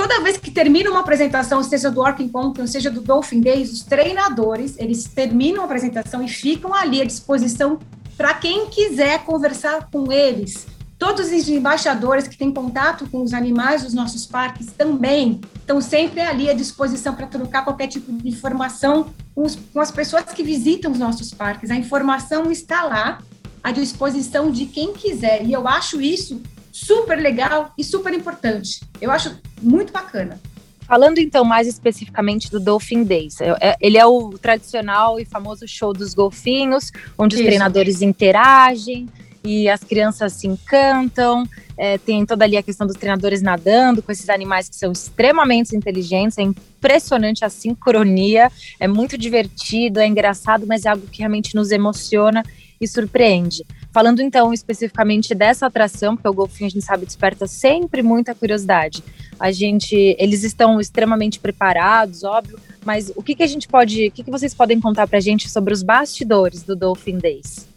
Toda 0.00 0.18
vez 0.22 0.38
que 0.38 0.50
termina 0.50 0.90
uma 0.90 1.00
apresentação, 1.00 1.62
seja 1.62 1.90
do 1.90 2.00
Orkin 2.00 2.26
Conference, 2.26 2.72
seja 2.72 2.90
do 2.90 3.02
Dolphin 3.02 3.38
Days, 3.38 3.70
os 3.70 3.82
treinadores, 3.82 4.74
eles 4.78 5.04
terminam 5.04 5.60
a 5.60 5.66
apresentação 5.66 6.22
e 6.22 6.28
ficam 6.28 6.74
ali 6.74 7.02
à 7.02 7.04
disposição 7.04 7.78
para 8.16 8.32
quem 8.32 8.70
quiser 8.70 9.22
conversar 9.26 9.90
com 9.92 10.10
eles. 10.10 10.66
Todos 10.98 11.30
os 11.30 11.48
embaixadores 11.50 12.26
que 12.26 12.34
têm 12.34 12.50
contato 12.50 13.06
com 13.10 13.22
os 13.22 13.34
animais 13.34 13.82
dos 13.82 13.92
nossos 13.92 14.24
parques 14.24 14.68
também 14.72 15.38
estão 15.54 15.82
sempre 15.82 16.22
ali 16.22 16.48
à 16.48 16.54
disposição 16.54 17.14
para 17.14 17.26
trocar 17.26 17.62
qualquer 17.62 17.88
tipo 17.88 18.10
de 18.10 18.26
informação 18.26 19.10
com, 19.34 19.42
os, 19.42 19.54
com 19.54 19.80
as 19.80 19.90
pessoas 19.90 20.24
que 20.24 20.42
visitam 20.42 20.92
os 20.92 20.98
nossos 20.98 21.34
parques. 21.34 21.70
A 21.70 21.76
informação 21.76 22.50
está 22.50 22.84
lá 22.84 23.18
à 23.62 23.70
disposição 23.70 24.50
de 24.50 24.64
quem 24.64 24.94
quiser. 24.94 25.44
E 25.44 25.52
eu 25.52 25.68
acho 25.68 26.00
isso 26.00 26.40
super 26.84 27.18
legal 27.18 27.72
e 27.76 27.84
super 27.84 28.12
importante. 28.12 28.80
Eu 29.00 29.10
acho 29.10 29.36
muito 29.60 29.92
bacana. 29.92 30.40
Falando 30.86 31.18
então 31.18 31.44
mais 31.44 31.68
especificamente 31.68 32.50
do 32.50 32.58
Dolphin 32.58 33.04
Days, 33.04 33.40
é, 33.40 33.56
é, 33.60 33.76
ele 33.80 33.96
é 33.96 34.04
o 34.04 34.36
tradicional 34.36 35.20
e 35.20 35.24
famoso 35.24 35.68
show 35.68 35.92
dos 35.92 36.14
golfinhos, 36.14 36.90
onde 37.16 37.36
Isso. 37.36 37.44
os 37.44 37.46
treinadores 37.46 38.02
interagem 38.02 39.08
e 39.44 39.68
as 39.68 39.84
crianças 39.84 40.32
se 40.32 40.48
encantam. 40.48 41.44
É, 41.76 41.96
tem 41.96 42.26
toda 42.26 42.44
ali 42.44 42.56
a 42.56 42.62
questão 42.62 42.86
dos 42.86 42.96
treinadores 42.96 43.40
nadando 43.40 44.02
com 44.02 44.10
esses 44.10 44.28
animais 44.28 44.68
que 44.68 44.76
são 44.76 44.90
extremamente 44.90 45.76
inteligentes. 45.76 46.36
É 46.38 46.42
impressionante 46.42 47.44
a 47.44 47.48
sincronia, 47.48 48.50
é 48.78 48.88
muito 48.88 49.16
divertido, 49.16 50.00
é 50.00 50.06
engraçado, 50.06 50.66
mas 50.66 50.84
é 50.84 50.88
algo 50.88 51.06
que 51.06 51.20
realmente 51.20 51.54
nos 51.54 51.70
emociona 51.70 52.42
e 52.80 52.88
surpreende. 52.88 53.64
Falando 53.92 54.20
então 54.22 54.52
especificamente 54.52 55.34
dessa 55.34 55.66
atração, 55.66 56.14
porque 56.14 56.28
o 56.28 56.32
golfinho 56.32 56.68
a 56.68 56.70
gente 56.70 56.84
sabe 56.84 57.04
desperta 57.04 57.46
sempre 57.46 58.02
muita 58.02 58.34
curiosidade. 58.34 59.02
A 59.38 59.50
gente, 59.50 60.16
eles 60.18 60.44
estão 60.44 60.80
extremamente 60.80 61.40
preparados, 61.40 62.22
óbvio, 62.22 62.58
mas 62.84 63.12
o 63.16 63.22
que, 63.22 63.34
que 63.34 63.42
a 63.42 63.46
gente 63.46 63.66
pode, 63.66 64.08
o 64.08 64.12
que, 64.12 64.22
que 64.22 64.30
vocês 64.30 64.54
podem 64.54 64.80
contar 64.80 65.08
para 65.08 65.18
a 65.18 65.20
gente 65.20 65.48
sobre 65.48 65.74
os 65.74 65.82
bastidores 65.82 66.62
do 66.62 66.76
Dolphin 66.76 67.18
Days? 67.18 67.68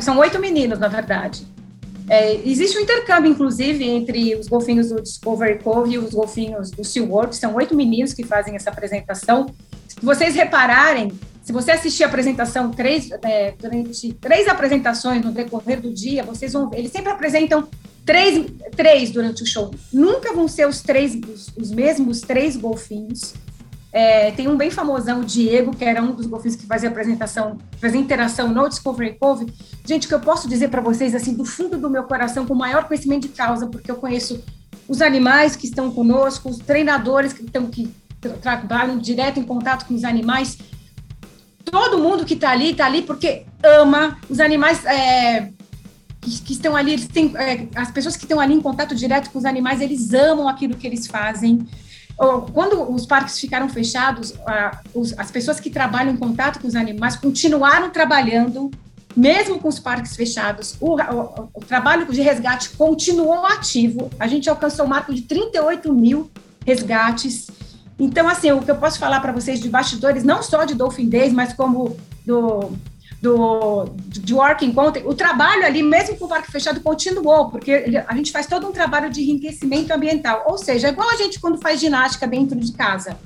São 0.00 0.18
oito 0.18 0.38
meninos, 0.38 0.78
na 0.78 0.88
verdade. 0.88 1.46
É, 2.10 2.34
existe 2.36 2.78
um 2.78 2.80
intercâmbio, 2.80 3.30
inclusive, 3.30 3.84
entre 3.84 4.34
os 4.34 4.48
golfinhos 4.48 4.88
do 4.88 5.02
Discovery 5.02 5.58
Cove 5.58 5.94
e 5.94 5.98
os 5.98 6.12
golfinhos 6.12 6.70
do 6.70 6.84
SeaWorld. 6.84 7.36
São 7.36 7.54
oito 7.56 7.74
meninos 7.74 8.12
que 8.12 8.24
fazem 8.24 8.54
essa 8.54 8.70
apresentação. 8.70 9.46
Se 9.86 10.00
vocês 10.00 10.34
repararem, 10.34 11.12
se 11.48 11.52
você 11.52 11.70
assistir 11.70 12.04
a 12.04 12.08
apresentação 12.08 12.70
três, 12.70 13.08
é, 13.22 13.54
durante 13.58 14.12
três 14.12 14.46
apresentações 14.46 15.24
no 15.24 15.32
decorrer 15.32 15.80
do 15.80 15.90
dia, 15.90 16.22
vocês 16.22 16.52
vão 16.52 16.68
ver, 16.68 16.80
eles 16.80 16.92
sempre 16.92 17.10
apresentam 17.10 17.66
três, 18.04 18.44
três 18.76 19.10
durante 19.10 19.44
o 19.44 19.46
show. 19.46 19.74
Nunca 19.90 20.34
vão 20.34 20.46
ser 20.46 20.68
os 20.68 20.82
três, 20.82 21.14
os, 21.14 21.50
os 21.56 21.70
mesmos 21.70 22.20
três 22.20 22.54
golfinhos. 22.54 23.32
É, 23.90 24.30
tem 24.32 24.46
um 24.46 24.58
bem 24.58 24.70
famosão, 24.70 25.22
o 25.22 25.24
Diego, 25.24 25.74
que 25.74 25.86
era 25.86 26.02
um 26.02 26.12
dos 26.12 26.26
golfinhos 26.26 26.54
que 26.54 26.66
fazia 26.66 26.90
apresentação, 26.90 27.56
fazia 27.80 27.98
interação 27.98 28.52
no 28.52 28.68
Discovery 28.68 29.16
Cove. 29.18 29.46
Gente, 29.86 30.04
o 30.04 30.08
que 30.08 30.14
eu 30.14 30.20
posso 30.20 30.46
dizer 30.50 30.68
para 30.68 30.82
vocês, 30.82 31.14
assim, 31.14 31.32
do 31.32 31.46
fundo 31.46 31.78
do 31.78 31.88
meu 31.88 32.02
coração, 32.02 32.44
com 32.44 32.52
o 32.52 32.58
maior 32.58 32.84
conhecimento 32.86 33.22
de 33.22 33.28
causa, 33.30 33.68
porque 33.68 33.90
eu 33.90 33.96
conheço 33.96 34.44
os 34.86 35.00
animais 35.00 35.56
que 35.56 35.64
estão 35.64 35.90
conosco, 35.90 36.50
os 36.50 36.58
treinadores 36.58 37.32
que 37.32 37.42
estão 37.42 37.68
que 37.68 37.90
trabalham 38.42 38.98
direto 38.98 39.40
em 39.40 39.44
contato 39.44 39.86
com 39.86 39.94
os 39.94 40.04
animais, 40.04 40.58
todo 41.70 41.98
mundo 41.98 42.24
que 42.24 42.34
está 42.34 42.50
ali, 42.50 42.70
está 42.70 42.86
ali 42.86 43.02
porque 43.02 43.44
ama 43.62 44.18
os 44.28 44.40
animais 44.40 44.84
é, 44.84 45.50
que, 46.20 46.42
que, 46.42 46.52
estão 46.52 46.76
ali, 46.76 46.98
têm, 47.06 47.32
é, 47.36 47.66
as 47.74 47.90
pessoas 47.90 48.16
que 48.16 48.24
estão 48.24 48.40
ali 48.40 48.54
em 48.54 48.60
contato 48.60 48.94
direto 48.94 49.30
com 49.30 49.38
os 49.38 49.44
animais, 49.44 49.80
eles 49.80 50.12
amam 50.12 50.48
aquilo 50.48 50.76
que 50.76 50.86
eles 50.86 51.06
fazem. 51.06 51.66
Quando 52.52 52.92
os 52.92 53.06
parques 53.06 53.38
ficaram 53.38 53.68
fechados, 53.68 54.34
as 55.16 55.30
pessoas 55.30 55.60
que 55.60 55.70
trabalham 55.70 56.12
em 56.12 56.16
contato 56.16 56.58
com 56.58 56.66
os 56.66 56.74
animais 56.74 57.14
continuaram 57.14 57.90
trabalhando, 57.90 58.72
mesmo 59.16 59.60
com 59.60 59.68
os 59.68 59.78
parques 59.78 60.16
fechados. 60.16 60.74
O, 60.80 60.96
o, 60.96 61.48
o 61.54 61.60
trabalho 61.60 62.10
de 62.10 62.20
resgate 62.20 62.70
continuou 62.70 63.46
ativo. 63.46 64.10
A 64.18 64.26
gente 64.26 64.50
alcançou 64.50 64.84
o 64.84 64.88
marco 64.88 65.14
de 65.14 65.22
38 65.22 65.94
mil 65.94 66.28
resgates 66.66 67.46
então, 67.98 68.28
assim, 68.28 68.52
o 68.52 68.62
que 68.62 68.70
eu 68.70 68.76
posso 68.76 68.98
falar 68.98 69.20
para 69.20 69.32
vocês 69.32 69.60
de 69.60 69.68
bastidores, 69.68 70.22
não 70.22 70.42
só 70.42 70.64
de 70.64 70.74
Dolphin 70.74 71.08
Days, 71.08 71.32
mas 71.32 71.52
como 71.52 71.96
do, 72.24 72.70
do, 73.20 73.86
de 74.06 74.32
Working 74.32 74.72
Content, 74.72 75.04
o 75.04 75.14
trabalho 75.14 75.66
ali, 75.66 75.82
mesmo 75.82 76.16
com 76.16 76.26
o 76.26 76.28
parque 76.28 76.50
fechado, 76.50 76.80
continuou, 76.80 77.50
porque 77.50 78.04
a 78.06 78.14
gente 78.14 78.30
faz 78.30 78.46
todo 78.46 78.68
um 78.68 78.72
trabalho 78.72 79.10
de 79.10 79.22
enriquecimento 79.22 79.92
ambiental. 79.92 80.44
Ou 80.46 80.56
seja, 80.56 80.88
é 80.88 80.90
igual 80.90 81.10
a 81.10 81.16
gente 81.16 81.40
quando 81.40 81.60
faz 81.60 81.80
ginástica 81.80 82.26
dentro 82.26 82.58
de 82.58 82.72
casa. 82.72 83.18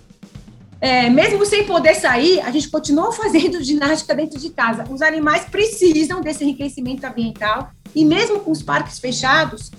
É, 0.81 1.09
mesmo 1.09 1.45
sem 1.47 1.65
poder 1.65 1.95
sair, 1.95 2.41
a 2.41 2.51
gente 2.51 2.69
continua 2.69 3.13
fazendo 3.15 3.63
ginástica 3.63 4.15
dentro 4.15 4.39
de 4.39 4.51
casa. 4.51 4.85
Os 4.91 5.03
animais 5.03 5.45
precisam 5.45 6.23
desse 6.23 6.43
enriquecimento 6.43 7.07
ambiental, 7.07 7.71
e 7.95 8.05
mesmo 8.05 8.41
com 8.41 8.51
os 8.51 8.63
parques 8.63 8.99
fechados, 8.99 9.71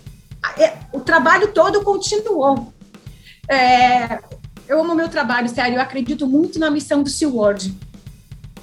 é, 0.58 0.73
o 0.93 0.99
trabalho 0.99 1.51
todo 1.51 1.84
continuou. 1.84 2.71
É, 3.49 4.19
eu 4.67 4.80
amo 4.80 4.95
meu 4.95 5.10
trabalho, 5.10 5.49
sério, 5.49 5.76
eu 5.76 5.82
acredito 5.82 6.28
muito 6.28 6.60
na 6.60 6.69
missão 6.69 7.04
do 7.04 7.10
SeaWorld. 7.10 7.73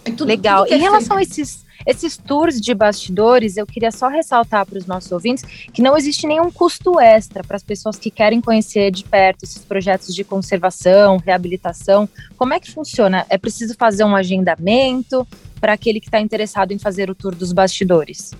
Tudo, 0.04 0.24
Legal. 0.24 0.64
Tudo 0.64 0.72
é 0.72 0.76
em 0.76 0.80
relação 0.80 1.16
a 1.16 1.22
esses, 1.22 1.64
esses 1.86 2.16
tours 2.16 2.60
de 2.60 2.74
bastidores, 2.74 3.56
eu 3.56 3.66
queria 3.66 3.90
só 3.90 4.08
ressaltar 4.08 4.66
para 4.66 4.78
os 4.78 4.86
nossos 4.86 5.10
ouvintes 5.12 5.44
que 5.72 5.82
não 5.82 5.96
existe 5.96 6.26
nenhum 6.26 6.50
custo 6.50 6.98
extra 6.98 7.44
para 7.44 7.56
as 7.56 7.62
pessoas 7.62 7.96
que 7.96 8.10
querem 8.10 8.40
conhecer 8.40 8.90
de 8.90 9.04
perto 9.04 9.44
esses 9.44 9.64
projetos 9.64 10.14
de 10.14 10.24
conservação, 10.24 11.18
reabilitação. 11.18 12.08
Como 12.36 12.54
é 12.54 12.60
que 12.60 12.70
funciona? 12.70 13.26
É 13.28 13.38
preciso 13.38 13.74
fazer 13.74 14.04
um 14.04 14.16
agendamento 14.16 15.26
para 15.60 15.74
aquele 15.74 16.00
que 16.00 16.08
está 16.08 16.20
interessado 16.20 16.72
em 16.72 16.78
fazer 16.78 17.10
o 17.10 17.14
tour 17.14 17.34
dos 17.34 17.52
bastidores? 17.52 18.32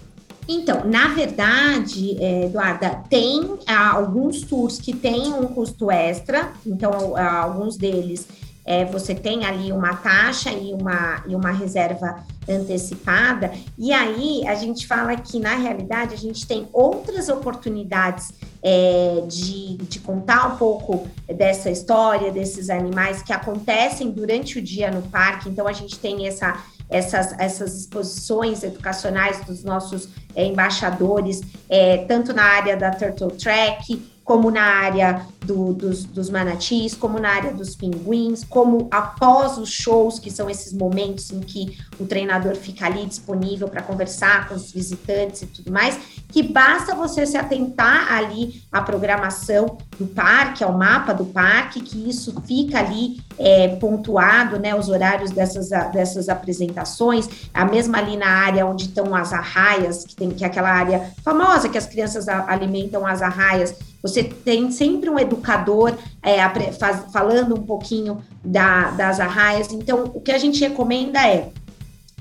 Então, 0.49 0.85
na 0.85 1.09
verdade, 1.09 2.17
é, 2.23 2.47
Eduarda, 2.47 3.03
tem 3.09 3.59
alguns 3.67 4.43
tours 4.43 4.79
que 4.79 4.95
têm 4.95 5.33
um 5.33 5.47
custo 5.47 5.91
extra, 5.91 6.53
então, 6.67 7.17
alguns 7.17 7.77
deles 7.77 8.27
é, 8.65 8.85
você 8.85 9.15
tem 9.15 9.45
ali 9.45 9.73
uma 9.73 9.97
taxa 9.97 10.51
e 10.53 10.73
uma, 10.73 11.25
e 11.27 11.35
uma 11.35 11.51
reserva 11.51 12.25
antecipada, 12.49 13.53
e 13.79 13.93
aí 13.93 14.47
a 14.47 14.55
gente 14.55 14.87
fala 14.87 15.17
que, 15.17 15.39
na 15.39 15.57
realidade, 15.57 16.15
a 16.15 16.19
gente 16.19 16.47
tem 16.47 16.69
outras 16.73 17.29
oportunidades 17.29 18.33
é, 18.63 19.25
de, 19.27 19.77
de 19.77 20.01
contar 20.01 20.55
um 20.55 20.57
pouco 20.57 21.09
dessa 21.27 21.71
história, 21.71 22.31
desses 22.31 22.71
animais 22.71 23.23
que 23.23 23.33
acontecem 23.33 24.11
durante 24.11 24.59
o 24.59 24.63
dia 24.63 24.91
no 24.91 25.03
parque, 25.03 25.49
então 25.49 25.67
a 25.67 25.73
gente 25.73 25.99
tem 25.99 26.27
essa 26.27 26.63
essas, 26.91 27.39
essas 27.39 27.81
exposições 27.81 28.63
educacionais 28.63 29.45
dos 29.45 29.63
nossos 29.63 30.09
é, 30.35 30.45
embaixadores, 30.45 31.41
é, 31.69 31.99
tanto 31.99 32.33
na 32.35 32.43
área 32.43 32.77
da 32.77 32.91
Turtle 32.91 33.31
Track, 33.31 34.03
como 34.31 34.49
na 34.49 34.63
área 34.63 35.27
do, 35.45 35.73
dos, 35.73 36.05
dos 36.05 36.31
manatis, 36.31 36.95
como 36.95 37.19
na 37.19 37.31
área 37.31 37.53
dos 37.53 37.75
pinguins, 37.75 38.45
como 38.45 38.87
após 38.89 39.59
os 39.59 39.69
shows, 39.69 40.21
que 40.21 40.31
são 40.31 40.49
esses 40.49 40.73
momentos 40.73 41.33
em 41.33 41.41
que 41.41 41.77
o 41.99 42.07
treinador 42.07 42.55
fica 42.55 42.87
ali 42.87 43.05
disponível 43.07 43.67
para 43.67 43.83
conversar 43.83 44.49
com 44.49 44.55
os 44.55 44.71
visitantes 44.71 45.43
e 45.43 45.47
tudo 45.47 45.73
mais, 45.73 45.99
que 46.29 46.45
basta 46.45 46.95
você 46.95 47.27
se 47.27 47.37
atentar 47.37 48.13
ali 48.13 48.63
à 48.71 48.81
programação 48.81 49.79
do 49.99 50.07
parque, 50.07 50.63
ao 50.63 50.79
mapa 50.79 51.13
do 51.13 51.25
parque, 51.25 51.81
que 51.81 52.09
isso 52.09 52.41
fica 52.47 52.79
ali 52.79 53.21
é, 53.37 53.67
pontuado, 53.77 54.61
né, 54.61 54.77
os 54.77 54.89
horários 54.89 55.33
dessas, 55.33 55.71
dessas 55.93 56.29
apresentações, 56.29 57.29
a 57.53 57.65
mesma 57.65 57.99
ali 57.99 58.17
na 58.17 58.29
área 58.29 58.65
onde 58.65 58.85
estão 58.85 59.13
as 59.13 59.33
arraias, 59.33 60.05
que 60.05 60.15
tem 60.15 60.31
que 60.31 60.45
é 60.45 60.47
aquela 60.47 60.71
área 60.71 61.11
famosa 61.25 61.69
que 61.69 61.77
as 61.77 61.87
crianças 61.87 62.29
alimentam 62.29 63.05
as 63.05 63.21
arraias, 63.21 63.75
você 64.03 64.25
tem 64.25 64.71
sempre 64.71 65.11
um 65.11 65.19
educador 65.19 65.95
é, 66.23 66.39
faz, 66.73 67.13
falando 67.13 67.55
um 67.55 67.63
pouquinho 67.63 68.23
da, 68.45 68.91
das 68.93 69.21
arraias. 69.21 69.73
Então, 69.73 70.11
o 70.15 70.21
que 70.21 70.33
a 70.33 70.39
gente 70.39 70.61
recomenda 70.61 71.21
é 71.27 71.51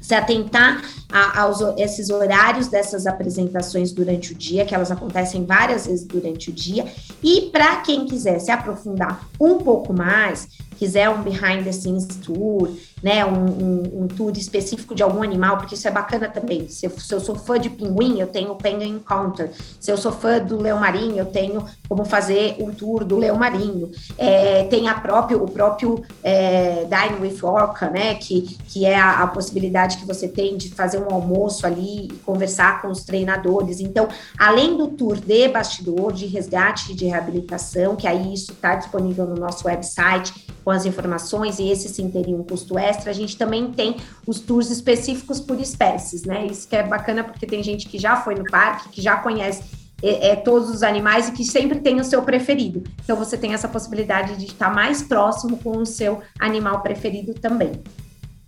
se 0.01 0.13
atentar 0.13 0.81
a, 1.11 1.41
aos 1.41 1.59
esses 1.77 2.09
horários 2.09 2.67
dessas 2.67 3.07
apresentações 3.07 3.91
durante 3.91 4.33
o 4.33 4.35
dia, 4.35 4.65
que 4.65 4.75
elas 4.75 4.91
acontecem 4.91 5.45
várias 5.45 5.87
vezes 5.87 6.05
durante 6.05 6.49
o 6.49 6.53
dia, 6.53 6.85
e 7.23 7.49
para 7.51 7.77
quem 7.77 8.05
quiser 8.05 8.39
se 8.39 8.51
aprofundar 8.51 9.27
um 9.39 9.57
pouco 9.57 9.93
mais, 9.93 10.47
quiser 10.79 11.09
um 11.09 11.21
behind 11.21 11.65
the 11.65 11.73
scenes 11.73 12.07
tour, 12.23 12.69
né, 13.03 13.25
um, 13.25 13.45
um, 13.45 14.03
um, 14.03 14.07
tour 14.07 14.31
específico 14.37 14.95
de 14.95 15.03
algum 15.03 15.21
animal, 15.21 15.57
porque 15.57 15.75
isso 15.75 15.87
é 15.87 15.91
bacana 15.91 16.29
também. 16.29 16.69
Se 16.69 16.85
eu, 16.85 16.91
se 16.97 17.13
eu, 17.13 17.19
sou 17.19 17.35
fã 17.35 17.59
de 17.59 17.69
pinguim, 17.69 18.19
eu 18.19 18.27
tenho 18.27 18.55
Penguin 18.55 18.95
Encounter. 18.95 19.51
Se 19.79 19.91
eu 19.91 19.97
sou 19.97 20.11
fã 20.11 20.39
do 20.39 20.57
leão 20.57 20.79
marinho, 20.79 21.17
eu 21.17 21.25
tenho 21.25 21.65
como 21.87 22.05
fazer 22.05 22.55
um 22.59 22.71
tour 22.71 23.03
do 23.03 23.17
leão 23.17 23.37
marinho. 23.37 23.91
É, 24.17 24.63
tem 24.65 24.87
a 24.87 24.93
próprio, 24.93 25.43
o 25.43 25.51
próprio 25.51 26.01
é, 26.23 26.85
Dine 26.85 27.19
with 27.21 27.39
Orca, 27.43 27.89
né, 27.89 28.15
que, 28.15 28.57
que 28.67 28.85
é 28.85 28.95
a, 28.95 29.23
a, 29.23 29.27
possibilidade 29.27 29.97
que 29.97 30.05
você 30.05 30.29
tem 30.29 30.55
de 30.55 30.69
fazer 30.69 30.98
um 30.99 31.13
almoço 31.13 31.65
ali 31.65 32.07
e 32.07 32.13
conversar 32.25 32.81
com 32.81 32.89
os 32.89 33.03
treinadores. 33.03 33.79
Então, 33.79 34.07
além 34.37 34.77
do 34.77 34.87
tour 34.87 35.17
de 35.19 35.47
bastidor, 35.47 36.13
de 36.13 36.25
resgate 36.25 36.91
e 36.91 36.95
de 36.95 37.05
reabilitação, 37.05 37.95
que 37.95 38.07
aí 38.07 38.33
isso 38.33 38.51
está 38.51 38.75
disponível 38.75 39.25
no 39.25 39.35
nosso 39.35 39.67
website 39.67 40.47
com 40.63 40.71
as 40.71 40.85
informações, 40.85 41.59
e 41.59 41.69
esse 41.69 41.89
sim 41.89 42.09
teria 42.09 42.35
um 42.35 42.43
custo 42.43 42.77
extra 42.77 43.09
a 43.09 43.13
gente 43.13 43.37
também 43.37 43.71
tem 43.71 43.95
os 44.27 44.39
tours 44.39 44.69
específicos 44.69 45.39
por 45.39 45.59
espécies, 45.59 46.23
né? 46.23 46.45
Isso 46.45 46.67
que 46.67 46.75
é 46.75 46.83
bacana 46.83 47.23
porque 47.23 47.45
tem 47.45 47.63
gente 47.63 47.87
que 47.87 47.97
já 47.97 48.17
foi 48.17 48.35
no 48.35 48.43
parque, 48.43 48.89
que 48.89 49.01
já 49.01 49.17
conhece 49.17 49.63
é, 50.01 50.29
é, 50.29 50.35
todos 50.35 50.69
os 50.69 50.83
animais 50.83 51.29
e 51.29 51.31
que 51.31 51.43
sempre 51.43 51.79
tem 51.79 51.99
o 51.99 52.03
seu 52.03 52.21
preferido. 52.21 52.83
Então 53.03 53.15
você 53.15 53.37
tem 53.37 53.53
essa 53.53 53.67
possibilidade 53.67 54.37
de 54.37 54.45
estar 54.45 54.73
mais 54.73 55.01
próximo 55.01 55.57
com 55.57 55.77
o 55.77 55.85
seu 55.85 56.21
animal 56.39 56.81
preferido 56.81 57.33
também. 57.33 57.71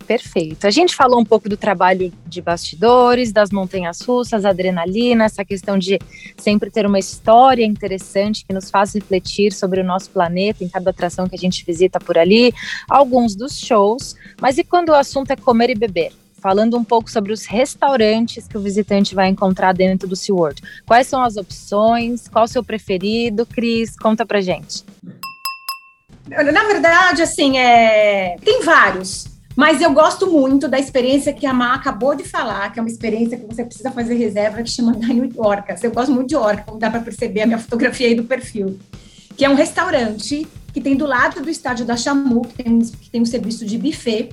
Perfeito. 0.08 0.68
A 0.68 0.72
gente 0.72 0.95
falou 0.95 1.20
um 1.20 1.26
pouco 1.26 1.47
do 1.47 1.56
trabalho 1.56 2.12
de 2.26 2.41
bastidores, 2.41 3.32
das 3.32 3.49
montanhas 3.52 4.02
russas, 4.02 4.45
adrenalina, 4.45 5.26
essa 5.26 5.45
questão 5.45 5.78
de 5.78 5.99
sempre 6.38 6.70
ter 6.70 6.86
uma 6.86 6.99
história 6.99 7.64
interessante 7.66 8.45
que 8.45 8.54
nos 8.54 8.70
faz 8.70 8.93
refletir 8.93 9.54
sobre 9.54 9.82
o 9.82 9.84
nosso 9.84 10.10
planeta 10.10 10.64
em 10.64 10.70
cada 10.70 10.89
atração 10.89 11.28
que 11.28 11.36
a 11.36 11.39
gente 11.39 11.66
visita 11.66 11.99
por 11.99 12.18
ali, 12.18 12.54
alguns 12.89 13.36
dos 13.36 13.60
shows. 13.60 14.16
Mas 14.41 14.58
e 14.58 14.64
quando 14.64 14.89
o 14.89 14.95
assunto 14.95 15.32
é 15.32 15.36
comer 15.36 15.70
e 15.70 15.76
beber? 15.76 16.12
Falando 16.41 16.76
um 16.76 16.84
pouco 16.84 17.10
sobre 17.10 17.32
os 17.32 17.45
restaurantes 17.45 18.47
que 18.47 18.58
o 18.58 18.62
visitante 18.62 19.14
vai 19.14 19.28
encontrar 19.28 19.74
dentro 19.74 20.08
do 20.08 20.16
SeaWorld. 20.16 20.60
Quais 20.88 21.06
são 21.06 21.24
as 21.24 21.38
opções? 21.38 22.28
Qual 22.28 22.45
o 22.45 22.47
seu 22.47 22.64
preferido? 22.64 23.45
Cris, 23.45 23.95
conta 23.95 24.26
pra 24.26 24.41
gente. 24.41 24.84
Na 26.28 26.64
verdade, 26.64 27.22
assim, 27.22 27.60
é... 27.60 28.38
tem 28.43 28.64
vários. 28.64 29.30
Mas 29.62 29.80
eu 29.80 29.93
gosto 29.93 30.26
muito 30.26 30.68
da 30.68 30.80
experiência 30.80 31.32
que 31.32 31.45
a 31.45 31.53
Má 31.53 31.76
acabou 31.76 32.16
de 32.16 32.24
falar, 32.24 32.74
que 32.74 32.80
é 32.80 32.82
uma 32.82 32.89
experiência 32.89 33.38
que 33.38 33.45
você 33.45 33.64
precisa 33.64 33.91
fazer 33.91 34.16
reserva, 34.16 34.64
que 34.64 34.72
chama 34.72 34.93
Dine 34.97 35.32
Orcas. 35.38 35.84
Eu 35.84 35.91
gosto 35.91 36.12
muito 36.12 36.30
de 36.30 36.36
orca, 36.36 36.64
como 36.64 36.80
dá 36.80 36.89
para 36.89 36.99
perceber 36.99 37.43
a 37.43 37.45
minha 37.45 37.59
fotografia 37.59 38.07
aí 38.07 38.16
do 38.16 38.24
perfil. 38.24 38.80
Que 39.38 39.45
é 39.45 39.49
um 39.51 39.53
restaurante 39.53 40.47
que 40.74 40.82
tem 40.82 40.95
do 40.95 41.05
lado 41.05 41.41
do 41.41 41.47
estádio 41.47 41.86
da 41.86 41.95
Chamu, 41.95 42.41
que 42.41 42.64
tem, 42.64 42.80
que 42.80 43.12
tem 43.12 43.22
um 43.22 43.26
serviço 43.26 43.64
de 43.64 43.78
buffet, 43.78 44.30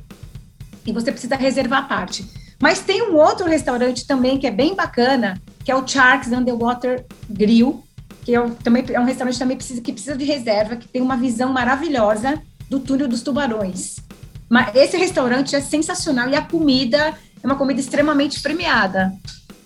e 0.87 0.93
você 0.95 1.13
precisa 1.13 1.37
reservar 1.37 1.81
a 1.81 1.87
parte. 1.87 2.25
Mas 2.59 2.81
tem 2.81 3.03
um 3.03 3.15
outro 3.15 3.47
restaurante 3.47 4.07
também 4.07 4.39
que 4.39 4.47
é 4.47 4.51
bem 4.51 4.75
bacana, 4.75 5.39
que 5.63 5.71
é 5.71 5.77
o 5.77 5.87
Sharks 5.87 6.33
Underwater 6.33 7.05
Grill, 7.29 7.85
que 8.25 8.35
é 8.35 8.41
um, 8.41 8.49
também, 8.49 8.83
é 8.89 8.99
um 8.99 9.05
restaurante 9.05 9.39
também 9.39 9.59
precisa, 9.59 9.83
que 9.83 9.93
precisa 9.93 10.17
de 10.17 10.25
reserva, 10.25 10.77
que 10.77 10.89
tem 10.89 11.03
uma 11.03 11.19
visão 11.19 11.53
maravilhosa 11.53 12.43
do 12.71 12.81
túnel 12.81 13.07
dos 13.07 13.21
tubarões. 13.21 14.08
Mas 14.49 14.75
esse 14.75 14.97
restaurante 14.97 15.55
é 15.55 15.61
sensacional 15.61 16.29
e 16.29 16.35
a 16.35 16.43
comida 16.43 17.15
é 17.43 17.47
uma 17.47 17.57
comida 17.57 17.81
extremamente 17.81 18.41
premiada. 18.41 19.13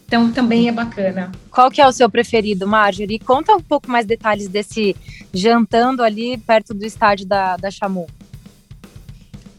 Então 0.06 0.30
também 0.30 0.68
é 0.68 0.72
bacana. 0.72 1.32
Qual 1.50 1.70
que 1.70 1.80
é 1.80 1.88
o 1.88 1.92
seu 1.92 2.10
preferido, 2.10 2.66
Marjorie? 2.66 3.18
Conta 3.18 3.54
um 3.54 3.62
pouco 3.62 3.90
mais 3.90 4.04
detalhes 4.04 4.46
desse 4.46 4.94
jantando 5.32 6.02
ali 6.02 6.36
perto 6.36 6.74
do 6.74 6.84
estádio 6.84 7.26
da, 7.26 7.56
da 7.56 7.70
Chamu. 7.70 8.06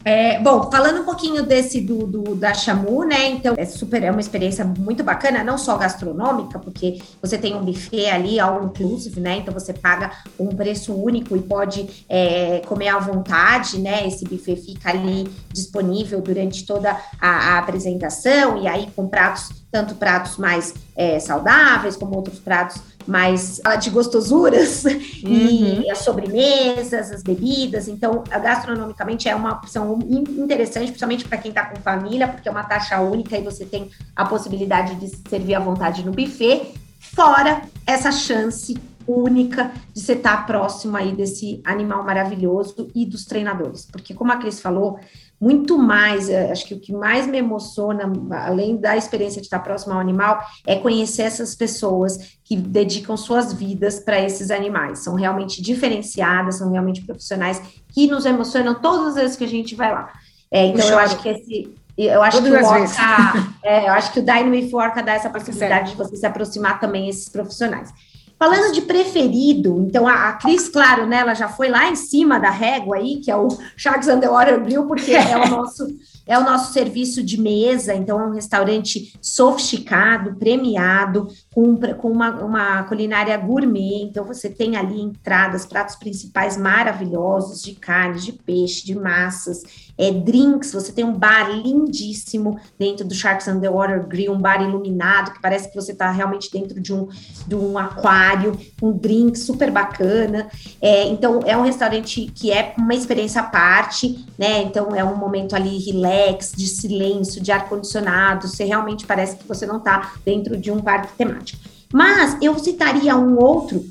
É, 0.04 0.38
bom, 0.38 0.70
falando 0.70 1.00
um 1.00 1.04
pouquinho 1.04 1.42
desse 1.42 1.80
do, 1.80 2.06
do, 2.06 2.34
da 2.34 2.52
Chamu, 2.52 3.04
né? 3.04 3.28
Então, 3.28 3.54
é 3.56 3.64
super, 3.64 4.02
é 4.02 4.10
uma 4.10 4.20
experiência 4.20 4.62
muito 4.62 5.02
bacana, 5.02 5.42
não 5.42 5.56
só 5.56 5.78
gastronômica, 5.78 6.58
porque 6.58 7.00
você 7.22 7.38
tem 7.38 7.54
um 7.54 7.64
buffet 7.64 8.10
ali, 8.10 8.38
all 8.38 8.64
inclusive, 8.64 9.18
né? 9.18 9.38
Então 9.38 9.54
você 9.54 9.72
paga 9.72 10.12
um 10.38 10.48
preço 10.48 10.92
único 10.92 11.34
e 11.34 11.40
pode 11.40 12.04
é, 12.06 12.60
comer 12.66 12.88
à 12.88 12.98
vontade, 12.98 13.78
né? 13.78 14.06
Esse 14.06 14.24
buffet 14.24 14.56
fica 14.56 14.90
ali 14.90 15.26
disponível 15.50 16.20
durante 16.20 16.66
toda 16.66 16.90
a, 17.18 17.54
a 17.54 17.58
apresentação, 17.58 18.62
e 18.62 18.68
aí 18.68 18.88
com 18.94 19.08
pratos, 19.08 19.63
tanto 19.74 19.96
pratos 19.96 20.36
mais 20.36 20.72
é, 20.94 21.18
saudáveis, 21.18 21.96
como 21.96 22.14
outros 22.14 22.38
pratos 22.38 22.80
mais 23.04 23.60
de 23.82 23.90
gostosuras 23.90 24.84
uhum. 25.24 25.82
e 25.82 25.90
as 25.90 25.98
sobremesas, 25.98 27.10
as 27.10 27.24
bebidas. 27.24 27.88
Então, 27.88 28.22
gastronomicamente 28.30 29.28
é 29.28 29.34
uma 29.34 29.50
opção 29.54 29.98
interessante, 30.08 30.86
principalmente 30.86 31.24
para 31.24 31.38
quem 31.38 31.48
está 31.48 31.66
com 31.66 31.82
família, 31.82 32.28
porque 32.28 32.48
é 32.48 32.52
uma 32.52 32.62
taxa 32.62 33.00
única 33.00 33.36
e 33.36 33.42
você 33.42 33.64
tem 33.64 33.90
a 34.14 34.24
possibilidade 34.24 34.94
de 34.94 35.08
servir 35.28 35.56
à 35.56 35.58
vontade 35.58 36.06
no 36.06 36.12
buffet, 36.12 36.72
fora 37.00 37.62
essa 37.84 38.12
chance 38.12 38.76
única 39.08 39.72
de 39.92 40.00
você 40.00 40.12
estar 40.12 40.36
tá 40.36 40.42
próximo 40.44 40.96
aí 40.96 41.14
desse 41.14 41.60
animal 41.64 42.04
maravilhoso 42.04 42.90
e 42.94 43.04
dos 43.04 43.24
treinadores. 43.24 43.86
Porque, 43.90 44.14
como 44.14 44.30
a 44.30 44.36
Cris 44.36 44.60
falou, 44.60 45.00
muito 45.44 45.76
mais, 45.76 46.30
é, 46.30 46.50
acho 46.50 46.64
que 46.64 46.72
o 46.72 46.80
que 46.80 46.90
mais 46.90 47.26
me 47.26 47.36
emociona, 47.36 48.10
além 48.46 48.78
da 48.78 48.96
experiência 48.96 49.42
de 49.42 49.46
estar 49.46 49.58
próximo 49.58 49.92
ao 49.92 50.00
animal, 50.00 50.42
é 50.66 50.76
conhecer 50.76 51.24
essas 51.24 51.54
pessoas 51.54 52.38
que 52.42 52.56
dedicam 52.56 53.14
suas 53.14 53.52
vidas 53.52 54.00
para 54.00 54.18
esses 54.18 54.50
animais. 54.50 55.00
São 55.00 55.14
realmente 55.14 55.60
diferenciadas, 55.60 56.56
são 56.56 56.70
realmente 56.70 57.02
profissionais 57.02 57.60
que 57.92 58.06
nos 58.06 58.24
emocionam 58.24 58.74
todas 58.74 59.08
as 59.08 59.14
vezes 59.16 59.36
que 59.36 59.44
a 59.44 59.48
gente 59.48 59.74
vai 59.74 59.92
lá. 59.92 60.10
É, 60.50 60.64
então, 60.64 60.88
eu 60.88 60.98
acho 60.98 61.18
que 61.20 61.28
esse. 61.28 61.74
Eu 61.96 62.22
acho 62.22 62.38
Todas 62.38 62.58
que 62.58 62.64
o 62.64 62.66
Orca, 62.66 63.54
é, 63.62 63.88
eu 63.88 63.92
acho 63.92 64.12
que 64.14 64.20
o 64.20 64.24
Dynamic 64.24 64.74
Orca 64.74 65.02
dá 65.02 65.12
essa 65.12 65.28
possibilidade 65.28 65.90
de 65.90 65.96
você 65.96 66.16
se 66.16 66.24
aproximar 66.24 66.80
também 66.80 67.06
esses 67.08 67.28
profissionais. 67.28 67.92
Falando 68.38 68.72
de 68.72 68.82
preferido, 68.82 69.84
então 69.86 70.08
a, 70.08 70.28
a 70.28 70.32
Cris, 70.34 70.68
claro, 70.68 71.06
né, 71.06 71.18
ela 71.18 71.34
já 71.34 71.48
foi 71.48 71.68
lá 71.68 71.88
em 71.88 71.94
cima 71.94 72.38
da 72.38 72.50
régua 72.50 72.96
aí, 72.96 73.16
que 73.16 73.30
é 73.30 73.36
o 73.36 73.48
Sharks 73.76 74.08
Underwater 74.08 74.60
Grill, 74.60 74.86
porque 74.86 75.12
é 75.12 75.36
o 75.36 75.48
nosso 75.50 75.86
é 76.26 76.38
o 76.38 76.44
nosso 76.44 76.72
serviço 76.72 77.22
de 77.22 77.40
mesa, 77.40 77.94
então 77.94 78.20
é 78.20 78.26
um 78.26 78.32
restaurante 78.32 79.14
sofisticado, 79.20 80.36
premiado, 80.36 81.28
com, 81.54 81.76
com 81.76 82.10
uma, 82.10 82.30
uma 82.42 82.82
culinária 82.84 83.36
gourmet. 83.36 84.02
Então 84.02 84.24
você 84.24 84.48
tem 84.48 84.76
ali 84.76 85.00
entradas, 85.00 85.66
pratos 85.66 85.96
principais 85.96 86.56
maravilhosos 86.56 87.62
de 87.62 87.74
carne, 87.74 88.20
de 88.20 88.32
peixe, 88.32 88.84
de 88.84 88.94
massas, 88.94 89.62
é, 89.98 90.10
drinks. 90.10 90.72
Você 90.72 90.92
tem 90.92 91.04
um 91.04 91.12
bar 91.12 91.50
lindíssimo 91.50 92.58
dentro 92.78 93.06
do 93.06 93.14
Sharks 93.14 93.46
Underwater 93.48 94.06
Grill, 94.06 94.32
um 94.32 94.40
bar 94.40 94.62
iluminado 94.62 95.32
que 95.32 95.40
parece 95.40 95.68
que 95.68 95.74
você 95.74 95.92
está 95.92 96.10
realmente 96.10 96.50
dentro 96.50 96.80
de 96.80 96.92
um, 96.92 97.08
de 97.46 97.54
um 97.54 97.78
aquário, 97.78 98.58
um 98.82 98.92
drink 98.92 99.38
super 99.38 99.70
bacana. 99.70 100.48
É, 100.80 101.06
então 101.08 101.40
é 101.44 101.56
um 101.56 101.62
restaurante 101.62 102.30
que 102.34 102.50
é 102.50 102.74
uma 102.78 102.94
experiência 102.94 103.40
à 103.40 103.44
parte, 103.44 104.24
né? 104.38 104.62
Então 104.62 104.94
é 104.94 105.04
um 105.04 105.16
momento 105.16 105.54
ali 105.54 105.78
relax, 105.78 106.13
de 106.56 106.66
silêncio, 106.66 107.42
de 107.42 107.52
ar 107.52 107.68
condicionado. 107.68 108.48
Você 108.48 108.64
realmente 108.64 109.06
parece 109.06 109.36
que 109.36 109.46
você 109.46 109.66
não 109.66 109.78
está 109.78 110.12
dentro 110.24 110.56
de 110.56 110.70
um 110.70 110.80
parque 110.80 111.12
temático. 111.16 111.62
Mas 111.92 112.36
eu 112.42 112.58
citaria 112.58 113.16
um 113.16 113.38
outro 113.38 113.84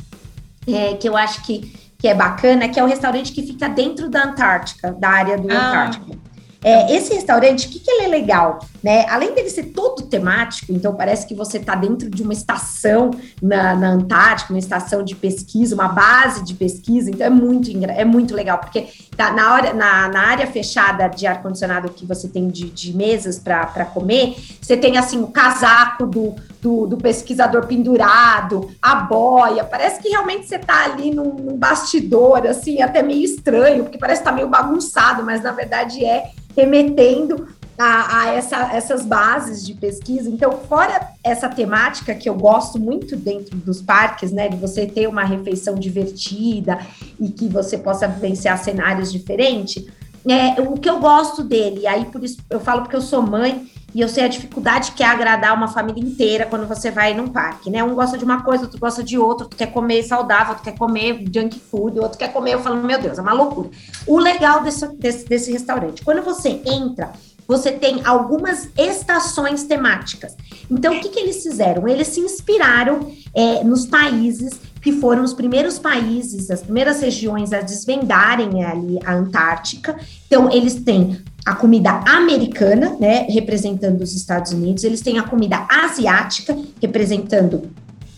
é, 0.68 0.94
que 0.96 1.08
eu 1.08 1.16
acho 1.16 1.44
que, 1.44 1.74
que 1.98 2.08
é 2.08 2.14
bacana, 2.14 2.68
que 2.68 2.80
é 2.80 2.84
o 2.84 2.88
restaurante 2.88 3.32
que 3.32 3.44
fica 3.44 3.70
dentro 3.70 4.10
da 4.10 4.26
Antártica, 4.26 4.92
da 4.92 5.10
área 5.10 5.38
do 5.38 5.50
ah. 5.52 5.70
Antártica. 5.70 6.18
É, 6.64 6.96
esse 6.96 7.14
restaurante, 7.14 7.68
o 7.68 7.70
que, 7.70 7.80
que 7.80 7.92
ele 7.92 8.06
é 8.06 8.08
legal? 8.08 8.60
Né? 8.82 9.06
Além 9.10 9.34
dele 9.34 9.50
ser 9.50 9.66
todo 9.66 10.04
temático, 10.04 10.72
então 10.72 10.96
parece 10.96 11.28
que 11.28 11.36
você 11.36 11.58
está 11.58 11.76
dentro 11.76 12.10
de 12.10 12.24
uma 12.24 12.32
estação 12.32 13.12
na, 13.42 13.76
na, 13.76 13.90
Antártica, 13.90 14.54
uma 14.54 14.60
estação 14.60 15.04
de 15.04 15.14
pesquisa, 15.14 15.76
uma 15.76 15.90
base 15.90 16.44
de 16.44 16.54
pesquisa, 16.54 17.10
então 17.10 17.28
é 17.28 17.30
muito, 17.30 17.70
é 17.90 18.06
muito 18.06 18.34
legal, 18.34 18.60
porque 18.60 18.88
tá 19.16 19.32
na, 19.34 19.54
hora, 19.54 19.74
na, 19.74 20.08
na 20.08 20.22
área 20.22 20.48
fechada 20.48 21.08
de 21.08 21.28
ar-condicionado 21.28 21.90
que 21.90 22.06
você 22.06 22.28
tem 22.28 22.48
de, 22.48 22.70
de 22.70 22.96
mesas 22.96 23.38
para 23.38 23.86
comer, 23.86 24.36
você 24.62 24.78
tem 24.78 24.98
assim 24.98 25.22
o 25.22 25.28
casaco 25.28 26.06
do, 26.06 26.36
do, 26.62 26.88
do, 26.88 26.98
pesquisador 26.98 27.68
pendurado, 27.68 28.72
a 28.82 28.96
boia, 28.96 29.64
parece 29.66 30.02
que 30.02 30.10
realmente 30.10 30.48
você 30.48 30.56
está 30.56 30.86
ali 30.86 31.12
num, 31.12 31.34
num 31.34 31.58
bastidor, 31.58 32.48
assim, 32.48 32.82
até 32.82 33.04
meio 33.04 33.24
estranho, 33.24 33.84
porque 33.84 33.98
parece 33.98 34.22
que 34.22 34.26
tá 34.26 34.32
meio 34.32 34.48
bagunçado, 34.48 35.24
mas 35.24 35.44
na 35.44 35.52
verdade 35.52 36.06
é 36.06 36.32
remetendo 36.56 37.48
a, 37.78 38.22
a 38.22 38.34
essa, 38.34 38.74
essas 38.74 39.06
bases 39.06 39.66
de 39.66 39.74
pesquisa. 39.74 40.30
Então, 40.30 40.52
fora 40.70 41.10
essa 41.24 41.50
temática 41.50 42.14
que 42.14 42.30
eu 42.30 42.36
gosto 42.36 42.80
muito 42.80 43.16
dentro 43.16 43.58
dos 43.58 43.82
parques, 43.82 44.32
né, 44.32 44.48
de 44.48 44.58
você 44.58 44.86
ter 44.86 45.08
uma 45.08 45.24
refeição 45.24 45.76
divertida 45.76 46.80
e 47.20 47.30
que 47.30 47.48
você 47.48 47.78
possa 47.78 48.08
vivenciar 48.08 48.58
cenários 48.64 49.12
diferentes, 49.12 49.86
é, 50.26 50.62
o 50.62 50.78
que 50.78 50.90
eu 50.90 51.00
gosto 51.00 51.44
dele, 51.44 51.86
aí 51.86 52.06
por 52.06 52.24
isso 52.24 52.38
eu 52.50 52.60
falo 52.60 52.84
porque 52.84 52.96
eu 52.96 53.02
sou 53.02 53.22
mãe, 53.22 53.68
e 53.94 54.02
eu 54.02 54.10
sei 54.10 54.24
a 54.24 54.28
dificuldade 54.28 54.94
que 54.94 55.04
é 55.04 55.06
agradar 55.06 55.56
uma 55.56 55.68
família 55.68 56.04
inteira 56.04 56.46
quando 56.46 56.68
você 56.68 56.90
vai 56.90 57.14
num 57.14 57.28
parque, 57.28 57.70
né? 57.70 57.84
Um 57.84 57.94
gosta 57.94 58.18
de 58.18 58.24
uma 58.24 58.42
coisa, 58.42 58.64
outro 58.64 58.80
gosta 58.80 59.04
de 59.04 59.18
outra, 59.18 59.46
outro 59.46 59.58
quer 59.58 59.68
comer 59.68 60.04
saudável, 60.04 60.50
outro 60.50 60.64
quer 60.64 60.78
comer 60.78 61.24
junk 61.34 61.60
food, 61.60 62.00
outro 62.00 62.18
quer 62.18 62.34
comer. 62.34 62.54
Eu 62.54 62.62
falo, 62.62 62.82
meu 62.82 63.00
Deus, 63.00 63.20
é 63.20 63.22
uma 63.22 63.34
loucura. 63.34 63.70
O 64.08 64.18
legal 64.18 64.64
desse, 64.64 64.88
desse, 64.96 65.26
desse 65.26 65.52
restaurante, 65.52 66.04
quando 66.04 66.24
você 66.24 66.62
entra, 66.66 67.12
você 67.48 67.72
tem 67.72 68.02
algumas 68.06 68.70
estações 68.78 69.64
temáticas. 69.64 70.36
Então, 70.72 70.96
o 70.96 71.00
que, 71.00 71.10
que 71.10 71.20
eles 71.20 71.44
fizeram? 71.44 71.88
Eles 71.88 72.08
se 72.08 72.20
inspiraram 72.20 73.12
é, 73.36 73.64
nos 73.64 73.86
países 73.86 74.60
que 74.82 74.92
foram 74.94 75.24
os 75.24 75.34
primeiros 75.34 75.80
países, 75.80 76.50
as 76.50 76.62
primeiras 76.62 77.02
regiões 77.02 77.54
a 77.54 77.62
desvendarem 77.62 78.64
ali 78.64 79.00
a 79.06 79.14
Antártica. 79.14 79.96
Então, 80.26 80.52
eles 80.52 80.76
têm 80.76 81.22
a 81.46 81.56
comida 81.56 81.92
americana, 82.06 82.96
né, 83.00 83.28
representando 83.30 84.02
os 84.02 84.16
Estados 84.16 84.52
Unidos, 84.52 84.84
eles 84.84 85.02
têm 85.02 85.20
a 85.20 85.24
comida 85.24 85.66
asiática, 85.70 86.58
representando 86.82 87.70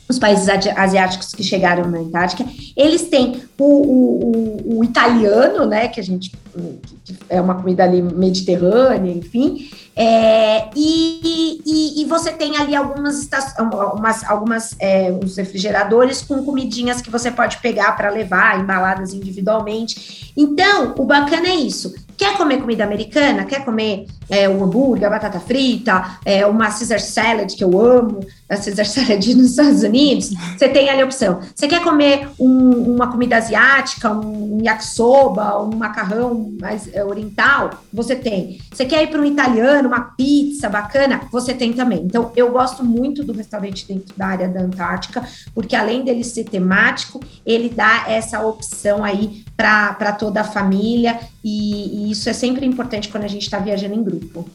os 0.08 0.20
países 0.20 0.48
asiáticos 0.76 1.32
que 1.34 1.44
chegaram 1.44 1.90
na 1.90 1.98
Antártica, 1.98 2.46
eles 2.78 3.10
têm 3.10 3.42
o, 3.58 3.64
o, 3.64 4.76
o, 4.76 4.80
o 4.80 4.84
italiano, 4.84 5.66
né, 5.66 5.88
que 5.88 6.00
a 6.00 6.04
gente 6.04 6.32
que 7.04 7.16
é 7.28 7.42
uma 7.42 7.56
comida 7.56 7.84
ali 7.84 8.02
mediterrânea, 8.02 9.12
enfim, 9.12 9.70
é, 9.96 10.70
e, 10.76 11.62
e, 11.66 12.02
e, 12.02 12.06
você 12.06 12.32
tem 12.32 12.58
ali 12.58 12.76
algumas, 12.76 13.30
algumas, 13.58 14.24
algumas 14.24 14.76
é, 14.80 15.10
refrigeradores 15.38 16.22
com 16.22 16.44
comidinhas 16.44 17.02
que 17.02 17.10
você 17.10 17.32
pode 17.32 17.58
pegar 17.58 17.94
para 17.94 18.10
levar, 18.10 18.60
embaladas 18.60 19.14
individualmente. 19.14 20.34
Então, 20.36 20.94
o 20.98 21.06
bacana 21.06 21.48
é 21.48 21.56
isso. 21.56 21.94
Quer 22.18 22.38
comer 22.38 22.62
comida 22.62 22.84
americana? 22.84 23.46
Quer 23.46 23.66
comer 23.66 24.08
é, 24.30 24.48
um 24.48 24.64
hambúrguer, 24.64 25.10
batata 25.10 25.40
frita, 25.40 26.18
é, 26.24 26.46
uma 26.46 26.66
Caesar 26.66 27.00
salad, 27.00 27.54
que 27.54 27.64
eu 27.64 27.80
amo, 27.80 28.20
a 28.50 28.56
Caesar 28.56 28.86
salad 28.88 29.26
nos 29.34 29.52
Estados 29.52 29.84
Unidos? 29.84 30.32
Você 30.58 30.70
tem 30.70 30.90
ali 30.90 31.02
a 31.02 31.06
opção. 31.06 31.40
Você 31.54 31.68
quer 31.68 31.84
comer 31.84 32.30
um, 32.40 32.96
uma 32.96 33.12
comida 33.12 33.38
asiática, 33.38 34.12
um 34.12 34.60
yakisoba, 34.64 35.62
um 35.62 35.76
macarrão 35.76 36.54
mais 36.60 36.94
é, 36.94 37.04
oriental? 37.04 37.72
Você 37.94 38.16
tem. 38.16 38.60
Você 38.72 38.86
quer 38.86 39.04
ir 39.04 39.08
para 39.08 39.22
um 39.22 39.26
italiano, 39.26 39.90
uma 39.90 40.02
pizza 40.02 40.70
bacana? 40.70 41.22
Você 41.32 41.54
tem 41.54 41.74
também. 41.74 42.04
Então, 42.04 42.32
eu 42.36 42.52
gosto 42.52 42.84
muito 42.84 43.24
do 43.24 43.34
restaurante 43.34 43.88
dentro 43.88 44.16
da 44.16 44.28
área 44.28 44.48
da 44.48 44.62
Antártica, 44.62 45.24
porque 45.54 45.76
além 45.76 46.04
dele 46.04 46.24
ser 46.24 46.46
temático, 46.46 47.20
ele 47.46 47.70
dá 47.70 48.06
essa 48.08 48.42
opção 48.46 49.04
aí 49.04 49.44
para 49.56 50.12
toda 50.12 50.42
a 50.42 50.44
família, 50.44 51.18
e, 51.48 52.05
e 52.05 52.05
isso 52.12 52.30
é 52.30 52.34
sempre 52.34 52.66
importante 52.66 53.10
quando 53.10 53.24
a 53.24 53.28
gente 53.28 53.44
está 53.44 53.60
viajando 53.60 53.96
em 53.96 54.04
grupo. 54.04 54.50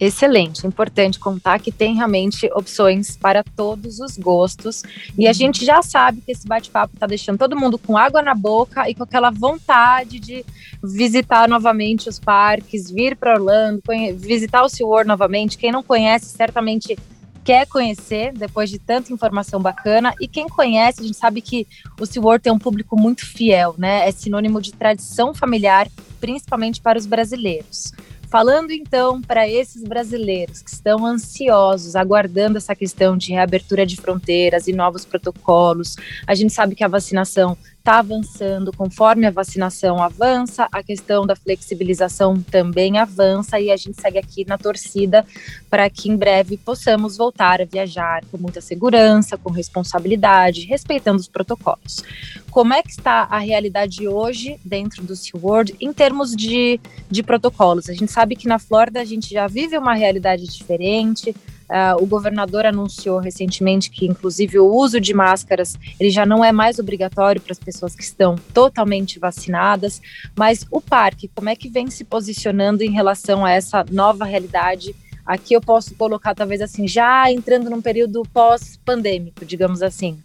Excelente, 0.00 0.66
importante 0.66 1.16
contar 1.16 1.60
que 1.60 1.70
tem 1.70 1.94
realmente 1.94 2.50
opções 2.54 3.16
para 3.16 3.44
todos 3.44 4.00
os 4.00 4.16
gostos. 4.18 4.82
E 5.16 5.28
a 5.28 5.32
gente 5.32 5.64
já 5.64 5.80
sabe 5.80 6.20
que 6.20 6.32
esse 6.32 6.44
bate-papo 6.44 6.94
está 6.94 7.06
deixando 7.06 7.38
todo 7.38 7.56
mundo 7.56 7.78
com 7.78 7.96
água 7.96 8.20
na 8.20 8.34
boca 8.34 8.90
e 8.90 8.96
com 8.96 9.04
aquela 9.04 9.30
vontade 9.30 10.18
de 10.18 10.44
visitar 10.82 11.48
novamente 11.48 12.08
os 12.08 12.18
parques, 12.18 12.90
vir 12.90 13.14
para 13.14 13.34
Orlando, 13.34 13.80
visitar 14.16 14.64
o 14.64 14.68
SeaWorld 14.68 15.06
novamente. 15.06 15.56
Quem 15.56 15.70
não 15.70 15.84
conhece, 15.84 16.26
certamente 16.26 16.98
quer 17.44 17.66
conhecer, 17.66 18.32
depois 18.32 18.70
de 18.70 18.78
tanta 18.78 19.12
informação 19.12 19.60
bacana. 19.60 20.14
E 20.20 20.28
quem 20.28 20.48
conhece, 20.48 21.00
a 21.00 21.04
gente 21.04 21.16
sabe 21.16 21.40
que 21.40 21.66
o 22.00 22.06
SeaWorld 22.06 22.42
tem 22.42 22.52
um 22.52 22.58
público 22.58 22.98
muito 22.98 23.26
fiel, 23.26 23.74
né? 23.78 24.08
É 24.08 24.12
sinônimo 24.12 24.60
de 24.60 24.72
tradição 24.72 25.34
familiar, 25.34 25.88
principalmente 26.20 26.80
para 26.80 26.98
os 26.98 27.06
brasileiros. 27.06 27.92
Falando 28.32 28.70
então 28.70 29.20
para 29.20 29.46
esses 29.46 29.82
brasileiros 29.82 30.62
que 30.62 30.70
estão 30.70 31.04
ansiosos, 31.04 31.94
aguardando 31.94 32.56
essa 32.56 32.74
questão 32.74 33.14
de 33.14 33.30
reabertura 33.32 33.84
de 33.84 33.94
fronteiras 33.96 34.66
e 34.66 34.72
novos 34.72 35.04
protocolos, 35.04 35.96
a 36.26 36.34
gente 36.34 36.50
sabe 36.50 36.74
que 36.74 36.82
a 36.82 36.88
vacinação 36.88 37.58
está 37.82 37.98
avançando, 37.98 38.72
conforme 38.72 39.26
a 39.26 39.30
vacinação 39.30 40.00
avança, 40.00 40.68
a 40.70 40.84
questão 40.84 41.26
da 41.26 41.34
flexibilização 41.34 42.40
também 42.40 42.96
avança 42.96 43.58
e 43.58 43.72
a 43.72 43.76
gente 43.76 44.00
segue 44.00 44.18
aqui 44.18 44.44
na 44.46 44.56
torcida 44.56 45.26
para 45.68 45.90
que 45.90 46.08
em 46.08 46.16
breve 46.16 46.56
possamos 46.56 47.16
voltar 47.16 47.60
a 47.60 47.64
viajar 47.64 48.24
com 48.30 48.38
muita 48.38 48.60
segurança, 48.60 49.36
com 49.36 49.50
responsabilidade, 49.50 50.64
respeitando 50.64 51.18
os 51.18 51.26
protocolos. 51.26 52.04
Como 52.52 52.72
é 52.72 52.84
que 52.84 52.90
está 52.90 53.26
a 53.28 53.38
realidade 53.38 54.06
hoje 54.06 54.60
dentro 54.64 55.02
do 55.02 55.16
SeaWorld 55.16 55.74
em 55.80 55.92
termos 55.92 56.36
de, 56.36 56.78
de 57.10 57.22
protocolos? 57.24 57.90
A 57.90 57.94
gente 57.94 58.12
sabe 58.12 58.36
que 58.36 58.46
na 58.46 58.60
Flórida 58.60 59.00
a 59.00 59.04
gente 59.04 59.28
já 59.28 59.48
vive 59.48 59.76
uma 59.76 59.94
realidade 59.94 60.46
diferente, 60.46 61.34
Uh, 61.72 62.02
o 62.02 62.06
governador 62.06 62.66
anunciou 62.66 63.18
recentemente 63.18 63.90
que, 63.90 64.04
inclusive, 64.04 64.58
o 64.58 64.66
uso 64.66 65.00
de 65.00 65.14
máscaras 65.14 65.74
ele 65.98 66.10
já 66.10 66.26
não 66.26 66.44
é 66.44 66.52
mais 66.52 66.78
obrigatório 66.78 67.40
para 67.40 67.52
as 67.52 67.58
pessoas 67.58 67.94
que 67.96 68.02
estão 68.02 68.36
totalmente 68.52 69.18
vacinadas. 69.18 70.02
Mas 70.36 70.66
o 70.70 70.82
parque, 70.82 71.30
como 71.34 71.48
é 71.48 71.56
que 71.56 71.70
vem 71.70 71.88
se 71.88 72.04
posicionando 72.04 72.82
em 72.82 72.90
relação 72.90 73.42
a 73.42 73.50
essa 73.50 73.86
nova 73.90 74.26
realidade? 74.26 74.94
Aqui 75.24 75.54
eu 75.54 75.62
posso 75.62 75.94
colocar, 75.94 76.34
talvez 76.34 76.60
assim, 76.60 76.86
já 76.86 77.30
entrando 77.32 77.70
num 77.70 77.80
período 77.80 78.22
pós-pandêmico, 78.34 79.46
digamos 79.46 79.82
assim. 79.82 80.18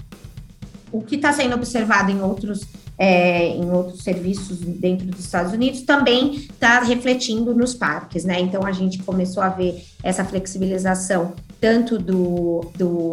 O 0.91 1.01
que 1.01 1.15
está 1.15 1.31
sendo 1.31 1.55
observado 1.55 2.11
em 2.11 2.21
outros 2.21 2.67
é, 2.97 3.49
em 3.49 3.69
outros 3.71 4.03
serviços 4.03 4.59
dentro 4.59 5.05
dos 5.07 5.19
Estados 5.19 5.53
Unidos, 5.53 5.81
também 5.81 6.35
está 6.35 6.79
refletindo 6.79 7.53
nos 7.53 7.73
parques, 7.73 8.25
né? 8.25 8.39
Então 8.39 8.65
a 8.65 8.71
gente 8.71 8.99
começou 9.03 9.43
a 9.43 9.49
ver 9.49 9.83
essa 10.03 10.23
flexibilização 10.23 11.33
tanto 11.59 11.97
do, 11.97 12.71
do, 12.77 13.09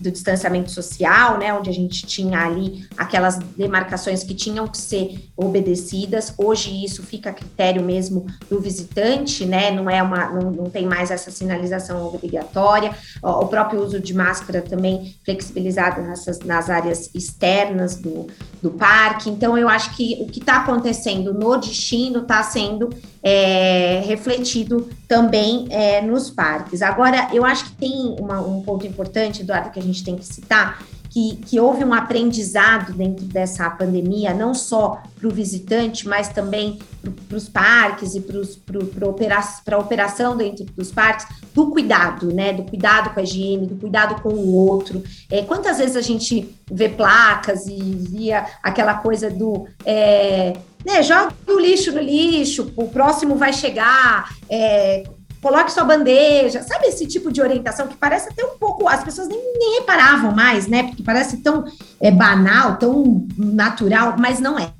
do, 0.00 0.10
distanciamento 0.10 0.70
social, 0.70 1.38
né, 1.38 1.54
onde 1.54 1.70
a 1.70 1.72
gente 1.72 2.04
tinha 2.04 2.40
ali 2.40 2.84
aquelas 2.96 3.38
demarcações 3.56 4.24
que 4.24 4.34
tinham 4.34 4.66
que 4.66 4.76
ser 4.76 5.28
obedecidas. 5.36 6.34
Hoje 6.36 6.84
isso 6.84 7.02
fica 7.02 7.30
a 7.30 7.32
critério 7.32 7.82
mesmo 7.82 8.26
do 8.50 8.60
visitante, 8.60 9.44
né, 9.44 9.70
não 9.70 9.88
é 9.88 10.02
uma, 10.02 10.30
não, 10.30 10.50
não 10.50 10.70
tem 10.70 10.84
mais 10.84 11.10
essa 11.10 11.30
sinalização 11.30 12.04
obrigatória. 12.06 12.92
O 13.22 13.46
próprio 13.46 13.80
uso 13.82 14.00
de 14.00 14.12
máscara 14.12 14.62
também 14.62 15.14
flexibilizado 15.24 16.02
nessas, 16.02 16.40
nas 16.40 16.68
áreas 16.68 17.14
externas 17.14 17.96
do, 17.96 18.26
do 18.62 18.70
parque. 18.70 19.30
Então 19.30 19.56
eu 19.56 19.68
acho 19.68 19.94
que 19.96 20.18
o 20.20 20.26
que 20.26 20.40
está 20.40 20.58
acontecendo 20.58 21.32
no 21.32 21.56
destino 21.56 22.20
está 22.20 22.42
sendo 22.42 22.90
é, 23.22 24.02
refletido 24.06 24.88
também 25.08 25.66
é, 25.70 26.00
nos 26.00 26.30
parques. 26.30 26.82
Agora, 26.82 27.28
eu 27.32 27.44
acho 27.44 27.66
que 27.66 27.72
tem 27.72 28.16
uma, 28.18 28.40
um 28.40 28.62
ponto 28.62 28.86
importante, 28.86 29.42
Eduardo, 29.42 29.70
que 29.70 29.78
a 29.78 29.82
gente 29.82 30.04
tem 30.04 30.16
que 30.16 30.24
citar, 30.24 30.82
que, 31.16 31.36
que 31.46 31.58
houve 31.58 31.82
um 31.82 31.94
aprendizado 31.94 32.92
dentro 32.92 33.24
dessa 33.24 33.70
pandemia, 33.70 34.34
não 34.34 34.52
só 34.52 35.02
para 35.18 35.26
o 35.26 35.30
visitante, 35.30 36.06
mas 36.06 36.28
também 36.28 36.78
para 37.26 37.38
os 37.38 37.48
parques 37.48 38.14
e 38.14 38.20
para 38.20 39.08
opera 39.08 39.38
a 39.38 39.78
operação 39.78 40.36
dentro 40.36 40.66
dos 40.76 40.92
parques, 40.92 41.26
do 41.54 41.70
cuidado, 41.70 42.34
né? 42.34 42.52
Do 42.52 42.64
cuidado 42.64 43.14
com 43.14 43.20
a 43.20 43.22
higiene, 43.22 43.66
do 43.66 43.76
cuidado 43.76 44.20
com 44.20 44.28
o 44.28 44.54
outro. 44.56 45.02
É, 45.30 45.40
quantas 45.40 45.78
vezes 45.78 45.96
a 45.96 46.02
gente 46.02 46.54
vê 46.70 46.90
placas 46.90 47.66
e 47.66 47.80
via 47.80 48.44
aquela 48.62 48.96
coisa 48.96 49.30
do. 49.30 49.66
É, 49.86 50.52
né, 50.84 51.02
joga 51.02 51.32
o 51.48 51.58
lixo 51.58 51.92
no 51.92 52.00
lixo, 52.02 52.74
o 52.76 52.88
próximo 52.88 53.36
vai 53.36 53.54
chegar, 53.54 54.36
é, 54.50 55.04
coloque 55.42 55.72
sua 55.72 55.84
bandeja, 55.84 56.62
sabe 56.62 56.86
esse 56.86 57.06
tipo 57.06 57.32
de 57.32 57.40
orientação 57.40 57.86
que 57.86 57.96
parece 57.96 58.28
até 58.28 58.44
um 58.44 58.58
pouco, 58.58 58.88
as 58.88 59.04
pessoas 59.04 59.28
nem, 59.28 59.40
nem 59.58 59.80
reparavam 59.80 60.32
mais, 60.32 60.66
né? 60.66 60.84
Porque 60.84 61.02
parece 61.02 61.38
tão 61.38 61.64
é, 62.00 62.10
banal, 62.10 62.76
tão 62.76 63.26
natural, 63.36 64.16
mas 64.18 64.40
não 64.40 64.58
é. 64.58 64.70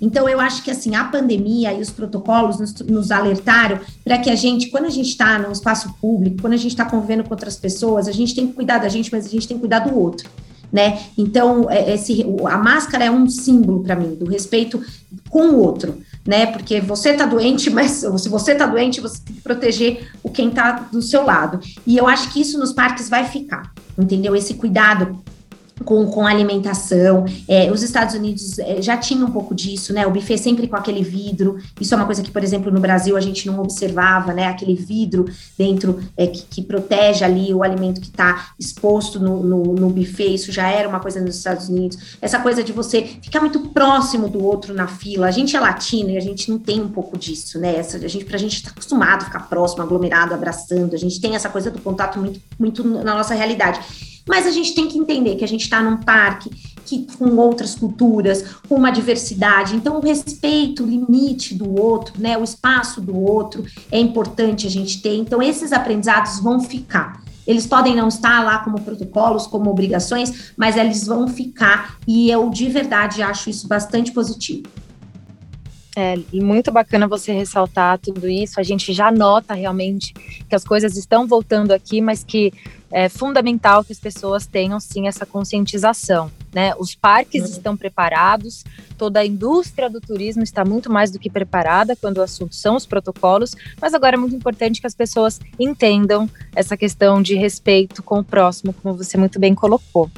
Então, 0.00 0.28
eu 0.28 0.38
acho 0.40 0.62
que 0.62 0.70
assim, 0.70 0.94
a 0.94 1.04
pandemia 1.04 1.72
e 1.72 1.80
os 1.80 1.90
protocolos 1.90 2.58
nos, 2.58 2.74
nos 2.80 3.10
alertaram 3.10 3.80
para 4.04 4.18
que 4.18 4.28
a 4.28 4.34
gente, 4.34 4.68
quando 4.68 4.84
a 4.84 4.90
gente 4.90 5.08
está 5.08 5.38
no 5.38 5.50
espaço 5.50 5.94
público, 6.00 6.42
quando 6.42 6.52
a 6.52 6.58
gente 6.58 6.72
está 6.72 6.84
convivendo 6.84 7.24
com 7.24 7.30
outras 7.30 7.56
pessoas, 7.56 8.06
a 8.06 8.12
gente 8.12 8.34
tem 8.34 8.46
que 8.46 8.52
cuidar 8.52 8.78
da 8.78 8.88
gente, 8.88 9.10
mas 9.10 9.24
a 9.24 9.30
gente 9.30 9.48
tem 9.48 9.56
que 9.56 9.62
cuidar 9.62 9.78
do 9.80 9.98
outro 9.98 10.28
né? 10.74 11.04
Então, 11.16 11.70
é, 11.70 11.94
esse, 11.94 12.26
a 12.50 12.58
máscara 12.58 13.04
é 13.04 13.10
um 13.10 13.28
símbolo 13.28 13.84
para 13.84 13.94
mim 13.94 14.16
do 14.16 14.26
respeito 14.26 14.82
com 15.30 15.50
o 15.50 15.60
outro, 15.60 16.02
né? 16.26 16.46
Porque 16.46 16.80
você 16.80 17.14
tá 17.14 17.26
doente, 17.26 17.68
mas 17.70 17.90
se 17.90 18.28
você 18.28 18.54
tá 18.54 18.66
doente, 18.66 19.00
você 19.00 19.20
tem 19.24 19.34
que 19.34 19.42
proteger 19.42 20.10
o 20.22 20.30
quem 20.30 20.50
tá 20.50 20.88
do 20.92 21.02
seu 21.02 21.24
lado. 21.24 21.60
E 21.86 21.96
eu 21.96 22.06
acho 22.06 22.32
que 22.32 22.40
isso 22.40 22.58
nos 22.58 22.72
parques 22.72 23.08
vai 23.08 23.24
ficar, 23.24 23.72
entendeu? 23.98 24.36
Esse 24.36 24.54
cuidado 24.54 25.23
com, 25.82 26.06
com 26.06 26.26
alimentação. 26.26 27.24
É, 27.48 27.70
os 27.72 27.82
Estados 27.82 28.14
Unidos 28.14 28.58
é, 28.58 28.80
já 28.80 28.96
tinham 28.96 29.26
um 29.26 29.30
pouco 29.30 29.54
disso, 29.54 29.92
né? 29.92 30.06
O 30.06 30.10
buffet 30.10 30.38
sempre 30.38 30.68
com 30.68 30.76
aquele 30.76 31.02
vidro. 31.02 31.58
Isso 31.80 31.94
é 31.94 31.96
uma 31.96 32.06
coisa 32.06 32.22
que, 32.22 32.30
por 32.30 32.44
exemplo, 32.44 32.70
no 32.70 32.80
Brasil 32.80 33.16
a 33.16 33.20
gente 33.20 33.46
não 33.46 33.58
observava, 33.60 34.32
né? 34.32 34.46
Aquele 34.46 34.74
vidro 34.74 35.26
dentro 35.58 36.00
é, 36.16 36.26
que, 36.26 36.42
que, 36.42 36.62
protege 36.62 37.24
ali 37.24 37.52
o 37.52 37.62
alimento 37.62 38.00
que 38.00 38.08
está 38.08 38.52
exposto 38.58 39.18
no, 39.18 39.42
no, 39.42 39.62
no, 39.74 39.90
buffet. 39.90 40.34
Isso 40.34 40.52
já 40.52 40.68
era 40.68 40.88
uma 40.88 41.00
coisa 41.00 41.20
nos 41.20 41.36
Estados 41.36 41.68
Unidos. 41.68 42.16
Essa 42.20 42.38
coisa 42.38 42.62
de 42.62 42.72
você 42.72 43.02
ficar 43.02 43.40
muito 43.40 43.60
próximo 43.70 44.28
do 44.28 44.44
outro 44.44 44.74
na 44.74 44.86
fila. 44.86 45.26
A 45.26 45.30
gente 45.30 45.56
é 45.56 45.60
latino 45.60 46.10
e 46.10 46.16
a 46.16 46.20
gente 46.20 46.50
não 46.50 46.58
tem 46.58 46.80
um 46.80 46.88
pouco 46.88 47.18
disso, 47.18 47.58
né? 47.58 47.76
Essa, 47.76 47.96
a 47.96 48.08
gente, 48.08 48.24
pra 48.24 48.38
gente 48.38 48.56
está 48.56 48.70
acostumado 48.70 49.22
a 49.22 49.24
ficar 49.26 49.40
próximo, 49.48 49.82
aglomerado, 49.82 50.34
abraçando. 50.34 50.94
A 50.94 50.98
gente 50.98 51.20
tem 51.20 51.34
essa 51.34 51.48
coisa 51.48 51.70
do 51.70 51.80
contato 51.80 52.18
muito, 52.18 52.40
muito 52.58 52.84
na 52.84 53.14
nossa 53.14 53.34
realidade. 53.34 53.80
Mas 54.26 54.46
a 54.46 54.50
gente 54.50 54.74
tem 54.74 54.88
que 54.88 54.98
entender 54.98 55.36
que 55.36 55.44
a 55.44 55.48
gente 55.48 55.62
está 55.62 55.82
num 55.82 55.98
parque 55.98 56.50
que, 56.84 57.06
com 57.18 57.36
outras 57.36 57.74
culturas, 57.74 58.44
com 58.68 58.76
uma 58.76 58.90
diversidade. 58.90 59.74
Então, 59.74 59.98
o 59.98 60.00
respeito, 60.00 60.84
o 60.84 60.86
limite 60.86 61.54
do 61.54 61.80
outro, 61.80 62.14
né, 62.18 62.36
o 62.36 62.44
espaço 62.44 63.00
do 63.00 63.18
outro 63.18 63.64
é 63.90 63.98
importante 63.98 64.66
a 64.66 64.70
gente 64.70 65.00
ter. 65.00 65.16
Então, 65.16 65.42
esses 65.42 65.72
aprendizados 65.72 66.40
vão 66.40 66.60
ficar. 66.60 67.22
Eles 67.46 67.66
podem 67.66 67.94
não 67.94 68.08
estar 68.08 68.42
lá 68.42 68.58
como 68.58 68.80
protocolos, 68.80 69.46
como 69.46 69.70
obrigações, 69.70 70.52
mas 70.56 70.76
eles 70.76 71.06
vão 71.06 71.28
ficar 71.28 71.98
e 72.06 72.30
eu 72.30 72.48
de 72.48 72.68
verdade 72.68 73.22
acho 73.22 73.50
isso 73.50 73.68
bastante 73.68 74.12
positivo. 74.12 74.64
É, 75.96 76.18
e 76.32 76.40
muito 76.42 76.72
bacana 76.72 77.06
você 77.06 77.32
ressaltar 77.32 77.98
tudo 77.98 78.28
isso. 78.28 78.58
A 78.58 78.64
gente 78.64 78.92
já 78.92 79.12
nota 79.12 79.54
realmente 79.54 80.12
que 80.48 80.54
as 80.54 80.64
coisas 80.64 80.96
estão 80.96 81.26
voltando 81.26 81.70
aqui, 81.70 82.00
mas 82.00 82.24
que 82.24 82.52
é 82.94 83.08
fundamental 83.08 83.84
que 83.84 83.90
as 83.90 83.98
pessoas 83.98 84.46
tenham 84.46 84.78
sim 84.78 85.08
essa 85.08 85.26
conscientização. 85.26 86.30
Né? 86.54 86.72
Os 86.78 86.94
parques 86.94 87.50
estão 87.50 87.76
preparados, 87.76 88.64
toda 88.96 89.20
a 89.20 89.26
indústria 89.26 89.90
do 89.90 90.00
turismo 90.00 90.44
está 90.44 90.64
muito 90.64 90.90
mais 90.90 91.10
do 91.10 91.18
que 91.18 91.28
preparada 91.28 91.96
quando 91.96 92.18
o 92.18 92.22
assunto 92.22 92.54
são 92.54 92.76
os 92.76 92.86
protocolos, 92.86 93.56
mas 93.80 93.92
agora 93.92 94.14
é 94.14 94.18
muito 94.18 94.36
importante 94.36 94.80
que 94.80 94.86
as 94.86 94.94
pessoas 94.94 95.40
entendam 95.58 96.30
essa 96.54 96.76
questão 96.76 97.20
de 97.20 97.34
respeito 97.34 98.02
com 98.02 98.20
o 98.20 98.24
próximo, 98.24 98.72
como 98.72 98.96
você 98.96 99.18
muito 99.18 99.40
bem 99.40 99.54
colocou. 99.54 100.08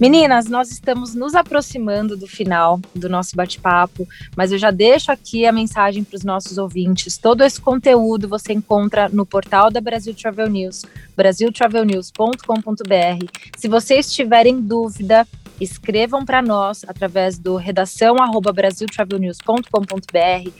Meninas, 0.00 0.46
nós 0.46 0.70
estamos 0.70 1.14
nos 1.14 1.34
aproximando 1.34 2.16
do 2.16 2.26
final 2.26 2.80
do 2.94 3.08
nosso 3.08 3.36
bate-papo, 3.36 4.08
mas 4.34 4.52
eu 4.52 4.58
já 4.58 4.70
deixo 4.70 5.12
aqui 5.12 5.46
a 5.46 5.52
mensagem 5.52 6.02
para 6.02 6.16
os 6.16 6.24
nossos 6.24 6.56
ouvintes. 6.56 7.18
Todo 7.18 7.44
esse 7.44 7.60
conteúdo 7.60 8.26
você 8.26 8.54
encontra 8.54 9.08
no 9.08 9.26
portal 9.26 9.70
da 9.70 9.80
Brasil 9.80 10.14
Travel 10.14 10.48
News, 10.48 10.84
brasiltravelnews.com.br. 11.14 13.26
Se 13.56 13.68
vocês 13.68 14.12
tiverem 14.12 14.60
dúvida, 14.60 15.26
escrevam 15.60 16.24
para 16.24 16.42
nós 16.42 16.84
através 16.86 17.38
do 17.38 17.56
redação 17.56 18.16
arroba 18.16 18.52
brasiltravelnews.com.br, 18.52 20.50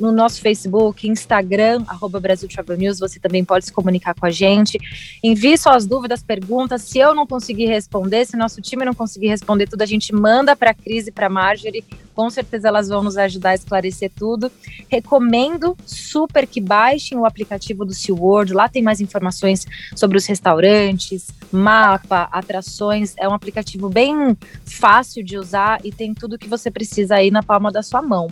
no 0.00 0.12
nosso 0.12 0.40
Facebook, 0.40 1.08
Instagram, 1.08 1.84
arroba 1.86 2.20
Brasil 2.20 2.48
Travel 2.48 2.76
News, 2.76 2.98
você 2.98 3.18
também 3.18 3.44
pode 3.44 3.66
se 3.66 3.72
comunicar 3.72 4.14
com 4.14 4.26
a 4.26 4.30
gente. 4.30 4.78
Envie 5.22 5.56
suas 5.56 5.86
dúvidas, 5.86 6.22
perguntas. 6.22 6.82
Se 6.82 6.98
eu 6.98 7.14
não 7.14 7.26
conseguir 7.26 7.66
responder, 7.66 8.24
se 8.24 8.36
nosso 8.36 8.60
time 8.60 8.84
não 8.84 8.94
conseguir 8.94 9.28
responder 9.28 9.66
tudo, 9.68 9.82
a 9.82 9.86
gente 9.86 10.14
manda 10.14 10.54
para 10.56 10.70
a 10.70 10.74
Cris 10.74 11.06
e 11.06 11.12
para 11.12 11.26
a 11.26 11.30
Marjorie 11.30 11.84
com 12.18 12.28
certeza 12.28 12.66
elas 12.66 12.88
vão 12.88 13.00
nos 13.00 13.16
ajudar 13.16 13.50
a 13.50 13.54
esclarecer 13.54 14.10
tudo. 14.12 14.50
Recomendo 14.88 15.76
super 15.86 16.48
que 16.48 16.60
baixem 16.60 17.16
o 17.16 17.24
aplicativo 17.24 17.84
do 17.84 17.94
SeaWorld, 17.94 18.52
lá 18.52 18.68
tem 18.68 18.82
mais 18.82 19.00
informações 19.00 19.64
sobre 19.94 20.18
os 20.18 20.26
restaurantes, 20.26 21.28
mapa, 21.52 22.28
atrações. 22.32 23.14
É 23.16 23.28
um 23.28 23.34
aplicativo 23.34 23.88
bem 23.88 24.36
fácil 24.64 25.24
de 25.24 25.36
usar 25.38 25.80
e 25.84 25.92
tem 25.92 26.14
tudo 26.14 26.38
que 26.38 26.48
você 26.48 26.70
precisa 26.70 27.16
aí 27.16 27.30
na 27.30 27.42
palma 27.42 27.70
da 27.70 27.82
sua 27.82 28.02
mão. 28.02 28.28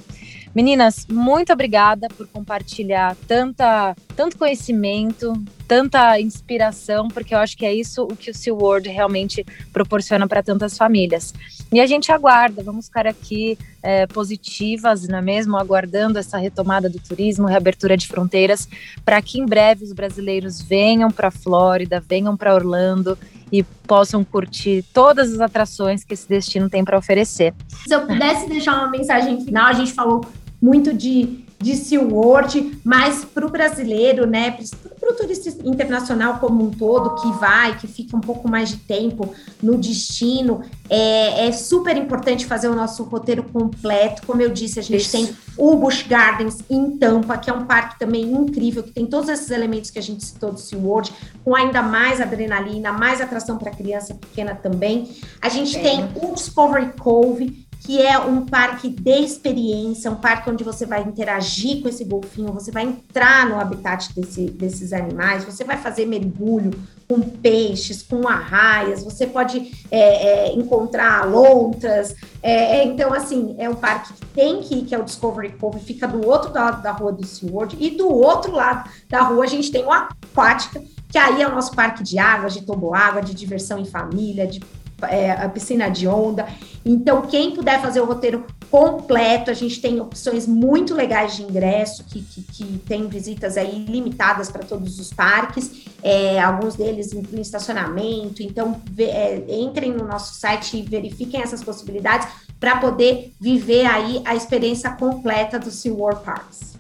Meninas, 0.57 1.07
muito 1.07 1.53
obrigada 1.53 2.09
por 2.09 2.27
compartilhar 2.29 3.15
tanta, 3.29 3.95
tanto 4.17 4.39
conhecimento, 4.39 5.35
tanta 5.69 6.19
inspiração, 6.19 7.09
porque 7.09 7.35
eu 7.35 7.39
acho 7.41 7.55
que 7.59 7.67
é 7.67 7.75
isso 7.75 8.05
o 8.05 8.17
que 8.17 8.31
o 8.31 8.35
SeaWorld 8.35 8.89
realmente 8.89 9.45
proporciona 9.71 10.27
para 10.27 10.43
tantas 10.43 10.79
famílias. 10.79 11.35
E 11.71 11.79
a 11.79 11.85
gente 11.85 12.11
aguarda, 12.11 12.63
vamos 12.63 12.87
ficar 12.87 13.07
aqui 13.07 13.59
é, 13.83 14.07
positivas, 14.07 15.07
não 15.07 15.19
é 15.19 15.21
mesmo? 15.21 15.59
Aguardando 15.59 16.19
essa 16.19 16.39
retomada 16.39 16.89
do 16.89 16.99
turismo, 16.99 17.47
reabertura 17.47 17.95
de 17.95 18.07
fronteiras, 18.07 18.67
para 19.05 19.21
que 19.21 19.39
em 19.39 19.45
breve 19.45 19.85
os 19.85 19.93
brasileiros 19.93 20.63
venham 20.63 21.11
para 21.11 21.29
a 21.29 21.31
Flórida, 21.31 22.01
venham 22.01 22.35
para 22.35 22.55
Orlando 22.55 23.19
e 23.53 23.63
possam 23.63 24.25
curtir 24.25 24.83
todas 24.95 25.35
as 25.35 25.41
atrações 25.43 26.03
que 26.03 26.15
esse 26.15 26.27
destino 26.27 26.71
tem 26.71 26.83
para 26.83 26.97
oferecer. 26.97 27.53
Se 27.87 27.95
eu 27.95 28.07
pudesse 28.07 28.49
deixar 28.49 28.75
uma 28.77 28.89
mensagem 28.89 29.45
final, 29.45 29.67
a 29.67 29.75
gente 29.75 29.93
falou 29.93 30.25
muito 30.61 30.93
de, 30.93 31.45
de 31.59 31.75
SeaWorld, 31.75 32.81
mas 32.85 33.25
para 33.25 33.47
o 33.47 33.51
brasileiro, 33.51 34.27
né, 34.27 34.57
para 34.99 35.11
o 35.11 35.15
turista 35.15 35.51
internacional 35.65 36.39
como 36.39 36.65
um 36.65 36.71
todo, 36.71 37.21
que 37.21 37.31
vai, 37.39 37.77
que 37.79 37.87
fica 37.87 38.17
um 38.17 38.21
pouco 38.21 38.49
mais 38.49 38.71
de 38.71 38.77
tempo 38.79 39.33
no 39.63 39.77
destino, 39.79 40.63
é, 40.89 41.49
é 41.49 41.53
super 41.53 41.97
importante 41.97 42.47
fazer 42.47 42.69
o 42.69 42.75
nosso 42.75 43.03
roteiro 43.05 43.43
completo. 43.45 44.23
Como 44.27 44.43
eu 44.43 44.51
disse, 44.51 44.79
a 44.79 44.83
gente 44.83 45.03
Isso. 45.03 45.13
tem 45.13 45.37
o 45.57 45.77
Busch 45.77 46.03
Gardens 46.07 46.59
em 46.69 46.97
Tampa, 46.99 47.39
que 47.39 47.49
é 47.49 47.53
um 47.53 47.65
parque 47.65 47.99
também 47.99 48.23
incrível, 48.23 48.83
que 48.83 48.93
tem 48.93 49.07
todos 49.07 49.29
esses 49.29 49.51
elementos 49.51 49.91
que 49.91 49.99
a 49.99 50.03
gente 50.03 50.25
citou 50.25 50.53
do 50.53 50.61
SeaWorld, 50.61 51.13
com 51.45 51.55
ainda 51.55 51.83
mais 51.83 52.21
adrenalina, 52.21 52.93
mais 52.93 53.21
atração 53.21 53.57
para 53.57 53.71
criança 53.71 54.15
pequena 54.15 54.55
também. 54.55 55.11
A 55.41 55.49
gente 55.49 55.77
é. 55.79 55.81
tem 55.81 56.05
o 56.23 56.35
Discovery 56.35 56.93
Cove, 56.99 57.66
que 57.87 58.03
é 58.03 58.19
um 58.19 58.45
parque 58.45 58.89
de 58.89 59.23
experiência, 59.23 60.11
um 60.11 60.17
parque 60.17 60.51
onde 60.51 60.65
você 60.65 60.85
vai 60.85 61.03
interagir 61.03 61.81
com 61.83 61.89
esse 61.89 62.05
golfinho, 62.05 62.53
você 62.53 62.73
vai 62.73 62.83
entrar 62.83 63.49
no 63.49 63.61
habitat 63.61 64.13
desse, 64.13 64.51
desses 64.51 64.93
animais, 64.93 65.45
você 65.45 65.63
vai 65.63 65.77
fazer 65.77 66.05
mergulho 66.05 66.73
com 67.07 67.21
peixes, 67.21 68.03
com 68.03 68.27
arraias, 68.27 69.05
você 69.05 69.25
pode 69.25 69.71
é, 69.89 70.49
é, 70.49 70.53
encontrar 70.53 71.31
lontras. 71.31 72.17
É, 72.43 72.79
é, 72.79 72.85
então, 72.85 73.15
assim, 73.15 73.55
é 73.57 73.71
um 73.71 73.77
parque 73.77 74.15
que 74.15 74.27
tem 74.35 74.61
que 74.63 74.75
ir, 74.75 74.85
que 74.85 74.93
é 74.93 74.99
o 74.99 75.05
Discovery 75.05 75.51
Cove, 75.51 75.79
fica 75.79 76.09
do 76.09 76.27
outro 76.27 76.53
lado 76.53 76.83
da 76.83 76.91
rua 76.91 77.13
do 77.13 77.25
SeaWorld, 77.25 77.77
e 77.79 77.91
do 77.91 78.09
outro 78.09 78.51
lado 78.51 78.91
da 79.09 79.23
rua 79.23 79.45
a 79.45 79.49
gente 79.49 79.71
tem 79.71 79.85
o 79.85 79.93
Aquática, 79.93 80.83
que 81.09 81.17
aí 81.17 81.41
é 81.41 81.47
o 81.47 81.55
nosso 81.55 81.73
parque 81.73 82.03
de 82.03 82.19
água, 82.19 82.51
de 82.51 82.63
toboágua, 82.63 83.23
de 83.23 83.33
diversão 83.33 83.79
em 83.79 83.85
família, 83.85 84.45
de 84.45 84.61
é, 85.03 85.31
a 85.33 85.49
piscina 85.49 85.89
de 85.89 86.07
onda. 86.09 86.47
Então, 86.85 87.23
quem 87.23 87.53
puder 87.53 87.81
fazer 87.81 88.01
o 88.01 88.05
roteiro 88.05 88.47
completo, 88.71 89.51
a 89.51 89.55
gente 89.55 89.81
tem 89.81 90.01
opções 90.01 90.47
muito 90.47 90.95
legais 90.95 91.37
de 91.37 91.43
ingresso, 91.43 92.05
que, 92.05 92.23
que, 92.23 92.43
que 92.43 92.79
tem 92.87 93.07
visitas 93.09 93.57
aí 93.57 93.85
limitadas 93.85 94.51
para 94.51 94.65
todos 94.65 94.99
os 94.99 95.13
parques, 95.13 95.87
é, 96.03 96.41
alguns 96.41 96.75
deles 96.77 97.13
incluem 97.13 97.43
estacionamento. 97.43 98.43
Então, 98.43 98.81
é, 98.99 99.45
entrem 99.49 99.93
no 99.93 100.07
nosso 100.07 100.35
site 100.35 100.79
e 100.79 100.83
verifiquem 100.83 101.43
essas 101.43 101.63
possibilidades 101.63 102.29
para 102.59 102.77
poder 102.77 103.33
viver 103.41 103.87
aí 103.87 104.23
a 104.25 104.35
experiência 104.35 104.91
completa 104.91 105.59
do 105.59 105.71
SeaWorld 105.71 106.23
Parks. 106.25 106.76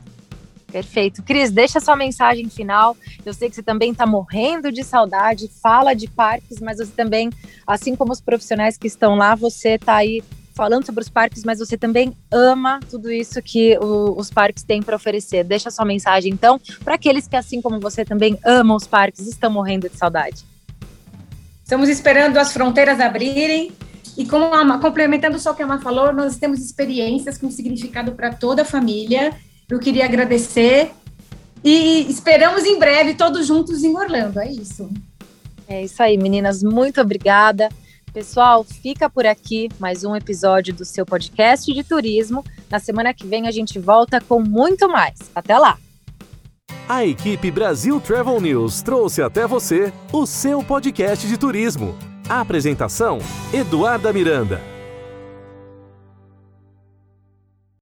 Perfeito. 0.77 1.23
Cris, 1.23 1.51
deixa 1.51 1.81
sua 1.81 1.97
mensagem 1.97 2.51
final. 2.51 2.95
Eu 3.25 3.33
sei 3.33 3.49
que 3.49 3.55
você 3.55 3.63
também 3.63 3.93
está 3.93 4.05
morrendo 4.05 4.71
de 4.71 4.85
saudade, 4.85 5.51
fala 5.63 5.95
de 5.95 6.07
parques, 6.07 6.61
mas 6.61 6.77
você 6.77 6.93
também, 6.95 7.31
assim 7.67 7.97
como 7.97 8.13
os 8.13 8.21
profissionais 8.21 8.77
que 8.77 8.87
estão 8.87 9.15
lá, 9.15 9.35
você 9.35 9.77
está 9.77 9.95
aí 9.95 10.23
falando 10.55 10.85
sobre 10.85 11.03
os 11.03 11.09
parques, 11.09 11.45
mas 11.45 11.61
você 11.61 11.79
também 11.79 12.15
ama 12.31 12.79
tudo 12.91 13.11
isso 13.11 13.41
que 13.41 13.79
o, 13.79 14.21
os 14.21 14.29
parques 14.29 14.65
têm 14.65 14.83
para 14.83 14.97
oferecer. 14.97 15.45
Deixa 15.45 15.71
sua 15.71 15.87
mensagem, 15.87 16.31
então, 16.31 16.61
para 16.85 16.97
aqueles 16.97 17.27
que, 17.27 17.37
assim 17.37 17.63
como 17.63 17.81
você, 17.81 18.05
também 18.05 18.39
amam 18.45 18.77
os 18.77 18.87
parques, 18.87 19.27
estão 19.27 19.51
morrendo 19.51 19.89
de 19.89 19.97
saudade. 19.97 20.45
Estamos 21.65 21.89
esperando 21.89 22.37
as 22.37 22.53
fronteiras 22.53 23.01
abrirem. 23.01 23.73
E 24.15 24.27
como 24.27 24.45
a, 24.45 24.79
complementando 24.79 25.39
só 25.39 25.53
o 25.53 25.55
que 25.55 25.63
a 25.63 25.67
Mar 25.67 25.81
falou, 25.81 26.13
nós 26.13 26.37
temos 26.37 26.61
experiências 26.61 27.39
com 27.39 27.51
significado 27.51 28.13
para 28.13 28.35
toda 28.35 28.61
a 28.61 28.65
família 28.65 29.35
eu 29.69 29.79
queria 29.79 30.05
agradecer 30.05 30.91
e 31.65 32.07
esperamos 32.09 32.65
em 32.65 32.79
breve 32.79 33.15
todos 33.15 33.47
juntos 33.47 33.83
em 33.83 33.97
Orlando. 33.97 34.39
É 34.39 34.51
isso. 34.51 34.89
É 35.67 35.83
isso 35.83 36.03
aí, 36.03 36.17
meninas. 36.17 36.63
Muito 36.63 37.01
obrigada. 37.01 37.69
Pessoal, 38.13 38.65
fica 38.65 39.11
por 39.11 39.27
aqui 39.27 39.69
mais 39.79 40.05
um 40.05 40.15
episódio 40.17 40.73
do 40.73 40.85
seu 40.85 41.05
podcast 41.05 41.73
de 41.73 41.83
turismo. 41.83 42.45
Na 42.71 42.79
semana 42.79 43.13
que 43.13 43.27
vem 43.27 43.47
a 43.47 43.51
gente 43.51 43.79
volta 43.79 44.21
com 44.21 44.41
muito 44.41 44.89
mais. 44.89 45.19
Até 45.35 45.59
lá! 45.59 45.77
A 46.89 47.05
equipe 47.05 47.51
Brasil 47.51 48.01
Travel 48.01 48.41
News 48.41 48.81
trouxe 48.81 49.21
até 49.21 49.47
você 49.47 49.93
o 50.13 50.25
seu 50.25 50.63
podcast 50.63 51.27
de 51.27 51.37
turismo. 51.37 51.97
A 52.29 52.41
apresentação: 52.41 53.19
Eduarda 53.53 54.13
Miranda. 54.13 54.76